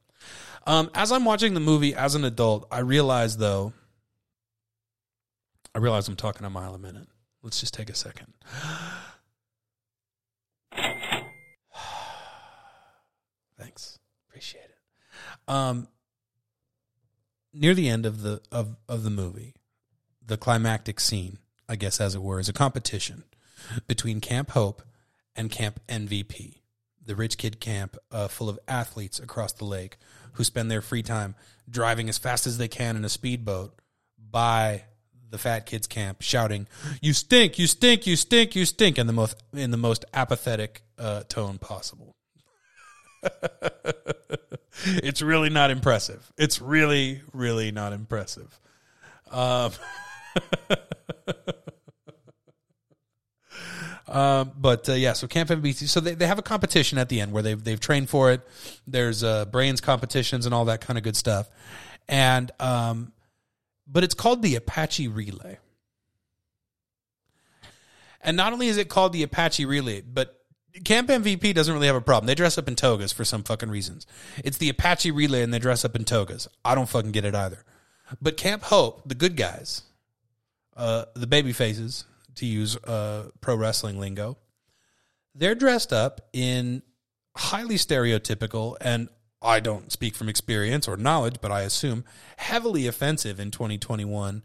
Um, 0.66 0.90
as 0.94 1.12
I'm 1.12 1.24
watching 1.24 1.54
the 1.54 1.60
movie 1.60 1.94
as 1.94 2.14
an 2.14 2.24
adult, 2.24 2.66
I 2.70 2.80
realize 2.80 3.36
though, 3.36 3.72
I 5.74 5.78
realize 5.78 6.08
I'm 6.08 6.16
talking 6.16 6.46
a 6.46 6.50
mile 6.50 6.74
a 6.74 6.78
minute. 6.78 7.06
Let's 7.42 7.60
just 7.60 7.74
take 7.74 7.88
a 7.88 7.94
second. 7.94 8.34
Thanks. 13.58 13.98
Appreciate 14.28 14.64
it. 14.64 14.78
Um, 15.48 15.88
near 17.52 17.74
the 17.74 17.88
end 17.88 18.06
of 18.06 18.22
the 18.22 18.40
of, 18.50 18.76
of 18.88 19.02
the 19.02 19.10
movie, 19.10 19.54
the 20.24 20.36
climactic 20.36 21.00
scene, 21.00 21.38
I 21.68 21.76
guess 21.76 22.00
as 22.00 22.14
it 22.14 22.22
were, 22.22 22.40
is 22.40 22.48
a 22.48 22.52
competition 22.52 23.24
between 23.86 24.20
Camp 24.20 24.50
Hope 24.50 24.82
and 25.36 25.50
Camp 25.50 25.80
MVP, 25.88 26.58
the 27.04 27.16
rich 27.16 27.38
kid 27.38 27.60
camp 27.60 27.96
uh, 28.10 28.28
full 28.28 28.48
of 28.48 28.58
athletes 28.66 29.18
across 29.18 29.52
the 29.52 29.64
lake 29.64 29.96
who 30.34 30.44
spend 30.44 30.70
their 30.70 30.80
free 30.80 31.02
time 31.02 31.34
driving 31.68 32.08
as 32.08 32.18
fast 32.18 32.46
as 32.46 32.58
they 32.58 32.68
can 32.68 32.96
in 32.96 33.04
a 33.04 33.08
speedboat 33.08 33.78
by 34.18 34.84
the 35.30 35.38
fat 35.38 35.66
kids 35.66 35.86
camp 35.86 36.22
shouting, 36.22 36.66
"You 37.00 37.12
stink! 37.12 37.58
You 37.58 37.66
stink! 37.66 38.06
You 38.06 38.16
stink! 38.16 38.54
You 38.54 38.64
stink!" 38.64 38.98
in 38.98 39.06
the 39.06 39.12
most 39.12 39.42
in 39.52 39.70
the 39.70 39.76
most 39.76 40.04
apathetic 40.12 40.82
uh, 40.98 41.22
tone 41.28 41.58
possible. 41.58 42.14
it's 44.84 45.22
really 45.22 45.50
not 45.50 45.70
impressive. 45.70 46.32
It's 46.36 46.60
really, 46.60 47.22
really 47.32 47.70
not 47.72 47.92
impressive. 47.92 48.58
Um, 49.30 49.72
um, 54.08 54.52
but 54.56 54.88
uh, 54.88 54.94
yeah, 54.94 55.12
so 55.12 55.26
Camp 55.26 55.50
MBC. 55.50 55.88
So 55.88 56.00
they, 56.00 56.14
they 56.14 56.26
have 56.26 56.38
a 56.38 56.42
competition 56.42 56.98
at 56.98 57.08
the 57.08 57.20
end 57.20 57.32
where 57.32 57.42
they've 57.42 57.62
they've 57.62 57.80
trained 57.80 58.08
for 58.08 58.32
it. 58.32 58.40
There's 58.86 59.22
uh, 59.22 59.44
brains 59.46 59.80
competitions 59.80 60.46
and 60.46 60.54
all 60.54 60.64
that 60.66 60.80
kind 60.80 60.96
of 60.98 61.04
good 61.04 61.16
stuff, 61.16 61.48
and 62.08 62.50
um, 62.58 63.12
but 63.90 64.04
it's 64.04 64.14
called 64.14 64.42
the 64.42 64.54
Apache 64.54 65.08
Relay. 65.08 65.58
And 68.22 68.36
not 68.36 68.52
only 68.52 68.68
is 68.68 68.76
it 68.76 68.88
called 68.88 69.12
the 69.12 69.22
Apache 69.22 69.64
Relay, 69.64 70.02
but 70.02 70.36
Camp 70.84 71.08
MVP 71.08 71.54
doesn't 71.54 71.72
really 71.72 71.86
have 71.86 71.96
a 71.96 72.00
problem. 72.00 72.26
They 72.26 72.34
dress 72.34 72.58
up 72.58 72.68
in 72.68 72.76
togas 72.76 73.12
for 73.12 73.24
some 73.24 73.42
fucking 73.42 73.70
reasons. 73.70 74.06
It's 74.44 74.58
the 74.58 74.68
Apache 74.68 75.10
Relay 75.10 75.42
and 75.42 75.52
they 75.52 75.58
dress 75.58 75.84
up 75.84 75.96
in 75.96 76.04
togas. 76.04 76.46
I 76.64 76.74
don't 76.74 76.88
fucking 76.88 77.12
get 77.12 77.24
it 77.24 77.34
either. 77.34 77.64
But 78.20 78.36
Camp 78.36 78.62
Hope, 78.64 79.02
the 79.06 79.14
good 79.14 79.36
guys, 79.36 79.82
uh, 80.76 81.06
the 81.14 81.26
baby 81.26 81.52
faces, 81.52 82.04
to 82.36 82.46
use 82.46 82.76
uh, 82.76 83.30
pro 83.40 83.56
wrestling 83.56 83.98
lingo, 83.98 84.38
they're 85.34 85.54
dressed 85.54 85.92
up 85.92 86.20
in 86.32 86.82
highly 87.36 87.76
stereotypical 87.76 88.76
and 88.80 89.08
I 89.42 89.60
don't 89.60 89.90
speak 89.90 90.14
from 90.14 90.28
experience 90.28 90.86
or 90.86 90.96
knowledge, 90.96 91.36
but 91.40 91.50
I 91.50 91.62
assume 91.62 92.04
heavily 92.36 92.86
offensive 92.86 93.40
in 93.40 93.50
2021 93.50 94.42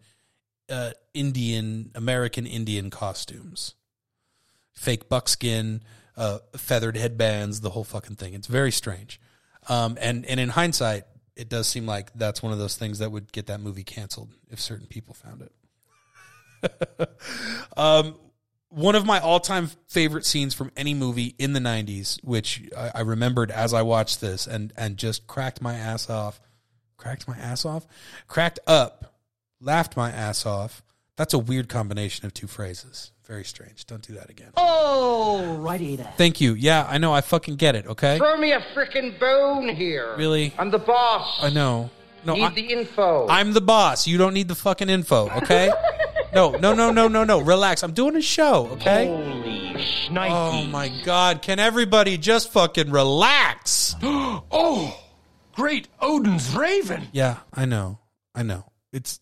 uh, 0.70 0.92
Indian, 1.14 1.92
American 1.96 2.46
Indian 2.46 2.90
costumes. 2.90 3.76
Fake 4.74 5.10
buckskin, 5.10 5.82
uh, 6.18 6.40
feathered 6.56 6.98
headbands, 6.98 7.62
the 7.62 7.72
whole 7.72 7.84
fucking 7.84 8.16
thing. 8.16 8.34
It's 8.34 8.48
very 8.48 8.72
strange. 8.72 9.20
Um, 9.68 9.98
and, 10.00 10.26
and 10.26 10.40
in 10.40 10.50
hindsight, 10.50 11.04
it 11.36 11.50
does 11.50 11.68
seem 11.68 11.86
like 11.86 12.14
that's 12.14 12.42
one 12.42 12.54
of 12.54 12.60
those 12.60 12.78
things 12.78 13.00
that 13.00 13.12
would 13.12 13.32
get 13.32 13.48
that 13.48 13.60
movie 13.60 13.84
canceled 13.84 14.30
if 14.50 14.60
certain 14.60 14.88
people 14.88 15.14
found 15.14 15.42
it. 15.42 17.10
um, 17.78 18.16
one 18.76 18.94
of 18.96 19.06
my 19.06 19.20
all-time 19.20 19.70
favorite 19.88 20.26
scenes 20.26 20.54
from 20.54 20.70
any 20.76 20.94
movie 20.94 21.34
in 21.40 21.54
the 21.54 21.60
90s 21.62 22.22
which 22.24 22.62
I, 22.78 22.92
I 22.96 23.02
remembered 23.02 23.50
as 23.50 23.74
i 23.74 23.82
watched 23.82 24.20
this 24.20 24.48
and 24.48 24.74
and 24.76 24.98
just 24.98 25.26
cracked 25.28 25.62
my 25.62 25.74
ass 25.76 26.10
off 26.10 26.42
cracked 26.98 27.26
my 27.28 27.38
ass 27.38 27.64
off 27.66 27.88
cracked 28.28 28.60
up 28.68 29.16
laughed 29.62 29.96
my 29.96 30.12
ass 30.12 30.46
off 30.46 30.84
that's 31.16 31.34
a 31.34 31.40
weird 31.40 31.70
combination 31.70 32.26
of 32.26 32.34
two 32.34 32.48
phrases 32.48 33.12
very 33.26 33.46
strange 33.46 33.86
don't 33.88 34.02
do 34.06 34.14
that 34.14 34.30
again 34.30 34.52
Oh, 34.58 35.56
righty 35.58 35.96
then. 35.96 36.10
thank 36.18 36.42
you 36.42 36.54
yeah 36.54 36.86
i 36.90 36.98
know 36.98 37.14
i 37.14 37.22
fucking 37.22 37.56
get 37.56 37.76
it 37.76 37.88
okay 37.88 38.18
Throw 38.18 38.36
me 38.38 38.52
a 38.52 38.60
frickin' 38.76 39.18
bone 39.20 39.70
here. 39.70 40.16
Really? 40.18 40.54
I'm 40.60 40.70
the 40.70 40.80
boss. 40.80 41.40
i 41.42 41.50
know 41.50 41.90
no 42.26 42.34
Need 42.34 42.44
I, 42.44 42.50
the 42.50 42.74
info. 42.74 43.28
i'm 43.30 43.54
the 43.54 43.62
boss 43.62 44.06
you 44.06 44.18
don't 44.18 44.34
need 44.34 44.50
the 44.50 44.56
fucking 44.56 44.90
info 44.90 45.30
okay 45.38 45.72
no 46.36 46.52
no 46.52 46.74
no 46.74 46.92
no 46.92 47.08
no 47.08 47.24
no 47.24 47.40
relax 47.42 47.82
i'm 47.84 47.94
doing 47.94 48.16
a 48.16 48.22
show 48.22 48.68
okay 48.74 49.08
Holy 49.08 49.56
Oh 50.18 50.66
my 50.66 50.90
god, 51.04 51.42
can 51.42 51.60
everybody 51.60 52.18
just 52.18 52.52
fucking 52.54 52.92
relax? 52.92 53.96
oh, 54.04 54.98
great 55.54 55.88
Odin's 56.02 56.56
Raven. 56.56 57.08
Yeah, 57.12 57.38
I 57.54 57.66
know. 57.66 58.00
I 58.34 58.44
know. 58.44 58.66
It's 58.94 59.20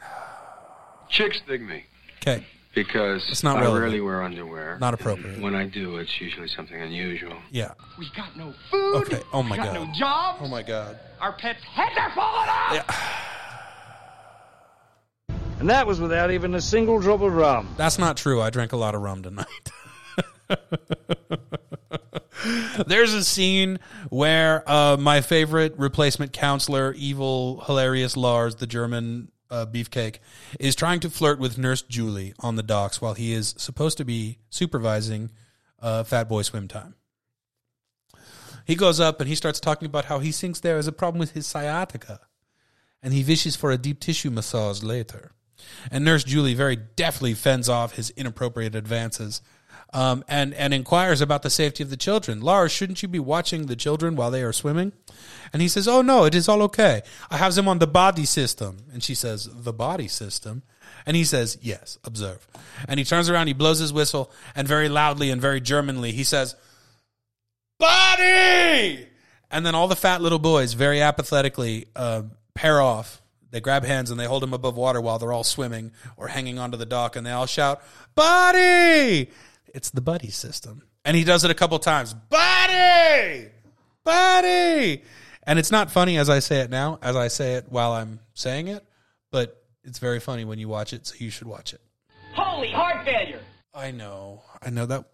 Chicks 1.08 1.40
dig 1.46 1.62
me 1.62 1.84
okay. 2.22 2.44
because 2.74 3.26
It's 3.30 3.42
not 3.42 3.56
I 3.56 3.60
relevant. 3.62 3.82
rarely 3.82 4.00
wear 4.00 4.22
underwear. 4.22 4.78
Not 4.80 4.94
appropriate. 4.94 5.34
And 5.34 5.42
when 5.42 5.54
I 5.54 5.66
do, 5.66 5.96
it's 5.98 6.20
usually 6.20 6.48
something 6.48 6.80
unusual. 6.80 7.36
Yeah. 7.50 7.72
We 7.98 8.08
got 8.16 8.36
no 8.36 8.54
food. 8.70 8.96
Okay. 9.02 9.22
Oh 9.32 9.42
my 9.42 9.50
we 9.52 9.56
got 9.56 9.74
god. 9.74 9.88
no 9.88 9.92
jobs. 9.94 10.38
Oh 10.42 10.48
my 10.48 10.62
god. 10.62 10.98
Our 11.20 11.32
pets' 11.32 11.62
heads 11.64 11.94
are 11.98 12.12
falling 12.14 12.48
off. 12.48 12.86
And 15.60 15.68
that 15.68 15.86
was 15.86 16.00
without 16.00 16.30
even 16.30 16.54
a 16.54 16.60
single 16.60 17.00
drop 17.00 17.20
of 17.20 17.34
rum. 17.34 17.68
That's 17.76 17.98
not 17.98 18.16
true. 18.16 18.40
I 18.40 18.48
drank 18.48 18.72
a 18.72 18.78
lot 18.78 18.94
of 18.94 19.02
rum 19.02 19.22
tonight. 19.22 19.46
There's 22.86 23.12
a 23.12 23.22
scene 23.22 23.78
where 24.08 24.62
uh, 24.66 24.96
my 24.98 25.20
favorite 25.20 25.74
replacement 25.76 26.32
counselor, 26.32 26.94
evil, 26.94 27.60
hilarious 27.66 28.16
Lars, 28.16 28.54
the 28.54 28.66
German 28.66 29.30
uh, 29.50 29.66
beefcake, 29.66 30.20
is 30.58 30.74
trying 30.74 31.00
to 31.00 31.10
flirt 31.10 31.38
with 31.38 31.58
Nurse 31.58 31.82
Julie 31.82 32.32
on 32.40 32.56
the 32.56 32.62
docks 32.62 33.02
while 33.02 33.12
he 33.12 33.34
is 33.34 33.54
supposed 33.58 33.98
to 33.98 34.04
be 34.06 34.38
supervising 34.48 35.30
uh, 35.78 36.04
Fat 36.04 36.26
Boy 36.26 36.40
Swim 36.40 36.68
Time. 36.68 36.94
He 38.64 38.76
goes 38.76 38.98
up 38.98 39.20
and 39.20 39.28
he 39.28 39.34
starts 39.34 39.60
talking 39.60 39.84
about 39.84 40.06
how 40.06 40.20
he 40.20 40.32
thinks 40.32 40.60
there 40.60 40.78
is 40.78 40.86
a 40.86 40.92
problem 40.92 41.18
with 41.18 41.32
his 41.32 41.46
sciatica 41.46 42.20
and 43.02 43.12
he 43.12 43.22
wishes 43.22 43.56
for 43.56 43.70
a 43.70 43.78
deep 43.78 44.00
tissue 44.00 44.30
massage 44.30 44.82
later. 44.82 45.32
And 45.90 46.04
Nurse 46.04 46.24
Julie 46.24 46.54
very 46.54 46.76
deftly 46.76 47.34
fends 47.34 47.68
off 47.68 47.96
his 47.96 48.10
inappropriate 48.10 48.74
advances 48.74 49.42
um, 49.92 50.24
and, 50.28 50.54
and 50.54 50.72
inquires 50.72 51.20
about 51.20 51.42
the 51.42 51.50
safety 51.50 51.82
of 51.82 51.90
the 51.90 51.96
children. 51.96 52.40
Lars, 52.40 52.72
shouldn't 52.72 53.02
you 53.02 53.08
be 53.08 53.18
watching 53.18 53.66
the 53.66 53.76
children 53.76 54.16
while 54.16 54.30
they 54.30 54.42
are 54.42 54.52
swimming? 54.52 54.92
And 55.52 55.60
he 55.60 55.68
says, 55.68 55.88
Oh, 55.88 56.02
no, 56.02 56.24
it 56.24 56.34
is 56.34 56.48
all 56.48 56.62
okay. 56.62 57.02
I 57.30 57.38
have 57.38 57.54
them 57.54 57.68
on 57.68 57.78
the 57.78 57.86
body 57.86 58.24
system. 58.24 58.84
And 58.92 59.02
she 59.02 59.14
says, 59.14 59.48
The 59.52 59.72
body 59.72 60.08
system? 60.08 60.62
And 61.06 61.16
he 61.16 61.24
says, 61.24 61.58
Yes, 61.60 61.98
observe. 62.04 62.46
And 62.88 62.98
he 62.98 63.04
turns 63.04 63.28
around, 63.28 63.48
he 63.48 63.52
blows 63.52 63.78
his 63.78 63.92
whistle, 63.92 64.30
and 64.54 64.68
very 64.68 64.88
loudly 64.88 65.30
and 65.30 65.40
very 65.40 65.60
Germanly, 65.60 66.12
he 66.12 66.24
says, 66.24 66.54
Body! 67.78 69.06
And 69.50 69.66
then 69.66 69.74
all 69.74 69.88
the 69.88 69.96
fat 69.96 70.20
little 70.20 70.38
boys 70.38 70.74
very 70.74 71.00
apathetically 71.02 71.86
uh, 71.96 72.22
pair 72.54 72.80
off. 72.80 73.20
They 73.50 73.60
grab 73.60 73.84
hands 73.84 74.10
and 74.10 74.20
they 74.20 74.26
hold 74.26 74.44
him 74.44 74.52
above 74.52 74.76
water 74.76 75.00
while 75.00 75.18
they're 75.18 75.32
all 75.32 75.44
swimming 75.44 75.92
or 76.16 76.28
hanging 76.28 76.58
onto 76.58 76.76
the 76.76 76.86
dock, 76.86 77.16
and 77.16 77.26
they 77.26 77.32
all 77.32 77.46
shout, 77.46 77.82
Buddy! 78.14 79.30
It's 79.74 79.90
the 79.90 80.00
buddy 80.00 80.30
system. 80.30 80.82
And 81.04 81.16
he 81.16 81.24
does 81.24 81.44
it 81.44 81.50
a 81.50 81.54
couple 81.54 81.78
times. 81.78 82.14
Buddy! 82.14 83.48
Buddy! 84.04 85.02
And 85.42 85.58
it's 85.58 85.70
not 85.70 85.90
funny 85.90 86.18
as 86.18 86.28
I 86.28 86.38
say 86.40 86.60
it 86.60 86.70
now, 86.70 86.98
as 87.02 87.16
I 87.16 87.28
say 87.28 87.54
it 87.54 87.66
while 87.68 87.92
I'm 87.92 88.20
saying 88.34 88.68
it, 88.68 88.84
but 89.30 89.64
it's 89.84 89.98
very 89.98 90.20
funny 90.20 90.44
when 90.44 90.58
you 90.58 90.68
watch 90.68 90.92
it, 90.92 91.06
so 91.06 91.14
you 91.18 91.30
should 91.30 91.46
watch 91.46 91.72
it. 91.72 91.80
Holy 92.34 92.70
heart 92.70 93.04
failure. 93.04 93.40
I 93.74 93.90
know. 93.90 94.42
I 94.62 94.70
know 94.70 94.86
that. 94.86 95.04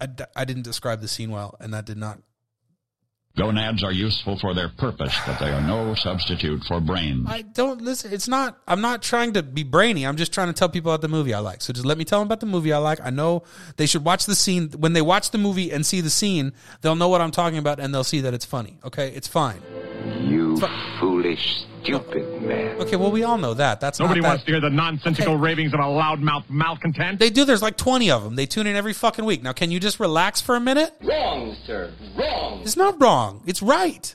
I, 0.00 0.08
I 0.36 0.44
didn't 0.44 0.62
describe 0.62 1.00
the 1.00 1.08
scene 1.08 1.30
well, 1.30 1.56
and 1.60 1.72
that 1.74 1.86
did 1.86 1.96
not. 1.96 2.20
Gonads 3.36 3.84
are 3.84 3.92
useful 3.92 4.38
for 4.38 4.54
their 4.54 4.68
purpose, 4.68 5.16
but 5.24 5.38
they 5.38 5.50
are 5.50 5.60
no 5.60 5.94
substitute 5.94 6.64
for 6.64 6.80
brains. 6.80 7.26
I 7.28 7.42
don't 7.42 7.80
listen. 7.80 8.12
It's 8.12 8.26
not. 8.26 8.58
I'm 8.66 8.80
not 8.80 9.02
trying 9.02 9.34
to 9.34 9.42
be 9.42 9.62
brainy. 9.62 10.04
I'm 10.04 10.16
just 10.16 10.32
trying 10.32 10.48
to 10.48 10.52
tell 10.52 10.68
people 10.68 10.90
about 10.90 11.00
the 11.00 11.08
movie 11.08 11.32
I 11.32 11.38
like. 11.38 11.62
So 11.62 11.72
just 11.72 11.86
let 11.86 11.96
me 11.96 12.04
tell 12.04 12.18
them 12.18 12.26
about 12.26 12.40
the 12.40 12.46
movie 12.46 12.72
I 12.72 12.78
like. 12.78 13.00
I 13.00 13.10
know 13.10 13.44
they 13.76 13.86
should 13.86 14.04
watch 14.04 14.26
the 14.26 14.34
scene. 14.34 14.70
When 14.72 14.94
they 14.94 15.02
watch 15.02 15.30
the 15.30 15.38
movie 15.38 15.70
and 15.70 15.86
see 15.86 16.00
the 16.00 16.10
scene, 16.10 16.52
they'll 16.80 16.96
know 16.96 17.08
what 17.08 17.20
I'm 17.20 17.30
talking 17.30 17.58
about, 17.58 17.78
and 17.78 17.94
they'll 17.94 18.04
see 18.04 18.20
that 18.20 18.34
it's 18.34 18.44
funny. 18.44 18.78
Okay, 18.84 19.12
it's 19.12 19.28
fine. 19.28 19.62
You 20.30 20.56
foolish, 21.00 21.64
stupid 21.82 22.42
man. 22.42 22.80
Okay, 22.80 22.96
well 22.96 23.10
we 23.10 23.24
all 23.24 23.36
know 23.38 23.54
that. 23.54 23.80
That's 23.80 23.98
Nobody 23.98 24.20
not 24.20 24.22
that- 24.22 24.28
Nobody 24.28 24.30
wants 24.30 24.44
to 24.44 24.52
hear 24.52 24.60
the 24.60 24.70
nonsensical 24.70 25.36
ravings 25.36 25.74
of 25.74 25.80
a 25.80 25.84
loudmouth 25.84 26.48
malcontent. 26.48 27.18
They 27.18 27.30
do. 27.30 27.44
There's 27.44 27.62
like 27.62 27.76
20 27.76 28.10
of 28.10 28.22
them. 28.22 28.36
They 28.36 28.46
tune 28.46 28.66
in 28.66 28.76
every 28.76 28.92
fucking 28.92 29.24
week. 29.24 29.42
Now, 29.42 29.52
can 29.52 29.70
you 29.70 29.80
just 29.80 29.98
relax 29.98 30.40
for 30.40 30.54
a 30.56 30.60
minute? 30.60 30.94
Wrong, 31.02 31.56
sir. 31.66 31.92
Wrong. 32.16 32.60
It's 32.62 32.76
not 32.76 33.00
wrong. 33.00 33.42
It's 33.46 33.60
right. 33.62 34.14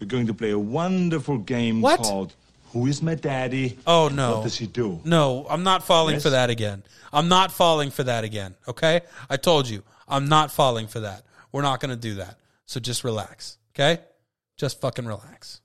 We're 0.00 0.06
going 0.06 0.26
to 0.28 0.34
play 0.34 0.50
a 0.50 0.58
wonderful 0.58 1.38
game 1.38 1.80
What? 1.80 2.00
called 2.00 2.34
Who 2.72 2.86
is 2.86 3.02
My 3.02 3.14
Daddy? 3.14 3.78
Oh 3.86 4.08
no. 4.12 4.36
What 4.36 4.44
does 4.44 4.58
he 4.58 4.66
do? 4.66 5.00
No, 5.04 5.46
I'm 5.48 5.62
not 5.64 5.82
falling 5.82 6.14
Yes? 6.14 6.22
for 6.22 6.30
that 6.30 6.50
again. 6.50 6.82
I'm 7.12 7.28
not 7.28 7.50
falling 7.50 7.90
for 7.90 8.04
that 8.04 8.22
again. 8.22 8.54
Okay? 8.68 9.00
I 9.30 9.36
told 9.36 9.68
you. 9.68 9.82
I'm 10.06 10.28
not 10.28 10.52
falling 10.52 10.86
for 10.86 11.00
that. 11.00 11.22
We're 11.50 11.62
not 11.62 11.80
going 11.80 11.90
to 11.90 11.96
do 11.96 12.14
that. 12.16 12.38
So 12.66 12.78
just 12.78 13.02
relax. 13.02 13.56
Okay? 13.74 14.00
Just 14.56 14.80
fucking 14.80 15.06
relax. 15.06 15.60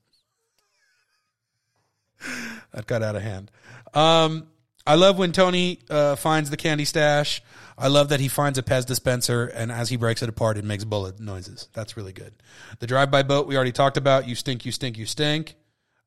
that 2.72 2.86
got 2.86 3.02
out 3.02 3.16
of 3.16 3.22
hand. 3.22 3.50
Um, 3.94 4.48
I 4.86 4.96
love 4.96 5.18
when 5.18 5.32
Tony 5.32 5.80
uh, 5.88 6.16
finds 6.16 6.50
the 6.50 6.56
candy 6.56 6.84
stash. 6.84 7.42
I 7.78 7.88
love 7.88 8.10
that 8.10 8.20
he 8.20 8.28
finds 8.28 8.58
a 8.58 8.62
Pez 8.62 8.84
dispenser, 8.84 9.46
and 9.46 9.72
as 9.72 9.88
he 9.88 9.96
breaks 9.96 10.22
it 10.22 10.28
apart, 10.28 10.58
it 10.58 10.64
makes 10.64 10.84
bullet 10.84 11.20
noises. 11.20 11.68
That's 11.72 11.96
really 11.96 12.12
good. 12.12 12.34
The 12.80 12.86
drive-by 12.86 13.22
boat 13.22 13.46
we 13.46 13.56
already 13.56 13.72
talked 13.72 13.96
about. 13.96 14.28
You 14.28 14.34
stink, 14.34 14.64
you 14.66 14.72
stink, 14.72 14.98
you 14.98 15.06
stink. 15.06 15.54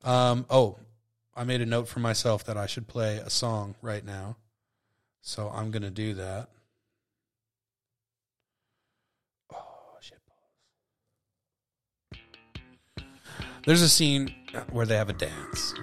Um, 0.04 0.46
oh, 0.50 0.78
I 1.36 1.44
made 1.44 1.62
a 1.62 1.66
note 1.66 1.88
for 1.88 2.00
myself 2.00 2.46
that 2.46 2.58
I 2.58 2.66
should 2.66 2.88
play 2.88 3.18
a 3.18 3.30
song 3.30 3.76
right 3.82 4.06
now, 4.06 4.38
so 5.22 5.50
I'm 5.54 5.72
gonna 5.72 5.90
do 5.90 6.14
that. 6.16 6.50
There's 13.66 13.82
a 13.82 13.90
scene 13.90 14.34
where 14.72 14.86
they 14.86 14.96
have 14.96 15.10
a 15.10 15.14
dance. 15.14 15.74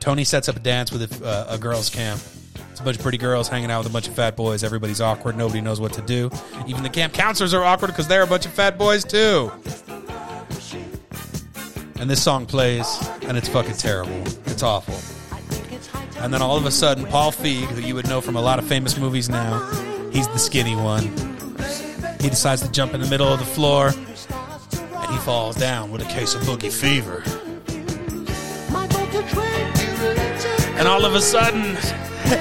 Tony 0.00 0.24
sets 0.24 0.48
up 0.48 0.56
a 0.56 0.60
dance 0.60 0.92
with 0.92 1.22
a, 1.22 1.26
uh, 1.26 1.54
a 1.54 1.58
girls' 1.58 1.88
camp. 1.88 2.20
It's 2.70 2.80
a 2.80 2.82
bunch 2.82 2.96
of 2.96 3.02
pretty 3.02 3.18
girls 3.18 3.48
hanging 3.48 3.70
out 3.70 3.78
with 3.78 3.86
a 3.86 3.92
bunch 3.92 4.06
of 4.06 4.14
fat 4.14 4.36
boys. 4.36 4.62
Everybody's 4.62 5.00
awkward. 5.00 5.36
Nobody 5.36 5.60
knows 5.60 5.80
what 5.80 5.92
to 5.94 6.02
do. 6.02 6.30
Even 6.66 6.82
the 6.82 6.90
camp 6.90 7.14
counselors 7.14 7.54
are 7.54 7.64
awkward 7.64 7.88
because 7.88 8.06
they're 8.06 8.22
a 8.22 8.26
bunch 8.26 8.44
of 8.44 8.52
fat 8.52 8.76
boys 8.76 9.04
too. 9.04 9.50
And 11.96 12.10
this 12.10 12.22
song 12.22 12.46
plays, 12.46 12.86
and 13.22 13.38
it's 13.38 13.48
fucking 13.48 13.76
terrible. 13.76 14.22
It's 14.46 14.62
awful. 14.62 14.96
And 16.20 16.34
then 16.34 16.42
all 16.42 16.56
of 16.56 16.66
a 16.66 16.70
sudden, 16.70 17.06
Paul 17.06 17.32
Feig, 17.32 17.64
who 17.66 17.80
you 17.80 17.94
would 17.94 18.08
know 18.08 18.20
from 18.20 18.36
a 18.36 18.42
lot 18.42 18.58
of 18.58 18.66
famous 18.66 18.98
movies 18.98 19.28
now, 19.28 19.60
he's 20.12 20.28
the 20.28 20.38
skinny 20.38 20.76
one. 20.76 21.04
He 22.20 22.28
decides 22.28 22.60
to 22.62 22.70
jump 22.70 22.92
in 22.92 23.00
the 23.00 23.08
middle 23.08 23.32
of 23.32 23.38
the 23.38 23.46
floor, 23.46 23.92
falls 25.22 25.56
down 25.56 25.90
with 25.92 26.02
a 26.02 26.06
case 26.06 26.34
of 26.34 26.42
boogie 26.42 26.72
fever. 26.72 27.22
And 30.76 30.88
all 30.88 31.04
of 31.04 31.14
a 31.14 31.20
sudden, 31.20 31.76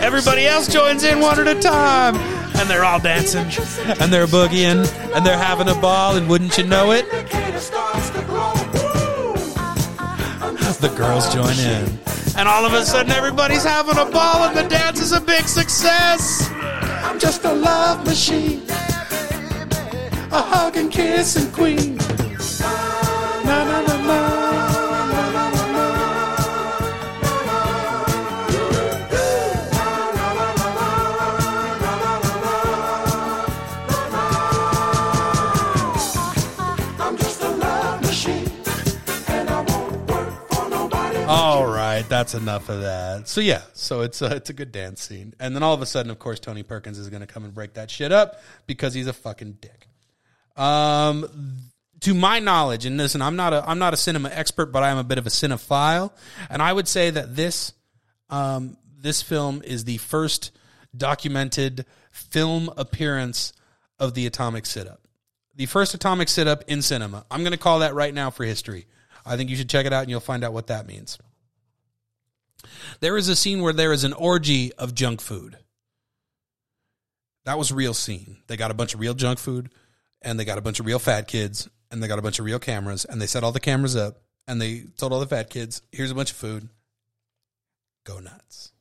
everybody 0.01 0.47
else 0.47 0.67
joins 0.67 1.03
in 1.03 1.19
one 1.19 1.39
at 1.39 1.47
a 1.47 1.59
time. 1.61 2.15
And 2.55 2.69
they're 2.69 2.83
all 2.83 2.99
dancing, 2.99 3.45
and 3.99 4.11
they're 4.13 4.27
boogieing, 4.27 4.85
and 5.15 5.25
they're 5.25 5.37
having 5.37 5.67
a 5.67 5.75
ball, 5.75 6.15
and 6.15 6.27
wouldn't 6.27 6.57
you 6.57 6.63
know 6.63 6.91
it? 6.91 7.09
The 10.79 10.89
girls 10.97 11.31
join 11.33 11.57
in. 11.59 11.99
And 12.37 12.47
all 12.47 12.65
of 12.65 12.73
a 12.73 12.83
sudden, 12.83 13.11
everybody's 13.11 13.63
having 13.63 13.97
a 13.97 14.05
ball, 14.05 14.43
and 14.45 14.57
the 14.57 14.67
dance 14.67 14.99
is 14.99 15.11
a 15.11 15.21
big 15.21 15.47
success. 15.47 16.49
I'm 17.03 17.19
just 17.19 17.45
a 17.45 17.53
love 17.53 18.05
machine, 18.05 18.63
a 20.31 20.41
hug 20.41 20.77
and 20.77 20.91
kiss 20.91 21.35
and 21.35 21.53
queen. 21.53 21.99
That's 42.11 42.35
enough 42.35 42.69
of 42.69 42.81
that. 42.81 43.27
So 43.27 43.41
yeah, 43.41 43.61
so 43.73 44.01
it's 44.01 44.21
a, 44.21 44.35
it's 44.35 44.49
a 44.49 44.53
good 44.53 44.71
dance 44.71 45.01
scene, 45.01 45.33
and 45.39 45.55
then 45.55 45.63
all 45.63 45.73
of 45.73 45.81
a 45.81 45.85
sudden, 45.85 46.11
of 46.11 46.19
course, 46.19 46.39
Tony 46.39 46.61
Perkins 46.61 46.99
is 46.99 47.09
going 47.09 47.21
to 47.21 47.27
come 47.27 47.45
and 47.45 47.53
break 47.53 47.73
that 47.73 47.89
shit 47.89 48.11
up 48.11 48.41
because 48.67 48.93
he's 48.93 49.07
a 49.07 49.13
fucking 49.13 49.57
dick. 49.61 49.87
Um, 50.55 51.70
to 52.01 52.13
my 52.13 52.39
knowledge, 52.39 52.85
and 52.85 52.97
listen, 52.97 53.21
I'm 53.21 53.35
not 53.35 53.53
a 53.53 53.67
I'm 53.67 53.79
not 53.79 53.93
a 53.93 53.97
cinema 53.97 54.29
expert, 54.29 54.67
but 54.67 54.83
I 54.83 54.89
am 54.89 54.97
a 54.97 55.03
bit 55.03 55.17
of 55.17 55.27
a 55.27 55.29
cinephile, 55.29 56.11
and 56.49 56.61
I 56.61 56.73
would 56.73 56.87
say 56.87 57.09
that 57.09 57.35
this 57.35 57.73
um 58.29 58.77
this 58.99 59.21
film 59.21 59.61
is 59.63 59.83
the 59.83 59.97
first 59.97 60.51
documented 60.95 61.85
film 62.11 62.69
appearance 62.77 63.53
of 63.99 64.13
the 64.13 64.25
atomic 64.25 64.65
sit 64.65 64.87
up. 64.87 65.01
The 65.55 65.65
first 65.65 65.93
atomic 65.93 66.29
sit 66.29 66.47
up 66.47 66.63
in 66.67 66.81
cinema. 66.81 67.25
I'm 67.29 67.41
going 67.41 67.51
to 67.51 67.57
call 67.57 67.79
that 67.79 67.93
right 67.93 68.13
now 68.13 68.29
for 68.29 68.43
history. 68.43 68.87
I 69.25 69.37
think 69.37 69.49
you 69.49 69.55
should 69.55 69.69
check 69.69 69.85
it 69.85 69.93
out 69.93 70.01
and 70.01 70.09
you'll 70.09 70.19
find 70.19 70.43
out 70.43 70.53
what 70.53 70.67
that 70.67 70.87
means. 70.87 71.17
There 72.99 73.17
is 73.17 73.27
a 73.27 73.35
scene 73.35 73.61
where 73.61 73.73
there 73.73 73.91
is 73.91 74.03
an 74.03 74.13
orgy 74.13 74.73
of 74.73 74.95
junk 74.95 75.21
food. 75.21 75.57
That 77.45 77.57
was 77.57 77.71
real 77.71 77.93
scene. 77.93 78.37
They 78.47 78.57
got 78.57 78.71
a 78.71 78.75
bunch 78.75 78.93
of 78.93 78.99
real 78.99 79.13
junk 79.13 79.39
food 79.39 79.71
and 80.21 80.39
they 80.39 80.45
got 80.45 80.57
a 80.57 80.61
bunch 80.61 80.79
of 80.79 80.85
real 80.85 80.99
fat 80.99 81.27
kids 81.27 81.69
and 81.91 82.01
they 82.01 82.07
got 82.07 82.19
a 82.19 82.21
bunch 82.21 82.39
of 82.39 82.45
real 82.45 82.59
cameras 82.59 83.05
and 83.05 83.21
they 83.21 83.27
set 83.27 83.43
all 83.43 83.51
the 83.51 83.59
cameras 83.59 83.95
up 83.95 84.21
and 84.47 84.61
they 84.61 84.85
told 84.97 85.13
all 85.13 85.19
the 85.19 85.27
fat 85.27 85.49
kids, 85.49 85.81
here's 85.91 86.11
a 86.11 86.15
bunch 86.15 86.31
of 86.31 86.37
food. 86.37 86.69
Go 88.03 88.19
nuts. 88.19 88.71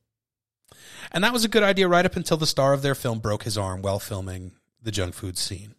And 1.12 1.24
that 1.24 1.32
was 1.32 1.44
a 1.44 1.48
good 1.48 1.62
idea 1.62 1.88
right 1.88 2.06
up 2.06 2.16
until 2.16 2.36
the 2.36 2.46
star 2.46 2.72
of 2.72 2.82
their 2.82 2.94
film 2.94 3.18
broke 3.18 3.42
his 3.42 3.58
arm 3.58 3.82
while 3.82 3.98
filming 3.98 4.52
the 4.82 4.92
junk 4.92 5.14
food 5.14 5.36
scene. 5.36 5.74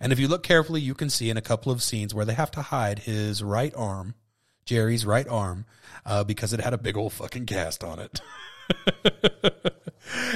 And 0.00 0.12
if 0.12 0.18
you 0.18 0.26
look 0.26 0.42
carefully, 0.42 0.80
you 0.80 0.94
can 0.94 1.10
see 1.10 1.30
in 1.30 1.36
a 1.36 1.42
couple 1.42 1.70
of 1.70 1.82
scenes 1.82 2.14
where 2.14 2.24
they 2.24 2.34
have 2.34 2.50
to 2.52 2.62
hide 2.62 3.00
his 3.00 3.42
right 3.42 3.72
arm, 3.76 4.14
Jerry's 4.64 5.06
right 5.06 5.28
arm, 5.28 5.66
uh, 6.04 6.24
because 6.24 6.52
it 6.52 6.60
had 6.60 6.74
a 6.74 6.78
big 6.78 6.96
old 6.96 7.12
fucking 7.12 7.46
cast 7.46 7.84
on 7.84 7.98
it. 7.98 8.20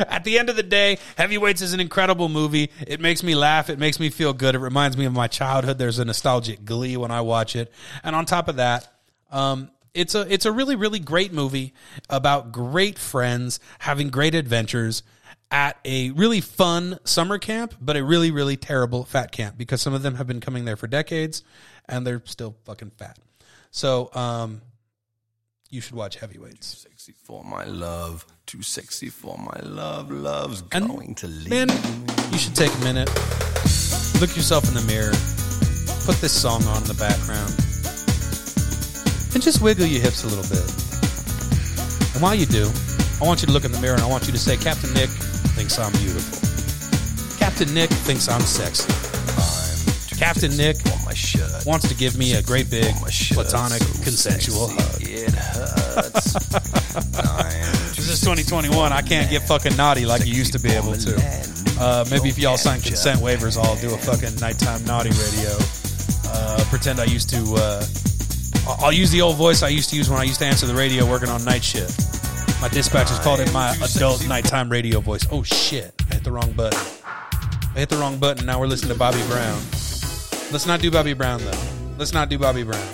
At 0.08 0.24
the 0.24 0.38
end 0.38 0.48
of 0.48 0.56
the 0.56 0.62
day, 0.62 0.98
Heavyweights 1.16 1.62
is 1.62 1.72
an 1.72 1.80
incredible 1.80 2.28
movie. 2.28 2.70
It 2.86 3.00
makes 3.00 3.22
me 3.22 3.34
laugh. 3.34 3.70
It 3.70 3.78
makes 3.78 4.00
me 4.00 4.10
feel 4.10 4.32
good. 4.32 4.54
It 4.54 4.58
reminds 4.58 4.96
me 4.96 5.04
of 5.04 5.12
my 5.12 5.26
childhood. 5.26 5.78
There's 5.78 5.98
a 5.98 6.04
nostalgic 6.04 6.64
glee 6.64 6.96
when 6.96 7.10
I 7.10 7.20
watch 7.20 7.56
it. 7.56 7.72
And 8.02 8.16
on 8.16 8.24
top 8.24 8.48
of 8.48 8.56
that, 8.56 8.88
um, 9.30 9.70
it's 9.94 10.14
a 10.14 10.32
it's 10.32 10.44
a 10.44 10.52
really 10.52 10.74
really 10.74 10.98
great 10.98 11.32
movie 11.32 11.72
about 12.10 12.50
great 12.50 12.98
friends 12.98 13.60
having 13.78 14.10
great 14.10 14.34
adventures 14.34 15.04
at 15.50 15.78
a 15.84 16.10
really 16.10 16.40
fun 16.40 16.98
summer 17.04 17.38
camp, 17.38 17.74
but 17.80 17.96
a 17.96 18.02
really 18.02 18.30
really 18.30 18.56
terrible 18.56 19.04
fat 19.04 19.30
camp 19.30 19.56
because 19.56 19.80
some 19.80 19.94
of 19.94 20.02
them 20.02 20.16
have 20.16 20.26
been 20.26 20.40
coming 20.40 20.64
there 20.64 20.76
for 20.76 20.88
decades 20.88 21.42
and 21.88 22.06
they're 22.06 22.22
still 22.24 22.56
fucking 22.64 22.90
fat. 22.96 23.18
So, 23.70 24.10
um, 24.14 24.62
you 25.74 25.80
should 25.80 25.96
watch 25.96 26.16
Heavyweights. 26.16 26.84
Too 26.84 26.88
Sexy 26.88 27.12
for 27.24 27.42
my 27.42 27.64
love, 27.64 28.24
too 28.46 28.62
sexy 28.62 29.08
for 29.08 29.36
my 29.36 29.58
love. 29.68 30.08
Love's 30.10 30.62
And, 30.70 30.86
going 30.86 31.16
to 31.16 31.26
leave. 31.26 31.50
Man, 31.50 31.68
you 32.30 32.38
should 32.38 32.54
take 32.54 32.72
a 32.72 32.78
minute, 32.78 33.08
look 34.20 34.36
yourself 34.36 34.68
in 34.68 34.74
the 34.74 34.84
mirror, 34.86 35.12
put 36.06 36.16
this 36.20 36.32
song 36.32 36.62
on 36.64 36.82
in 36.82 36.88
the 36.88 36.94
background, 36.94 37.50
and 39.34 39.42
just 39.42 39.60
wiggle 39.60 39.86
your 39.86 40.00
hips 40.00 40.22
a 40.22 40.28
little 40.28 40.46
bit. 40.46 40.64
And 42.14 42.22
while 42.22 42.36
you 42.36 42.46
do, 42.46 42.70
I 43.20 43.26
want 43.26 43.42
you 43.42 43.46
to 43.46 43.52
look 43.52 43.64
in 43.64 43.72
the 43.72 43.80
mirror 43.80 43.94
and 43.94 44.02
I 44.02 44.06
want 44.06 44.26
you 44.26 44.32
to 44.32 44.38
say, 44.38 44.56
Captain 44.56 44.94
Nick 44.94 45.10
thinks 45.58 45.76
I'm 45.76 45.90
beautiful. 45.92 46.38
Captain 47.36 47.74
Nick 47.74 47.90
thinks 47.90 48.28
I'm 48.28 48.42
sexy. 48.42 48.92
Captain 50.18 50.56
Nick 50.56 50.76
wants 51.66 51.88
to 51.88 51.94
give 51.94 52.16
me 52.16 52.34
a 52.34 52.42
great 52.42 52.70
big 52.70 52.94
platonic 53.32 53.80
consensual 54.02 54.68
hug. 54.68 55.02
It 55.02 55.30
hurts. 55.34 56.34
This 58.04 58.12
is 58.12 58.20
2021. 58.20 58.92
I 58.92 59.00
can't 59.00 59.30
get 59.30 59.42
fucking 59.48 59.76
naughty 59.76 60.04
like 60.04 60.26
you 60.26 60.34
used 60.34 60.52
to 60.52 60.58
be 60.58 60.68
able 60.70 60.92
to. 60.94 61.16
Uh, 61.80 62.04
maybe 62.10 62.28
if 62.28 62.38
y'all 62.38 62.58
sign 62.58 62.80
consent 62.82 63.20
waivers, 63.20 63.56
I'll 63.56 63.76
do 63.76 63.94
a 63.94 63.96
fucking 63.98 64.36
nighttime 64.40 64.84
naughty 64.84 65.08
radio. 65.08 65.56
Uh, 66.26 66.62
pretend 66.68 67.00
I 67.00 67.04
used 67.04 67.30
to. 67.30 67.38
Uh, 67.56 67.86
I'll- 68.68 68.84
I'll 68.86 68.92
use 68.92 69.10
the 69.10 69.22
old 69.22 69.36
voice 69.36 69.62
I 69.62 69.68
used 69.68 69.88
to 69.90 69.96
use 69.96 70.10
when 70.10 70.20
I 70.20 70.24
used 70.24 70.38
to 70.40 70.44
answer 70.44 70.66
the 70.66 70.74
radio 70.74 71.06
working 71.08 71.30
on 71.30 71.42
night 71.46 71.64
shift. 71.64 71.98
My 72.60 72.68
dispatchers 72.68 73.22
called 73.22 73.40
it 73.40 73.50
my 73.54 73.74
adult 73.82 74.26
nighttime 74.28 74.68
radio 74.68 75.00
voice. 75.00 75.26
Oh 75.32 75.42
shit! 75.42 75.94
I 76.10 76.14
hit 76.14 76.24
the 76.24 76.32
wrong 76.32 76.52
button. 76.52 76.78
I 77.06 77.78
hit 77.78 77.88
the 77.88 77.96
wrong 77.96 78.18
button. 78.18 78.44
Now 78.44 78.60
we're 78.60 78.66
listening 78.66 78.92
to 78.92 78.98
Bobby 78.98 79.22
Brown. 79.28 79.60
Let's 80.54 80.66
not 80.66 80.80
do 80.80 80.88
Bobby 80.88 81.14
Brown 81.14 81.40
though. 81.40 81.58
Let's 81.98 82.12
not 82.12 82.28
do 82.28 82.38
Bobby 82.38 82.62
Brown. 82.62 82.86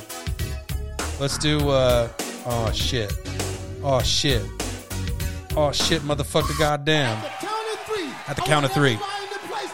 Let's 1.21 1.37
do. 1.37 1.69
uh 1.69 2.09
Oh 2.47 2.73
shit! 2.73 3.13
Oh 3.85 4.01
shit! 4.01 4.43
Oh 5.55 5.71
shit! 5.71 6.01
Motherfucker! 6.01 6.59
Goddamn! 6.59 7.23
At 8.29 8.37
the 8.37 8.43
count 8.47 8.65
of 8.65 8.73
three, 8.73 8.99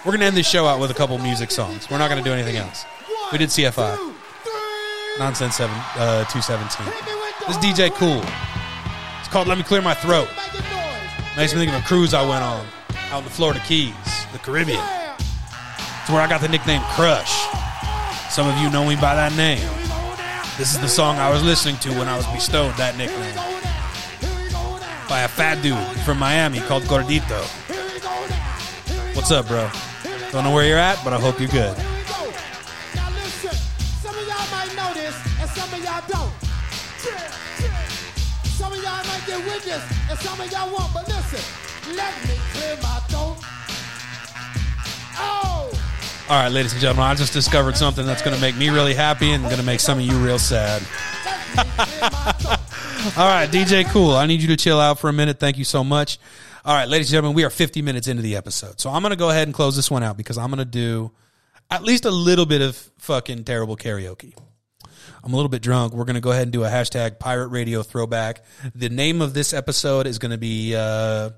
we're 0.04 0.10
gonna 0.10 0.24
end 0.24 0.36
this 0.36 0.48
show 0.48 0.66
out 0.66 0.80
with 0.80 0.90
a 0.90 0.94
couple 0.94 1.16
music 1.18 1.52
songs. 1.52 1.88
We're 1.88 1.98
not 1.98 2.08
gonna 2.08 2.24
do 2.24 2.32
anything 2.32 2.56
else. 2.56 2.84
We 3.30 3.38
did 3.38 3.50
CFI. 3.50 4.14
Nonsense 5.20 5.54
seven 5.54 5.76
uh, 5.94 6.24
two 6.24 6.42
seventeen. 6.42 6.92
This 7.46 7.56
is 7.56 7.62
DJ 7.62 7.92
Cool. 7.92 8.20
It's 9.20 9.28
called 9.28 9.46
"Let 9.46 9.58
Me 9.58 9.62
Clear 9.62 9.80
My 9.80 9.94
Throat." 9.94 10.28
Makes 11.36 11.54
me 11.54 11.60
think 11.60 11.72
of 11.72 11.80
a 11.80 11.86
cruise 11.86 12.14
I 12.14 12.28
went 12.28 12.42
on 12.42 12.66
out 13.12 13.18
in 13.18 13.24
the 13.24 13.30
Florida 13.30 13.60
Keys, 13.64 13.94
the 14.32 14.40
Caribbean. 14.40 14.82
It's 15.20 16.10
where 16.10 16.20
I 16.20 16.26
got 16.28 16.40
the 16.40 16.48
nickname 16.48 16.82
Crush. 16.96 17.65
Some 18.36 18.48
of 18.48 18.58
you 18.58 18.68
know 18.68 18.84
me 18.86 18.96
by 18.96 19.14
that 19.14 19.34
name. 19.34 19.66
This 20.58 20.74
is 20.74 20.78
the 20.78 20.88
song 20.88 21.16
I 21.16 21.30
was 21.30 21.42
listening 21.42 21.78
to 21.78 21.88
when 21.96 22.06
I 22.06 22.18
was 22.18 22.26
bestowed 22.26 22.74
that 22.74 22.94
nickname 22.98 23.34
by 25.08 25.22
a 25.22 25.26
fat 25.26 25.62
dude 25.62 25.78
from 26.04 26.18
Miami 26.18 26.60
called 26.60 26.82
Gordito. 26.82 27.40
What's 29.16 29.30
up, 29.30 29.48
bro? 29.48 29.70
Don't 30.32 30.44
know 30.44 30.52
where 30.52 30.68
you're 30.68 30.76
at, 30.76 31.02
but 31.02 31.14
I 31.14 31.18
hope 31.18 31.40
you're 31.40 31.48
good. 31.48 31.74
And 31.80 31.88
some 35.48 35.72
of 35.72 35.80
y'all 35.80 36.04
don't. 36.04 36.32
Some 38.52 38.70
of 38.70 38.82
y'all 38.84 39.00
might 39.08 39.24
get 39.26 39.40
with 39.48 39.64
this, 39.64 39.82
and 40.10 40.18
some 40.18 40.38
of 40.38 40.52
y'all 40.52 40.68
won't. 40.76 40.92
But 40.92 41.08
listen, 41.08 41.40
let 41.96 42.12
me 42.28 42.36
clear 42.52 42.76
my 42.82 43.00
throat. 43.08 43.40
Oh, 45.16 45.72
All 46.28 46.34
right, 46.34 46.50
ladies 46.50 46.72
and 46.72 46.80
gentlemen, 46.80 47.04
I 47.04 47.14
just 47.14 47.32
discovered 47.32 47.76
something 47.76 48.04
that's 48.04 48.20
going 48.20 48.34
to 48.34 48.40
make 48.40 48.56
me 48.56 48.68
really 48.68 48.94
happy 48.94 49.30
and 49.30 49.44
going 49.44 49.58
to 49.58 49.62
make 49.62 49.78
some 49.78 50.00
of 50.00 50.04
you 50.04 50.18
real 50.18 50.40
sad. 50.40 50.82
All 53.16 53.28
right, 53.28 53.48
DJ 53.48 53.88
Cool, 53.88 54.10
I 54.10 54.26
need 54.26 54.42
you 54.42 54.48
to 54.48 54.56
chill 54.56 54.80
out 54.80 54.98
for 54.98 55.08
a 55.08 55.12
minute. 55.12 55.38
Thank 55.38 55.56
you 55.56 55.62
so 55.64 55.84
much. 55.84 56.18
All 56.64 56.74
right, 56.74 56.88
ladies 56.88 57.06
and 57.06 57.12
gentlemen, 57.12 57.36
we 57.36 57.44
are 57.44 57.50
50 57.50 57.80
minutes 57.80 58.08
into 58.08 58.22
the 58.22 58.34
episode. 58.34 58.80
So 58.80 58.90
I'm 58.90 59.02
going 59.02 59.10
to 59.10 59.16
go 59.16 59.30
ahead 59.30 59.46
and 59.46 59.54
close 59.54 59.76
this 59.76 59.88
one 59.88 60.02
out 60.02 60.16
because 60.16 60.36
I'm 60.36 60.48
going 60.48 60.58
to 60.58 60.64
do 60.64 61.12
at 61.70 61.84
least 61.84 62.06
a 62.06 62.10
little 62.10 62.44
bit 62.44 62.60
of 62.60 62.74
fucking 62.98 63.44
terrible 63.44 63.76
karaoke. 63.76 64.36
I'm 65.22 65.32
a 65.32 65.36
little 65.36 65.48
bit 65.48 65.62
drunk. 65.62 65.92
We're 65.92 66.06
going 66.06 66.14
to 66.16 66.20
go 66.20 66.32
ahead 66.32 66.42
and 66.42 66.52
do 66.52 66.64
a 66.64 66.68
hashtag 66.68 67.20
pirate 67.20 67.48
radio 67.48 67.84
throwback. 67.84 68.44
The 68.74 68.88
name 68.88 69.22
of 69.22 69.32
this 69.32 69.54
episode 69.54 70.08
is 70.08 70.18
going 70.18 70.32
to 70.32 70.38
be, 70.38 70.74
uh, 70.74 71.30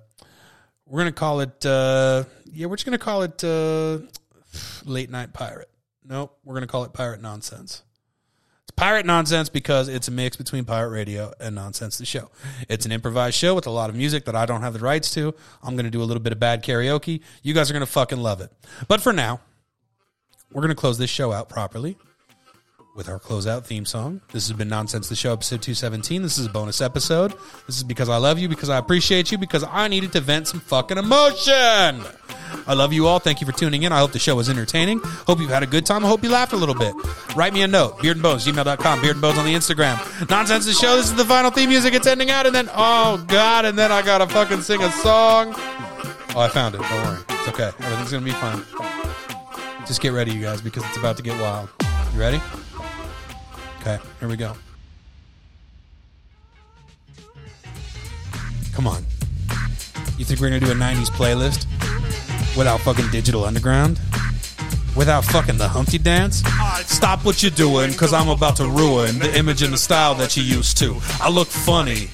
we're 0.86 1.00
going 1.00 1.12
to 1.12 1.18
call 1.18 1.40
it, 1.40 1.66
uh, 1.66 2.24
yeah, 2.50 2.64
we're 2.64 2.76
just 2.76 2.86
going 2.86 2.98
to 2.98 3.04
call 3.04 3.20
it 3.20 3.44
uh, 3.44 3.98
Late 4.84 5.10
Night 5.10 5.32
Pirate. 5.32 5.70
Nope, 6.04 6.38
we're 6.44 6.54
going 6.54 6.62
to 6.62 6.68
call 6.68 6.84
it 6.84 6.92
Pirate 6.92 7.20
Nonsense. 7.20 7.82
It's 8.62 8.70
Pirate 8.76 9.06
Nonsense 9.06 9.48
because 9.48 9.88
it's 9.88 10.08
a 10.08 10.10
mix 10.10 10.36
between 10.36 10.64
Pirate 10.64 10.90
Radio 10.90 11.32
and 11.40 11.54
Nonsense 11.54 11.98
the 11.98 12.06
Show. 12.06 12.30
It's 12.68 12.86
an 12.86 12.92
improvised 12.92 13.36
show 13.36 13.54
with 13.54 13.66
a 13.66 13.70
lot 13.70 13.90
of 13.90 13.96
music 13.96 14.24
that 14.24 14.36
I 14.36 14.46
don't 14.46 14.62
have 14.62 14.72
the 14.72 14.78
rights 14.78 15.12
to. 15.14 15.34
I'm 15.62 15.74
going 15.74 15.84
to 15.84 15.90
do 15.90 16.02
a 16.02 16.04
little 16.04 16.22
bit 16.22 16.32
of 16.32 16.40
bad 16.40 16.62
karaoke. 16.62 17.20
You 17.42 17.54
guys 17.54 17.70
are 17.70 17.74
going 17.74 17.84
to 17.84 17.90
fucking 17.92 18.18
love 18.18 18.40
it. 18.40 18.50
But 18.88 19.00
for 19.00 19.12
now, 19.12 19.40
we're 20.52 20.62
going 20.62 20.70
to 20.70 20.74
close 20.74 20.98
this 20.98 21.10
show 21.10 21.32
out 21.32 21.48
properly 21.48 21.96
with 22.98 23.08
our 23.08 23.20
closeout 23.20 23.64
theme 23.64 23.86
song. 23.86 24.20
This 24.32 24.48
has 24.48 24.56
been 24.56 24.68
Nonsense 24.68 25.08
the 25.08 25.14
Show, 25.14 25.32
episode 25.32 25.62
217. 25.62 26.20
This 26.20 26.36
is 26.36 26.46
a 26.46 26.50
bonus 26.50 26.80
episode. 26.80 27.32
This 27.68 27.76
is 27.76 27.84
because 27.84 28.08
I 28.08 28.16
love 28.16 28.40
you, 28.40 28.48
because 28.48 28.68
I 28.68 28.76
appreciate 28.76 29.30
you, 29.30 29.38
because 29.38 29.62
I 29.62 29.86
needed 29.86 30.10
to 30.12 30.20
vent 30.20 30.48
some 30.48 30.58
fucking 30.58 30.98
emotion. 30.98 32.02
I 32.66 32.74
love 32.74 32.92
you 32.92 33.06
all. 33.06 33.20
Thank 33.20 33.40
you 33.40 33.46
for 33.46 33.52
tuning 33.52 33.84
in. 33.84 33.92
I 33.92 34.00
hope 34.00 34.10
the 34.10 34.18
show 34.18 34.34
was 34.34 34.50
entertaining. 34.50 34.98
Hope 34.98 35.38
you've 35.38 35.48
had 35.48 35.62
a 35.62 35.66
good 35.66 35.86
time. 35.86 36.04
I 36.04 36.08
hope 36.08 36.24
you 36.24 36.28
laughed 36.28 36.52
a 36.52 36.56
little 36.56 36.74
bit. 36.74 36.92
Write 37.36 37.52
me 37.52 37.62
a 37.62 37.68
note. 37.68 37.98
Beardandbones, 37.98 38.44
gmail.com. 38.44 39.00
Beardandbones 39.00 39.38
on 39.38 39.46
the 39.46 39.54
Instagram. 39.54 40.28
Nonsense 40.28 40.66
the 40.66 40.72
Show. 40.72 40.96
This 40.96 41.06
is 41.06 41.14
the 41.14 41.24
final 41.24 41.52
theme 41.52 41.68
music. 41.68 41.94
It's 41.94 42.08
ending 42.08 42.30
out. 42.30 42.46
And 42.46 42.54
then, 42.54 42.68
oh, 42.74 43.24
God. 43.28 43.64
And 43.64 43.78
then 43.78 43.92
I 43.92 44.02
got 44.02 44.18
to 44.18 44.26
fucking 44.26 44.62
sing 44.62 44.82
a 44.82 44.90
song. 44.90 45.54
Oh, 46.34 46.40
I 46.40 46.48
found 46.48 46.74
it. 46.74 46.80
Don't 46.80 46.90
worry. 46.90 47.18
It's 47.28 47.48
okay. 47.48 47.70
Everything's 47.78 48.10
going 48.10 48.24
to 48.24 48.30
be 48.30 48.32
fine. 48.32 49.86
Just 49.86 50.00
get 50.00 50.12
ready, 50.12 50.32
you 50.32 50.42
guys, 50.42 50.60
because 50.60 50.84
it's 50.84 50.96
about 50.96 51.16
to 51.18 51.22
get 51.22 51.40
wild. 51.40 51.68
You 52.12 52.20
ready? 52.20 52.40
Okay, 53.88 54.02
here 54.20 54.28
we 54.28 54.36
go. 54.36 54.54
Come 58.74 58.86
on. 58.86 59.02
You 60.18 60.26
think 60.26 60.40
we're 60.40 60.50
gonna 60.50 60.60
do 60.60 60.70
a 60.70 60.74
90s 60.74 61.08
playlist 61.08 61.64
without 62.54 62.80
fucking 62.80 63.08
Digital 63.10 63.46
Underground? 63.46 63.98
Without 64.94 65.24
fucking 65.24 65.56
the 65.56 65.68
Humpty 65.68 65.96
Dance? 65.96 66.42
Stop 66.84 67.24
what 67.24 67.42
you're 67.42 67.50
doing, 67.50 67.94
cause 67.94 68.12
I'm 68.12 68.28
about 68.28 68.56
to 68.56 68.68
ruin 68.68 69.20
the 69.20 69.34
image 69.34 69.62
and 69.62 69.72
the 69.72 69.78
style 69.78 70.14
that 70.16 70.36
you 70.36 70.42
used 70.42 70.76
to. 70.78 70.98
I 71.18 71.30
look 71.30 71.48
funny. 71.48 72.10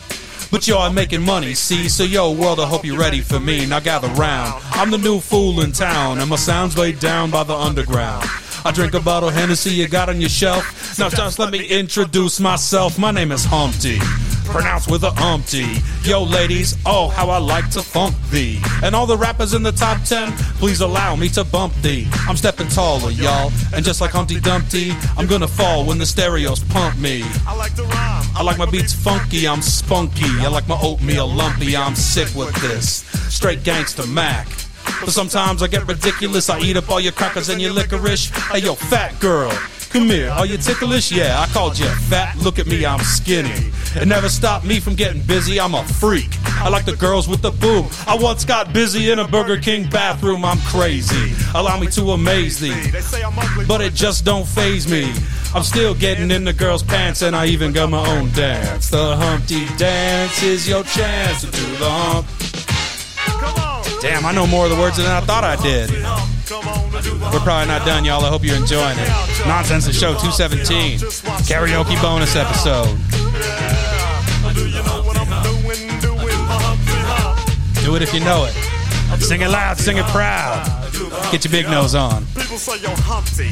But 0.52 0.68
I'm 0.70 0.94
making 0.94 1.22
money, 1.22 1.54
see? 1.54 1.88
So 1.88 2.04
yo, 2.04 2.30
world, 2.30 2.60
I 2.60 2.68
hope 2.68 2.84
you're 2.84 2.98
ready 2.98 3.20
for 3.20 3.40
me. 3.40 3.66
Now 3.66 3.80
gather 3.80 4.08
round. 4.10 4.62
I'm 4.70 4.92
the 4.92 4.98
new 4.98 5.18
fool 5.18 5.60
in 5.60 5.72
town, 5.72 6.20
and 6.20 6.30
my 6.30 6.36
sound's 6.36 6.78
laid 6.78 7.00
down 7.00 7.32
by 7.32 7.42
the 7.42 7.56
underground. 7.56 8.28
I 8.66 8.72
drink 8.72 8.94
a 8.94 9.00
bottle 9.00 9.28
of 9.28 9.34
Hennessy 9.34 9.70
you 9.70 9.86
got 9.88 10.08
on 10.08 10.22
your 10.22 10.30
shelf. 10.30 10.98
Now 10.98 11.10
just 11.10 11.38
let 11.38 11.52
me 11.52 11.66
introduce 11.66 12.40
myself. 12.40 12.98
My 12.98 13.10
name 13.10 13.30
is 13.30 13.44
Humpty, 13.44 13.98
pronounced 14.46 14.90
with 14.90 15.04
a 15.04 15.10
umpty. 15.22 15.66
Yo, 16.02 16.22
ladies, 16.22 16.74
oh 16.86 17.08
how 17.08 17.28
I 17.28 17.36
like 17.36 17.68
to 17.72 17.82
funk 17.82 18.14
thee. 18.30 18.62
And 18.82 18.94
all 18.94 19.06
the 19.06 19.18
rappers 19.18 19.52
in 19.52 19.62
the 19.62 19.72
top 19.72 20.02
ten, 20.04 20.32
please 20.56 20.80
allow 20.80 21.14
me 21.14 21.28
to 21.30 21.44
bump 21.44 21.74
thee. 21.82 22.08
I'm 22.26 22.36
stepping 22.36 22.68
taller, 22.68 23.10
y'all, 23.10 23.52
and 23.74 23.84
just 23.84 24.00
like 24.00 24.12
Humpty 24.12 24.40
Dumpty, 24.40 24.92
I'm 25.18 25.26
gonna 25.26 25.48
fall 25.48 25.84
when 25.84 25.98
the 25.98 26.06
stereos 26.06 26.64
pump 26.64 26.98
me. 26.98 27.22
I 27.46 27.54
like 27.54 27.74
to 27.74 27.82
rhyme. 27.82 28.24
I 28.34 28.42
like 28.42 28.56
my 28.56 28.70
beats 28.70 28.94
funky, 28.94 29.46
I'm 29.46 29.60
spunky. 29.60 30.40
I 30.40 30.48
like 30.48 30.66
my 30.68 30.78
oatmeal 30.80 31.28
lumpy, 31.28 31.76
I'm 31.76 31.94
sick 31.94 32.34
with 32.34 32.54
this. 32.62 33.04
Straight 33.28 33.62
gangster 33.62 34.06
Mac. 34.06 34.48
But 35.00 35.10
sometimes 35.10 35.62
I 35.62 35.66
get 35.66 35.86
ridiculous. 35.86 36.50
I 36.50 36.60
eat 36.60 36.76
up 36.76 36.90
all 36.90 37.00
your 37.00 37.12
crackers 37.12 37.48
and 37.48 37.60
your 37.60 37.72
licorice. 37.72 38.30
Hey, 38.30 38.60
yo, 38.60 38.74
fat 38.74 39.18
girl. 39.20 39.50
Come 39.94 40.10
here, 40.10 40.30
are 40.30 40.44
you 40.44 40.56
ticklish? 40.56 41.12
Yeah, 41.12 41.38
I 41.38 41.46
called 41.52 41.78
you 41.78 41.86
fat. 41.86 42.36
Look 42.38 42.58
at 42.58 42.66
me, 42.66 42.84
I'm 42.84 42.98
skinny. 42.98 43.70
It 43.94 44.08
never 44.08 44.28
stopped 44.28 44.64
me 44.64 44.80
from 44.80 44.96
getting 44.96 45.22
busy. 45.22 45.60
I'm 45.60 45.74
a 45.74 45.84
freak. 45.84 46.30
I 46.46 46.68
like 46.68 46.84
the 46.84 46.96
girls 46.96 47.28
with 47.28 47.42
the 47.42 47.52
boob. 47.52 47.86
I 48.08 48.16
once 48.16 48.44
got 48.44 48.72
busy 48.72 49.12
in 49.12 49.20
a 49.20 49.28
Burger 49.28 49.56
King 49.56 49.88
bathroom. 49.88 50.44
I'm 50.44 50.58
crazy. 50.62 51.34
Allow 51.54 51.78
me 51.78 51.86
to 51.92 52.10
amaze 52.10 52.58
thee. 52.58 52.90
But 53.68 53.82
it 53.82 53.94
just 53.94 54.24
don't 54.24 54.46
phase 54.48 54.90
me. 54.90 55.14
I'm 55.54 55.62
still 55.62 55.94
getting 55.94 56.32
in 56.32 56.42
the 56.42 56.52
girls' 56.52 56.82
pants, 56.82 57.22
and 57.22 57.36
I 57.36 57.46
even 57.46 57.72
got 57.72 57.88
my 57.88 58.04
own 58.18 58.32
dance. 58.32 58.90
The 58.90 59.14
Humpty 59.14 59.66
Dance 59.76 60.42
is 60.42 60.68
your 60.68 60.82
chance 60.82 61.42
to 61.42 61.46
do 61.52 61.76
the 61.76 61.88
hump. 61.88 62.26
Damn, 64.04 64.26
I 64.26 64.32
know 64.32 64.46
more 64.46 64.66
of 64.66 64.70
the 64.70 64.76
words 64.76 64.98
than 64.98 65.06
I 65.06 65.20
thought 65.22 65.44
I 65.44 65.56
did. 65.62 65.88
We're 67.32 67.40
probably 67.40 67.66
not 67.66 67.86
done, 67.86 68.04
y'all. 68.04 68.22
I 68.22 68.28
hope 68.28 68.44
you're 68.44 68.54
enjoying 68.54 68.98
it. 68.98 69.08
Nonsense 69.46 69.86
the 69.86 69.94
Show 69.94 70.12
217. 70.12 70.98
Karaoke 71.48 71.96
bonus 72.02 72.36
episode. 72.36 72.92
Do 77.82 77.96
it 77.96 78.02
if 78.02 78.12
you 78.12 78.20
know 78.20 78.44
it. 78.44 78.52
Sing 79.22 79.40
it 79.40 79.48
loud, 79.48 79.78
sing 79.78 79.96
it 79.96 80.04
proud. 80.08 80.83
Get 81.30 81.44
your 81.44 81.52
big 81.52 81.66
nose 81.66 81.94
on. 81.94 82.26
People 82.36 82.58
say 82.58 82.78
yo 82.80 82.90
Humpty. 82.96 83.50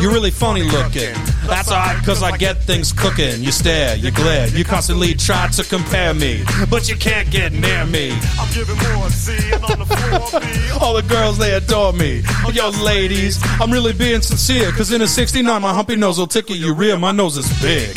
You're 0.00 0.12
really 0.12 0.30
funny 0.30 0.62
looking. 0.62 1.14
That's 1.46 1.70
alright, 1.70 1.96
cause 2.04 2.22
I 2.22 2.36
get 2.36 2.62
things 2.62 2.92
cooking. 2.92 3.42
You 3.42 3.52
stare, 3.52 3.96
you 3.96 4.10
glare, 4.10 4.48
you 4.48 4.64
constantly 4.64 5.14
try 5.14 5.48
to 5.48 5.64
compare 5.64 6.14
me, 6.14 6.44
but 6.70 6.88
you 6.88 6.96
can't 6.96 7.30
get 7.30 7.52
near 7.52 7.86
me. 7.86 8.12
I'm 8.38 8.52
giving 8.52 8.76
more 8.94 9.08
C 9.10 9.32
and 9.52 9.64
on 9.64 9.78
the 9.78 9.86
floor. 9.86 10.80
All 10.82 10.94
the 10.94 11.02
girls, 11.02 11.38
they 11.38 11.54
adore 11.54 11.92
me. 11.92 12.22
Yo, 12.52 12.70
ladies, 12.82 13.38
I'm 13.60 13.70
really 13.70 13.92
being 13.92 14.20
sincere, 14.20 14.70
cause 14.72 14.92
in 14.92 15.02
a 15.02 15.06
69, 15.06 15.62
my 15.62 15.72
humpy 15.72 15.96
nose 15.96 16.18
will 16.18 16.26
tickle 16.26 16.56
you 16.56 16.74
rear. 16.74 16.98
My 16.98 17.12
nose 17.12 17.36
is 17.36 17.48
big. 17.62 17.96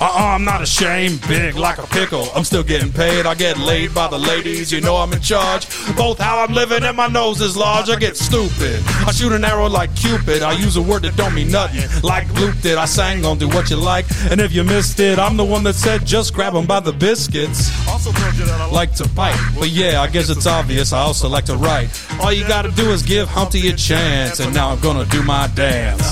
Uh-uh, 0.00 0.34
I'm 0.34 0.44
not 0.44 0.62
ashamed, 0.62 1.20
big 1.28 1.56
like 1.56 1.78
a 1.78 1.86
pickle. 1.86 2.28
I'm 2.34 2.44
still 2.44 2.62
getting 2.62 2.92
paid, 2.92 3.26
I 3.26 3.34
get 3.34 3.58
laid 3.58 3.94
by 3.94 4.08
the 4.08 4.18
ladies. 4.18 4.72
You 4.72 4.80
know 4.80 4.96
I'm 4.96 5.12
in 5.12 5.20
charge. 5.20 5.66
Both 5.96 6.18
how 6.18 6.38
I'm 6.38 6.54
living 6.54 6.82
and 6.84 6.96
my 6.96 7.08
nose 7.08 7.40
is 7.42 7.56
large. 7.56 7.90
I 7.90 7.96
get 7.96 8.16
stupid. 8.16 8.82
I 9.06 9.12
shoot 9.12 9.32
an 9.32 9.44
arrow 9.44 9.68
like 9.68 9.94
Cupid. 9.94 10.42
I 10.42 10.52
use 10.52 10.76
a 10.76 10.82
word 10.82 11.02
that 11.02 11.16
don't 11.16 11.34
mean 11.34 11.50
nothing. 11.50 11.84
Like 12.02 12.32
Luke 12.34 12.54
did, 12.62 12.78
I 12.78 12.86
sang 12.86 13.24
on 13.24 13.38
Do 13.38 13.48
What 13.48 13.68
You 13.70 13.76
Like. 13.76 14.06
And 14.30 14.40
if 14.40 14.52
you 14.52 14.64
missed 14.64 15.00
it, 15.00 15.18
I'm 15.18 15.36
the 15.36 15.44
one 15.44 15.62
that 15.64 15.74
said 15.74 16.04
just 16.06 16.32
grab 16.32 16.46
grab 16.46 16.62
'em 16.62 16.66
by 16.66 16.78
the 16.78 16.92
biscuits. 16.92 17.70
Also 17.88 18.12
told 18.12 18.34
you 18.36 18.44
that 18.44 18.60
I 18.60 18.70
Like 18.70 18.94
to 18.96 19.08
bite, 19.08 19.38
but 19.58 19.70
yeah, 19.70 20.00
I 20.00 20.06
guess 20.06 20.28
it's 20.28 20.46
obvious. 20.46 20.92
I 20.92 21.00
also 21.00 21.28
like 21.28 21.44
to 21.46 21.56
write. 21.56 21.88
All 22.20 22.32
you 22.32 22.46
gotta 22.46 22.70
do 22.70 22.90
is 22.90 23.02
give 23.02 23.28
Humpty 23.28 23.68
a 23.68 23.72
chance, 23.72 24.38
and 24.38 24.54
now 24.54 24.70
I'm 24.70 24.80
gonna 24.80 25.06
do 25.06 25.22
my 25.22 25.48
dance. 25.48 26.02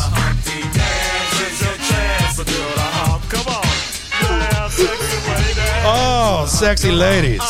Sexy 6.47 6.91
ladies. 6.91 7.41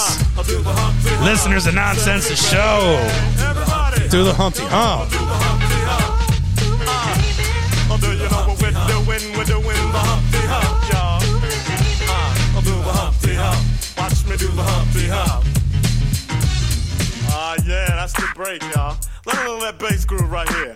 Listeners 1.23 1.67
of 1.67 1.75
Nonsense 1.75 2.29
the 2.29 2.37
Show. 2.37 2.99
Do 4.09 4.25
the 4.25 4.33
Humpty 4.33 4.63
Hump. 4.67 5.11
Do 8.01 8.13
you 8.13 8.29
know 8.29 8.55
we're 8.61 8.71
doing? 8.71 9.37
We're 9.37 9.45
doing 9.45 9.65
the 9.65 9.99
Humpty 9.99 10.39
Hump, 10.47 10.93
y'all. 10.93 11.23
Uh, 12.09 12.57
I'll 12.57 12.63
do 12.63 12.71
the 12.71 12.93
Humpty 12.93 13.35
Hump. 13.35 13.61
Watch 13.97 14.27
me 14.27 14.37
do 14.37 14.49
the 14.49 14.63
Humpty 14.63 15.09
Hump. 15.09 15.45
Ah, 17.31 17.57
yeah, 17.67 17.87
that's 17.97 18.13
the 18.13 18.29
break, 18.35 18.63
y'all. 18.75 18.97
Let 19.27 19.37
me 19.39 19.45
know 19.45 19.61
that 19.61 19.79
bass 19.79 20.05
groove 20.05 20.31
right 20.31 20.49
here. 20.51 20.75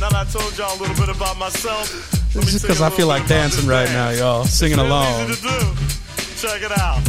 Now 0.00 0.08
that 0.08 0.26
I 0.26 0.30
told 0.32 0.56
y'all 0.56 0.72
a 0.72 0.80
little 0.80 0.96
bit 0.96 1.14
about 1.14 1.36
myself. 1.36 1.92
This 2.32 2.54
is 2.54 2.62
because 2.62 2.80
I 2.80 2.88
feel 2.88 3.06
like 3.06 3.28
dancing 3.28 3.68
right 3.68 3.84
dance. 3.84 4.16
now, 4.16 4.40
y'all. 4.40 4.44
Singing 4.44 4.78
along. 4.78 5.28
easy 5.28 5.36
to 5.36 5.42
do. 5.44 5.58
Check 6.40 6.64
it 6.64 6.72
out. 6.72 7.04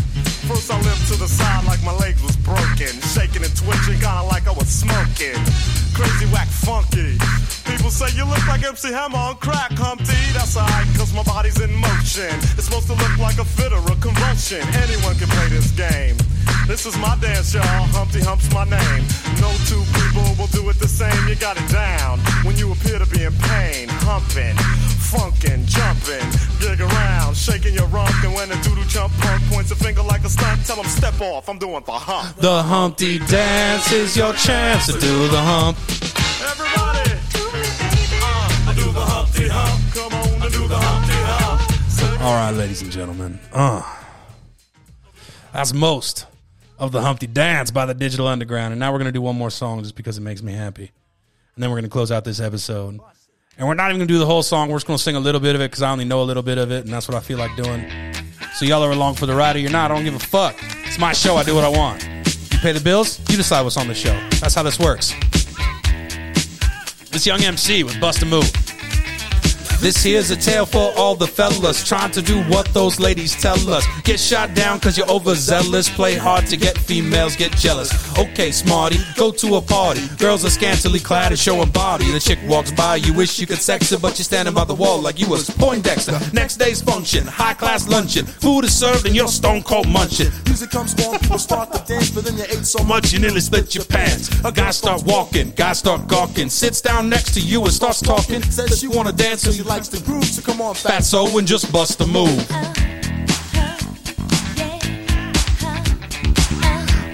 First 0.52 0.68
I 0.68 0.76
limped 0.76 1.08
to 1.08 1.16
the 1.16 1.28
side 1.28 1.64
like 1.64 1.82
my 1.88 1.96
leg 2.04 2.20
was 2.20 2.36
broken. 2.44 2.92
Shaking 3.16 3.48
and 3.48 3.56
twitching, 3.56 3.96
kinda 3.96 4.28
like 4.28 4.44
I 4.44 4.52
was 4.52 4.68
smoking. 4.68 5.40
Crazy, 5.96 6.28
whack, 6.36 6.52
funky. 6.52 7.16
People 7.64 7.92
say 7.96 8.12
you 8.12 8.26
look 8.28 8.46
like 8.52 8.62
MC 8.68 8.92
Hammer 8.92 9.16
on 9.16 9.38
crack, 9.38 9.72
Humpty. 9.72 10.20
That's 10.36 10.58
alright, 10.58 10.88
cause 11.00 11.14
my 11.14 11.24
body's 11.24 11.62
in 11.62 11.72
motion. 11.72 12.36
It's 12.60 12.68
supposed 12.68 12.88
to 12.88 12.96
look 13.00 13.16
like 13.20 13.40
a 13.40 13.46
fit 13.46 13.72
or 13.72 13.80
a 13.88 13.96
convulsion. 14.04 14.68
Anyone 14.84 15.16
can 15.16 15.32
play 15.32 15.48
this 15.48 15.72
game. 15.72 16.20
This 16.68 16.86
is 16.86 16.98
my 16.98 17.18
dance, 17.20 17.54
y'all. 17.54 17.64
Humpty 17.92 18.22
Hump's 18.22 18.52
my 18.54 18.64
name. 18.64 19.04
No 19.44 19.52
two 19.68 19.84
people 19.92 20.24
will 20.40 20.48
do 20.48 20.70
it 20.70 20.80
the 20.80 20.88
same. 20.88 21.28
You 21.28 21.36
got 21.36 21.58
it 21.58 21.70
down 21.70 22.20
when 22.46 22.56
you 22.56 22.72
appear 22.72 22.98
to 22.98 23.06
be 23.06 23.24
in 23.24 23.34
pain. 23.34 23.90
Humping, 24.08 24.56
funkin', 25.12 25.66
jumping, 25.66 26.24
dig 26.60 26.80
around, 26.80 27.36
shaking 27.36 27.74
your 27.74 27.88
rump. 27.88 28.12
And 28.24 28.34
when 28.34 28.52
a 28.52 28.62
doodle 28.64 28.86
jump 28.86 29.12
punk 29.20 29.44
points 29.52 29.72
a 29.72 29.76
finger 29.76 30.02
like 30.02 30.24
a 30.24 30.30
stunt, 30.30 30.66
tell 30.66 30.78
him 30.78 30.86
step 30.86 31.20
off. 31.20 31.50
I'm 31.50 31.58
doing 31.58 31.84
the 31.86 31.92
hump. 31.92 32.38
The 32.38 32.64
Humpty 32.64 33.20
Dance 33.20 33.92
is 33.92 34.16
your 34.16 34.34
chance 34.34 34.86
to 34.88 34.94
do 34.94 35.28
the 35.28 35.42
hump. 35.42 35.78
Everybody, 36.40 37.12
uh, 38.24 38.70
I 38.70 38.74
do 38.76 38.92
the 38.92 39.06
Humpty 39.06 39.48
Hump. 39.50 39.94
Come 39.94 40.14
on 40.14 40.52
do 40.52 40.68
the 40.68 40.78
Humpty 40.78 41.18
Hump. 41.28 42.22
All 42.22 42.34
right, 42.34 42.52
ladies 42.52 42.82
and 42.82 42.92
gentlemen. 42.92 43.40
Uh, 43.52 43.82
that's 45.52 45.74
most 45.74 46.28
of 46.82 46.92
the 46.92 47.02
Humpty 47.02 47.28
Dance 47.28 47.70
by 47.70 47.86
the 47.86 47.94
Digital 47.94 48.28
Underground. 48.28 48.74
And 48.74 48.80
now 48.80 48.92
we're 48.92 48.98
going 48.98 49.06
to 49.06 49.12
do 49.12 49.22
one 49.22 49.38
more 49.38 49.52
song 49.52 49.84
just 49.84 49.96
because 49.96 50.18
it 50.18 50.22
makes 50.22 50.42
me 50.42 50.54
happy. 50.54 50.92
and 51.56 51.64
then 51.64 51.70
we're 51.70 51.76
going 51.76 51.84
to 51.84 51.92
close 51.92 52.12
out 52.12 52.26
this 52.26 52.40
episode. 52.40 53.00
And 53.58 53.68
we're 53.68 53.76
not 53.76 53.90
even 53.92 54.00
going 54.00 54.08
to 54.08 54.14
do 54.14 54.18
the 54.18 54.26
whole 54.26 54.42
song. 54.42 54.70
We're 54.70 54.78
just 54.78 54.88
going 54.88 54.98
to 54.98 55.04
sing 55.04 55.16
a 55.16 55.20
little 55.20 55.40
bit 55.40 55.54
of 55.54 55.62
it 55.62 55.70
because 55.70 55.84
I 55.84 55.92
only 55.92 56.06
know 56.06 56.24
a 56.24 56.26
little 56.26 56.42
bit 56.42 56.58
of 56.58 56.72
it, 56.72 56.84
and 56.84 56.92
that's 56.92 57.08
what 57.08 57.16
I 57.16 57.20
feel 57.20 57.38
like 57.38 57.56
doing. 57.56 57.86
So 58.56 58.66
y'all 58.66 58.84
are 58.84 58.92
along 58.92 59.16
for 59.16 59.28
the 59.28 59.36
ride 59.36 59.56
or 59.56 59.60
you're 59.60 59.70
not. 59.70 59.92
I 59.92 59.94
don't 59.94 60.04
give 60.04 60.16
a 60.16 60.20
fuck. 60.20 60.56
It's 60.86 60.98
my 60.98 61.14
show. 61.14 61.36
I 61.36 61.44
do 61.44 61.54
what 61.54 61.64
I 61.64 61.70
want. 61.70 62.04
You 62.04 62.58
pay 62.60 62.72
the 62.72 62.82
bills. 62.84 63.20
You 63.30 63.38
decide 63.38 63.62
what's 63.62 63.78
on 63.78 63.88
the 63.88 63.94
show. 63.94 64.20
That's 64.40 64.56
how 64.56 64.64
this 64.64 64.80
works. 64.80 65.14
This 67.12 67.28
young 67.28 67.44
MC 67.44 67.84
with 67.84 68.02
Bust 68.02 68.24
a 68.24 68.26
Move. 68.26 68.52
This 69.82 70.04
here's 70.04 70.30
a 70.30 70.36
tale 70.36 70.68
for 70.68 70.94
all 70.96 71.16
the 71.16 71.26
fellas 71.26 71.84
trying 71.84 72.12
to 72.12 72.22
do 72.22 72.44
what 72.44 72.68
those 72.68 73.00
ladies 73.00 73.34
tell 73.42 73.58
us. 73.74 73.84
Get 74.04 74.20
shot 74.20 74.54
down 74.54 74.80
cause 74.80 74.96
you're 74.96 75.10
overzealous. 75.10 75.90
Play 75.90 76.14
hard 76.14 76.46
to 76.48 76.56
get 76.56 76.78
females, 76.78 77.36
get 77.36 77.52
jealous. 77.54 77.90
Okay, 78.16 78.52
smarty, 78.52 78.98
go 79.18 79.32
to 79.32 79.56
a 79.56 79.62
party. 79.62 80.02
Girls 80.20 80.46
are 80.46 80.52
scantily 80.52 81.00
clad 81.00 81.32
and 81.32 81.40
showing 81.40 81.72
body. 81.72 82.06
The 82.12 82.20
chick 82.20 82.38
walks 82.46 82.72
by, 82.72 82.98
you 82.98 83.12
wish 83.12 83.40
you 83.40 83.48
could 83.48 83.58
sex 83.58 83.90
her, 83.90 83.98
but 83.98 84.20
you're 84.20 84.24
standing 84.24 84.54
by 84.54 84.66
the 84.66 84.76
wall 84.76 85.02
like 85.02 85.20
you 85.20 85.28
was 85.28 85.50
Poindexter. 85.50 86.20
Next 86.32 86.58
day's 86.58 86.84
function, 86.84 87.26
high 87.26 87.56
class 87.56 87.88
luncheon. 87.88 88.28
Food 88.28 88.66
is 88.66 88.78
served 88.78 89.08
and 89.08 89.16
you're 89.16 89.30
stone 89.30 89.64
cold 89.64 89.90
munching. 89.90 90.30
Music 90.46 90.70
comes 90.70 90.94
on, 91.04 91.18
people 91.18 91.40
start 91.40 91.74
to 91.74 91.84
dance, 91.92 92.12
but 92.12 92.24
then 92.24 92.38
you 92.38 92.44
ate 92.44 92.68
so 92.68 92.84
much 92.84 93.12
you 93.12 93.18
nearly 93.18 93.42
split 93.42 93.74
your 93.74 93.86
pants. 93.86 94.30
A 94.46 94.52
guy 94.52 94.70
start 94.70 95.04
walking, 95.08 95.50
guy 95.56 95.74
start 95.74 96.08
gawking, 96.08 96.50
sits 96.50 96.82
down 96.82 97.10
next 97.10 97.34
to 97.34 97.40
you 97.40 97.64
and 97.64 97.74
starts 97.74 98.00
talking. 98.00 98.44
Says 98.44 98.80
she 98.80 98.88
wanna 98.88 99.12
dance, 99.12 99.42
so 99.42 99.50
you 99.50 99.64
likes 99.72 99.88
the 99.88 100.02
groove, 100.02 100.26
so 100.26 100.42
come 100.42 100.60
on, 100.60 100.76
Fatso 100.76 101.34
and 101.38 101.48
just 101.48 101.72
bust 101.72 102.02
a 102.02 102.06
move. 102.06 102.46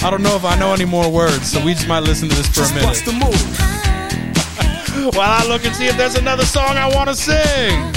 I 0.02 0.10
don't 0.10 0.24
know 0.24 0.36
if 0.36 0.44
I 0.44 0.58
know 0.58 0.74
any 0.74 0.86
more 0.86 1.08
words, 1.12 1.52
so 1.52 1.64
we 1.64 1.76
just 1.76 1.88
might 1.88 2.00
listen 2.00 2.30
to 2.30 2.36
this 2.36 2.48
for 2.48 2.64
a 2.64 2.70
minute. 2.70 2.82
Bust 2.82 3.06
a 3.06 3.12
move. 3.14 3.60
While 5.16 5.30
I 5.30 5.46
look 5.48 5.64
and 5.66 5.76
see 5.76 5.86
if 5.86 5.96
there's 5.98 6.16
another 6.16 6.46
song 6.46 6.78
I 6.78 6.88
want 6.96 7.10
to 7.10 7.16
sing. 7.16 7.94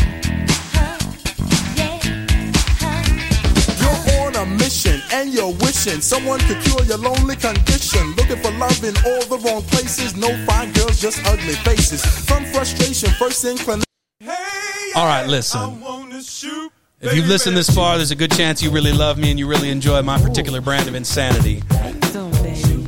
You're 3.81 3.97
on 4.27 4.37
a 4.37 4.45
mission 4.45 5.01
and 5.11 5.33
you're 5.33 5.55
wishing 5.65 6.03
someone 6.03 6.39
could 6.41 6.61
cure 6.61 6.85
your 6.85 6.99
lonely 6.99 7.37
condition. 7.37 8.15
Looking 8.17 8.37
for 8.37 8.51
love 8.59 8.85
in 8.85 8.95
all 9.09 9.25
the 9.25 9.39
wrong 9.43 9.63
places. 9.73 10.15
No 10.17 10.29
fine 10.45 10.71
girls, 10.73 11.01
just 11.01 11.25
ugly 11.25 11.55
faces. 11.65 12.05
From 12.05 12.45
frustration, 12.45 13.09
first 13.19 13.43
inclination. 13.47 13.90
All 14.95 15.07
right, 15.07 15.27
listen. 15.27 15.83
If 17.03 17.15
you've 17.15 17.29
listened 17.29 17.57
this 17.57 17.71
far, 17.75 17.97
there's 17.97 18.11
a 18.11 18.17
good 18.17 18.33
chance 18.33 18.63
you 18.63 18.71
really 18.71 18.93
love 18.93 19.19
me 19.19 19.31
and 19.31 19.39
you 19.39 19.47
really 19.49 19.71
enjoy 19.71 20.03
my 20.03 20.21
particular 20.21 20.61
brand 20.61 20.89
of 20.89 20.95
insanity. 20.95 21.63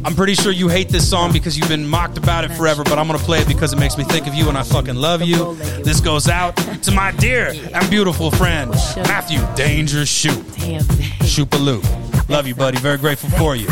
I'm 0.04 0.16
pretty 0.16 0.34
sure 0.34 0.50
you 0.50 0.68
hate 0.68 0.88
this 0.88 1.08
song 1.08 1.32
because 1.32 1.56
you've 1.56 1.68
been 1.68 1.86
mocked 1.86 2.18
about 2.18 2.44
it 2.44 2.50
forever, 2.50 2.82
but 2.82 2.98
I'm 2.98 3.06
gonna 3.06 3.18
play 3.20 3.38
it 3.38 3.46
because 3.46 3.72
it 3.72 3.78
makes 3.78 3.96
me 3.96 4.02
think 4.04 4.26
of 4.26 4.34
you 4.34 4.48
and 4.48 4.58
I 4.58 4.64
fucking 4.64 4.96
love 4.96 5.22
you. 5.22 5.54
This 5.84 6.00
goes 6.00 6.28
out 6.28 6.56
to 6.56 6.90
my 6.90 7.12
dear 7.12 7.54
and 7.72 7.88
beautiful 7.88 8.30
friend, 8.32 8.70
Matthew 8.96 9.40
Danger 9.54 10.04
Shoop. 10.04 10.44
Shoopaloop. 11.22 12.28
Love 12.28 12.46
you, 12.48 12.54
buddy. 12.54 12.78
Very 12.78 12.98
grateful 12.98 13.30
for 13.30 13.54
you. 13.54 13.68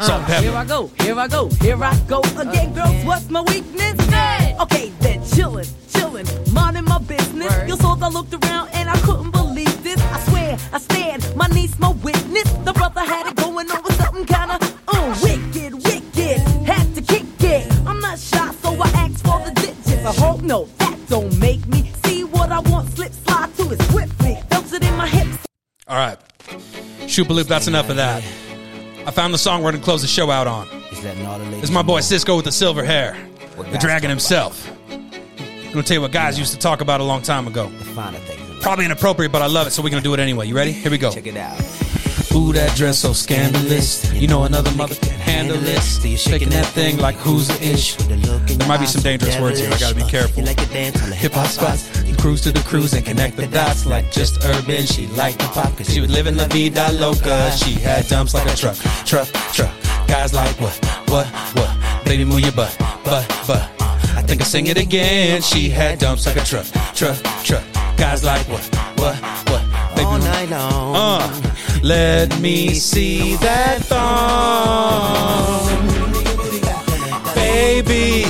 Salt 0.00 0.28
Uh, 0.28 0.40
here. 0.42 0.52
I 0.54 0.64
go, 0.64 0.88
here 1.00 1.18
I 1.18 1.28
go, 1.28 1.48
here 1.60 1.82
I 1.82 1.96
go 2.08 2.20
again, 2.36 2.74
girls. 2.74 3.04
What's 3.04 3.30
my 3.30 3.40
weakness? 3.42 3.94
Okay, 4.60 4.90
then 5.00 5.20
chillin', 5.20 5.66
chillin', 5.92 6.52
minding 6.52 6.84
my 6.84 6.98
business. 6.98 7.17
You 7.40 7.76
saw 7.76 7.96
I 8.00 8.08
looked 8.08 8.34
around 8.34 8.70
and 8.72 8.88
I 8.88 8.98
couldn't 9.00 9.30
believe 9.30 9.82
this. 9.82 10.00
I 10.00 10.20
swear, 10.28 10.58
I 10.72 10.78
stared, 10.78 11.36
my 11.36 11.46
niece, 11.48 11.78
my 11.78 11.90
witness. 11.90 12.50
The 12.64 12.72
brother 12.72 13.00
had 13.00 13.26
it 13.28 13.36
going 13.36 13.70
on 13.70 13.82
with 13.82 13.96
something 13.96 14.24
kinda 14.24 14.58
uh, 14.88 15.18
wicked, 15.22 15.74
wicked. 15.74 16.38
Had 16.66 16.94
to 16.94 17.02
kick 17.02 17.24
it. 17.40 17.70
I'm 17.86 18.00
not 18.00 18.18
shy, 18.18 18.52
so 18.54 18.74
I 18.80 18.88
asked 18.88 19.24
for 19.24 19.38
the 19.44 19.52
digits. 19.54 20.04
I 20.04 20.12
hope 20.14 20.42
no, 20.42 20.64
that 20.78 20.98
don't 21.08 21.38
make 21.38 21.66
me 21.68 21.92
see 22.04 22.24
what 22.24 22.50
I 22.50 22.60
want. 22.60 22.90
Slip, 22.90 23.12
slide 23.12 23.54
to 23.56 23.72
it 23.72 23.82
swiftly. 23.82 24.38
Felt 24.50 24.72
it 24.72 24.82
in 24.82 24.94
my 24.96 25.06
hips. 25.06 25.38
All 25.86 25.96
right. 25.96 26.18
Shoopaloop, 27.06 27.46
that's 27.46 27.68
enough 27.68 27.88
of 27.88 27.96
that. 27.96 28.22
I 29.06 29.10
found 29.10 29.32
the 29.32 29.38
song 29.38 29.62
we're 29.62 29.70
going 29.70 29.80
to 29.80 29.84
close 29.84 30.02
the 30.02 30.08
show 30.08 30.30
out 30.30 30.46
on. 30.46 30.66
Is 30.92 31.02
that 31.02 31.16
not 31.18 31.40
a 31.40 31.44
lady? 31.44 31.58
It's 31.58 31.70
my 31.70 31.82
boy 31.82 32.00
Sisqó 32.00 32.36
with 32.36 32.44
the 32.44 32.52
silver 32.52 32.84
hair, 32.84 33.16
the 33.56 33.78
dragon 33.78 34.10
himself. 34.10 34.70
I'm 35.68 35.74
going 35.74 35.84
to 35.84 35.88
tell 35.88 35.96
you 35.96 36.00
what 36.00 36.12
guys 36.12 36.38
used 36.38 36.54
to 36.54 36.58
talk 36.58 36.80
about 36.80 37.02
a 37.02 37.04
long 37.04 37.20
time 37.20 37.46
ago. 37.46 37.70
Probably 38.62 38.86
inappropriate, 38.86 39.30
but 39.30 39.42
I 39.42 39.46
love 39.48 39.66
it, 39.66 39.72
so 39.72 39.82
we're 39.82 39.90
going 39.90 40.02
to 40.02 40.08
do 40.08 40.14
it 40.14 40.18
anyway. 40.18 40.48
You 40.48 40.56
ready? 40.56 40.72
Here 40.72 40.90
we 40.90 40.96
go. 40.96 41.12
Check 41.12 41.26
it 41.26 41.36
out. 41.36 41.60
Ooh, 42.34 42.54
that 42.54 42.74
dress 42.74 43.00
so 43.00 43.12
scandalous. 43.12 44.10
You 44.14 44.28
know 44.28 44.44
another 44.44 44.70
mother 44.76 44.94
can 44.94 45.20
handle 45.20 45.58
this. 45.58 46.00
Shaking 46.22 46.48
that 46.50 46.64
thing 46.66 46.96
like 46.96 47.16
who's 47.16 47.48
the 47.48 47.62
ish. 47.62 47.96
There 47.96 48.66
might 48.66 48.80
be 48.80 48.86
some 48.86 49.02
dangerous 49.02 49.38
words 49.38 49.60
here. 49.60 49.70
I 49.70 49.78
gotta 49.78 49.94
be 49.94 50.04
careful. 50.04 50.42
Hip 50.42 51.32
hop 51.32 51.48
spots. 51.48 52.02
You 52.06 52.16
cruise 52.16 52.40
to 52.42 52.52
the 52.52 52.60
cruise 52.60 52.94
and 52.94 53.04
connect 53.04 53.36
the 53.36 53.46
dots 53.46 53.84
like 53.84 54.10
just 54.10 54.42
urban. 54.44 54.86
She 54.86 55.06
liked 55.08 55.38
the 55.38 55.48
pop 55.48 55.76
cause 55.76 55.92
she 55.92 56.00
was 56.00 56.10
living 56.10 56.36
la 56.36 56.46
vida 56.46 56.90
loca. 56.92 57.52
She 57.52 57.72
had 57.72 58.06
dumps 58.08 58.32
like 58.32 58.50
a 58.50 58.56
truck, 58.56 58.76
truck, 59.04 59.28
truck. 59.52 59.74
Guys 60.06 60.32
like 60.32 60.58
what, 60.60 60.74
what, 61.08 61.26
what? 61.26 62.04
Baby, 62.04 62.24
move 62.24 62.40
your 62.40 62.52
butt, 62.52 62.74
butt, 63.04 63.28
butt. 63.46 63.77
I 64.18 64.22
think 64.22 64.40
I 64.40 64.44
sing 64.44 64.66
it 64.66 64.76
again. 64.76 65.40
She 65.42 65.68
had 65.68 66.00
dumps 66.00 66.26
like 66.26 66.36
a 66.36 66.44
truck, 66.44 66.66
truck, 66.92 67.16
truck. 67.44 67.62
Guys 67.96 68.24
like 68.24 68.42
what, 68.48 68.64
what, 68.98 69.14
what? 69.48 69.62
Baby, 69.94 70.06
All 70.06 70.18
night 70.18 70.50
long. 70.50 70.96
uh, 70.96 71.52
let 71.84 72.40
me 72.40 72.74
see 72.74 73.36
that 73.36 73.78
thong, 73.82 75.68
baby. 77.36 78.24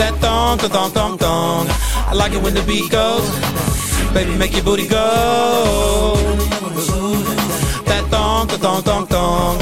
That 0.00 0.14
thong, 0.22 0.56
thong, 0.58 0.70
thong, 0.70 0.90
thong, 0.90 1.18
thong. 1.18 1.66
I 2.08 2.14
like 2.14 2.32
it 2.32 2.42
when 2.42 2.54
the 2.54 2.62
beat 2.62 2.90
goes. 2.90 3.28
Baby, 4.14 4.36
make 4.38 4.54
your 4.54 4.64
booty 4.64 4.88
go. 4.88 6.14
That 7.84 8.04
thong, 8.08 8.48
thong, 8.48 8.82
thong, 8.82 9.06
thong, 9.06 9.58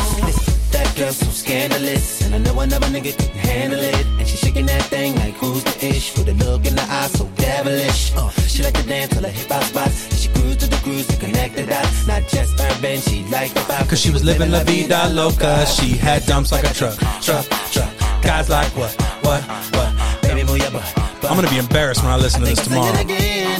scandalous, 1.54 2.22
and 2.22 2.34
I 2.34 2.38
know 2.38 2.58
another 2.60 2.88
nigga 2.88 3.16
can 3.16 3.30
handle 3.36 3.78
it. 3.78 4.06
And 4.18 4.26
she 4.26 4.36
shaking 4.36 4.66
that 4.66 4.82
thing 4.94 5.14
like 5.16 5.34
who's 5.34 5.62
the 5.62 5.86
ish, 5.86 6.16
with 6.16 6.28
a 6.28 6.34
look 6.44 6.66
in 6.66 6.74
the 6.74 6.82
eye 6.82 7.06
so 7.18 7.24
devilish. 7.36 8.12
Uh, 8.16 8.28
she 8.52 8.62
like 8.62 8.74
to 8.74 8.82
dance 8.82 9.12
till 9.12 9.22
her 9.22 9.28
hip 9.28 9.48
hop 9.48 9.62
spots. 9.62 10.10
And 10.10 10.18
she 10.18 10.28
cruise 10.34 10.56
to 10.56 10.66
the 10.68 10.80
cruise 10.84 11.06
to 11.06 11.16
connect 11.16 11.54
the 11.54 11.64
dots. 11.66 12.06
Not 12.08 12.22
just 12.34 12.60
urban, 12.60 13.00
she 13.00 13.24
like 13.36 13.52
the 13.54 13.60
pop. 13.60 13.88
Cause 13.88 14.00
she 14.00 14.10
was 14.10 14.24
living 14.24 14.50
la 14.50 14.64
vida 14.64 15.08
loca. 15.12 15.64
She 15.66 15.96
had 15.96 16.26
dumps 16.26 16.50
like 16.50 16.64
a 16.64 16.74
truck, 16.74 16.98
truck, 17.22 17.46
truck. 17.74 17.92
Guys 18.22 18.48
like 18.48 18.72
what, 18.76 18.92
what, 19.22 19.42
what? 19.76 19.90
Baby, 20.22 20.42
move 20.44 20.58
your 20.58 20.72
butt. 20.72 20.90
I'm 21.28 21.36
gonna 21.36 21.50
be 21.50 21.58
embarrassed 21.58 22.02
when 22.02 22.10
I 22.10 22.16
listen 22.16 22.40
to 22.40 22.46
this 22.46 22.64
tomorrow. 22.64 22.92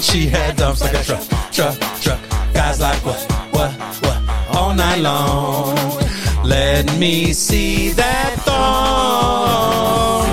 She 0.01 0.27
had 0.27 0.57
dumps 0.57 0.81
like 0.81 0.95
a 0.95 1.05
truck, 1.05 1.25
truck, 1.53 1.77
truck. 2.03 2.21
Guys 2.53 2.81
like 2.81 3.01
what, 3.07 3.21
what, 3.55 3.71
what? 4.03 4.19
All 4.57 4.75
night 4.75 5.01
long. 5.01 6.04
Let 6.45 6.97
me 6.99 7.33
see 7.33 7.91
that 7.93 8.35
thong, 8.45 10.27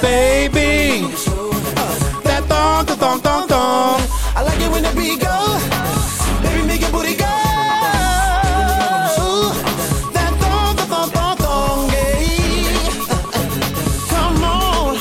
baby. 0.00 1.08
That 2.22 2.44
thong, 2.48 2.86
the 2.86 2.94
thong, 2.94 3.20
thong, 3.20 3.48
thong. 3.48 4.00
I 4.36 4.42
like 4.42 4.60
it 4.60 4.70
when 4.70 4.84
the 4.84 4.92
beat 4.94 5.20
go. 5.20 5.58
Baby, 6.42 6.66
make 6.66 6.80
your 6.82 6.90
booty 6.92 7.16
go. 7.16 7.24
That 10.14 10.32
thong, 10.38 10.76
the 10.76 10.82
thong, 10.82 11.10
thong, 11.10 11.36
thong, 11.36 11.90
yeah. 11.90 12.90
Come 14.08 14.44
on, 14.44 14.96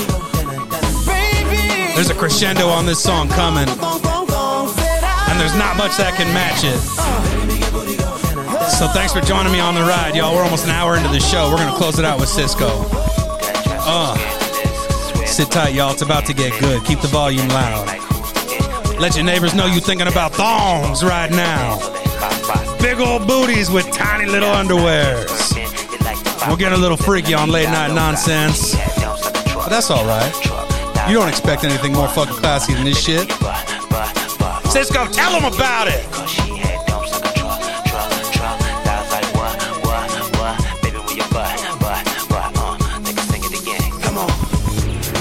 baby. 1.06 1.93
There's 1.93 2.10
a 2.10 2.16
crescendo 2.16 2.70
on 2.70 2.86
this 2.88 3.01
song 3.01 3.30
coming, 3.30 3.70
and 3.70 5.39
there's 5.39 5.56
not 5.56 5.78
much 5.78 5.95
that 5.97 6.16
can 6.18 6.34
match 6.34 6.64
it. 6.64 7.33
So 8.74 8.88
thanks 8.88 9.13
for 9.13 9.21
joining 9.21 9.53
me 9.53 9.59
on 9.59 9.76
the 9.76 9.82
ride, 9.82 10.15
y'all. 10.15 10.36
We're 10.36 10.43
almost 10.43 10.65
an 10.65 10.71
hour 10.71 10.97
into 10.97 11.07
the 11.09 11.19
show. 11.19 11.51
We're 11.51 11.57
gonna 11.57 11.78
close 11.78 11.99
it 11.99 12.05
out 12.05 12.19
with 12.19 12.28
Sisqó. 12.28 12.67
Uh, 13.86 14.17
sit 15.26 15.51
tight, 15.51 15.76
y'all. 15.76 15.91
It's 15.91 16.01
about 16.01 16.26
to 16.26 16.34
get 16.34 16.59
good. 16.59 16.84
Keep 16.84 17.01
the 17.01 17.07
volume 17.07 17.47
loud. 17.49 17.88
Let 18.99 19.15
your 19.15 19.26
neighbors 19.26 19.53
know 19.53 19.67
you're 19.67 19.80
thinking 19.80 20.07
about 20.07 20.34
thongs 20.34 21.03
right 21.03 21.30
now. 21.30 21.78
Big 22.82 22.99
old 22.99 23.28
booties 23.28 23.69
with 23.69 23.89
tiny 23.91 24.26
little 24.26 24.49
underwears. 24.49 25.55
We'll 26.47 26.57
get 26.57 26.74
a 26.74 26.78
little 26.78 26.97
freaky 26.97 27.36
on 27.36 27.49
late 27.49 27.69
night 27.69 27.93
nonsense. 27.93 28.76
But 29.53 29.69
that's 29.69 29.91
all 29.91 30.05
right. 30.05 30.34
You 31.07 31.13
don't 31.13 31.30
expect 31.30 31.63
anything 31.63 31.93
more 31.93 32.07
fucking 32.07 32.36
classy 32.36 32.74
than 32.74 32.86
this 32.86 32.99
shit. 32.99 33.30
Sisqó, 34.74 35.13
tell 35.13 35.39
them 35.39 35.53
about 35.53 35.88
it. 35.88 36.43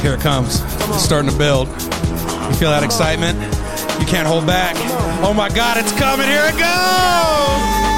Here 0.02 0.14
it 0.14 0.20
comes. 0.20 0.60
It's 0.60 1.04
starting 1.04 1.30
to 1.30 1.38
build. 1.38 1.68
You 1.68 2.54
feel 2.58 2.70
that 2.70 2.82
excitement? 2.82 3.38
You 4.00 4.06
can't 4.06 4.26
hold 4.26 4.44
back. 4.46 4.74
Oh 5.24 5.32
my 5.32 5.48
God, 5.48 5.76
it's 5.78 5.92
coming. 5.92 6.26
Here 6.26 6.42
it 6.44 6.58
goes. 6.58 7.91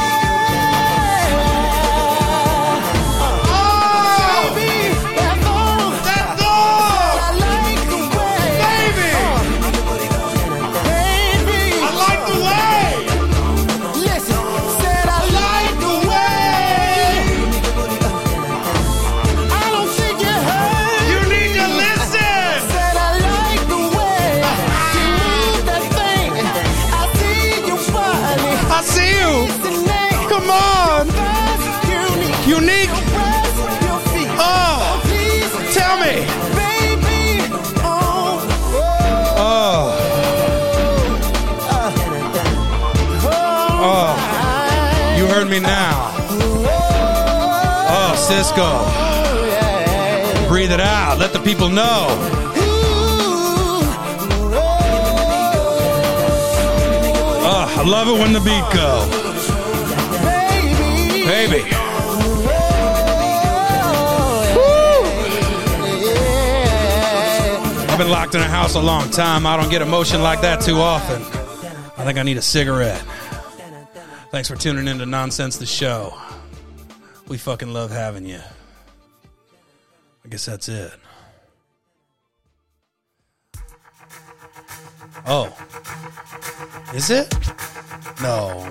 Sisqó. 48.55 50.49
Breathe 50.49 50.73
it 50.73 50.81
out. 50.81 51.19
Let 51.19 51.33
the 51.33 51.41
people 51.41 51.69
know. 51.69 52.07
Oh, 57.47 57.75
I 57.77 57.83
love 57.87 58.09
it 58.09 58.19
when 58.19 58.33
the 58.33 58.41
beat 58.41 58.65
go. 58.73 59.07
Baby. 61.27 61.63
I've 67.91 67.99
been 67.99 68.11
locked 68.11 68.35
in 68.35 68.41
a 68.41 68.49
house 68.49 68.75
a 68.75 68.81
long 68.81 69.11
time. 69.11 69.47
I 69.47 69.57
don't 69.57 69.71
get 69.71 69.83
emotion 69.83 70.23
like 70.23 70.41
that 70.43 70.61
too 70.61 70.77
often. 70.77 71.23
I 71.97 72.05
think 72.05 72.19
I 72.19 72.23
need 72.23 72.37
a 72.37 72.43
cigarette. 72.43 73.03
Thanks 74.31 74.49
for 74.49 74.57
tuning 74.57 74.89
in 74.89 74.99
to 74.99 75.07
Nonsense 75.07 75.59
the 75.59 75.67
Show. 75.67 76.13
We 77.27 77.39
fucking 77.39 77.73
love 77.73 77.91
having 77.91 78.27
you. 78.27 78.41
I 80.25 80.29
guess 80.29 80.47
that's 80.47 80.69
it. 80.69 80.93
Oh. 85.27 85.57
Is 86.95 87.11
it? 87.11 87.35
No. 88.23 88.71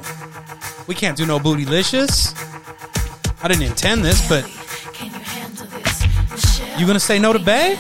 We 0.87 0.95
can't 0.95 1.17
do 1.17 1.25
no 1.25 1.39
bootylicious. 1.39 2.33
I 3.43 3.47
didn't 3.47 3.63
intend 3.63 4.05
this, 4.05 4.27
but 4.29 4.47
you 6.79 6.87
gonna 6.87 6.99
say 6.99 7.19
no 7.19 7.33
to 7.33 7.39
Bey? 7.39 7.77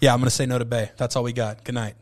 Yeah, 0.00 0.14
I'm 0.14 0.20
gonna 0.20 0.30
say 0.30 0.46
no 0.46 0.58
to 0.58 0.64
Bey. 0.64 0.90
That's 0.96 1.16
all 1.16 1.22
we 1.22 1.32
got. 1.32 1.64
Good 1.64 1.74
night. 1.74 1.96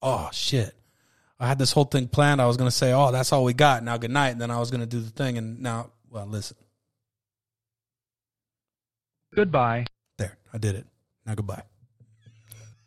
Oh 0.00 0.30
shit. 0.32 0.77
I 1.40 1.46
had 1.46 1.58
this 1.58 1.72
whole 1.72 1.84
thing 1.84 2.08
planned. 2.08 2.40
I 2.40 2.46
was 2.46 2.56
gonna 2.56 2.70
say, 2.70 2.92
oh, 2.92 3.12
that's 3.12 3.32
all 3.32 3.44
we 3.44 3.54
got. 3.54 3.82
Now 3.82 3.96
good 3.96 4.10
night. 4.10 4.30
And 4.30 4.40
then 4.40 4.50
I 4.50 4.58
was 4.58 4.70
gonna 4.70 4.86
do 4.86 5.00
the 5.00 5.10
thing 5.10 5.38
and 5.38 5.60
now 5.60 5.90
well, 6.10 6.26
listen. 6.26 6.56
Goodbye. 9.34 9.86
There, 10.16 10.36
I 10.52 10.58
did 10.58 10.74
it. 10.74 10.86
Now 11.26 11.34
goodbye. 11.34 11.62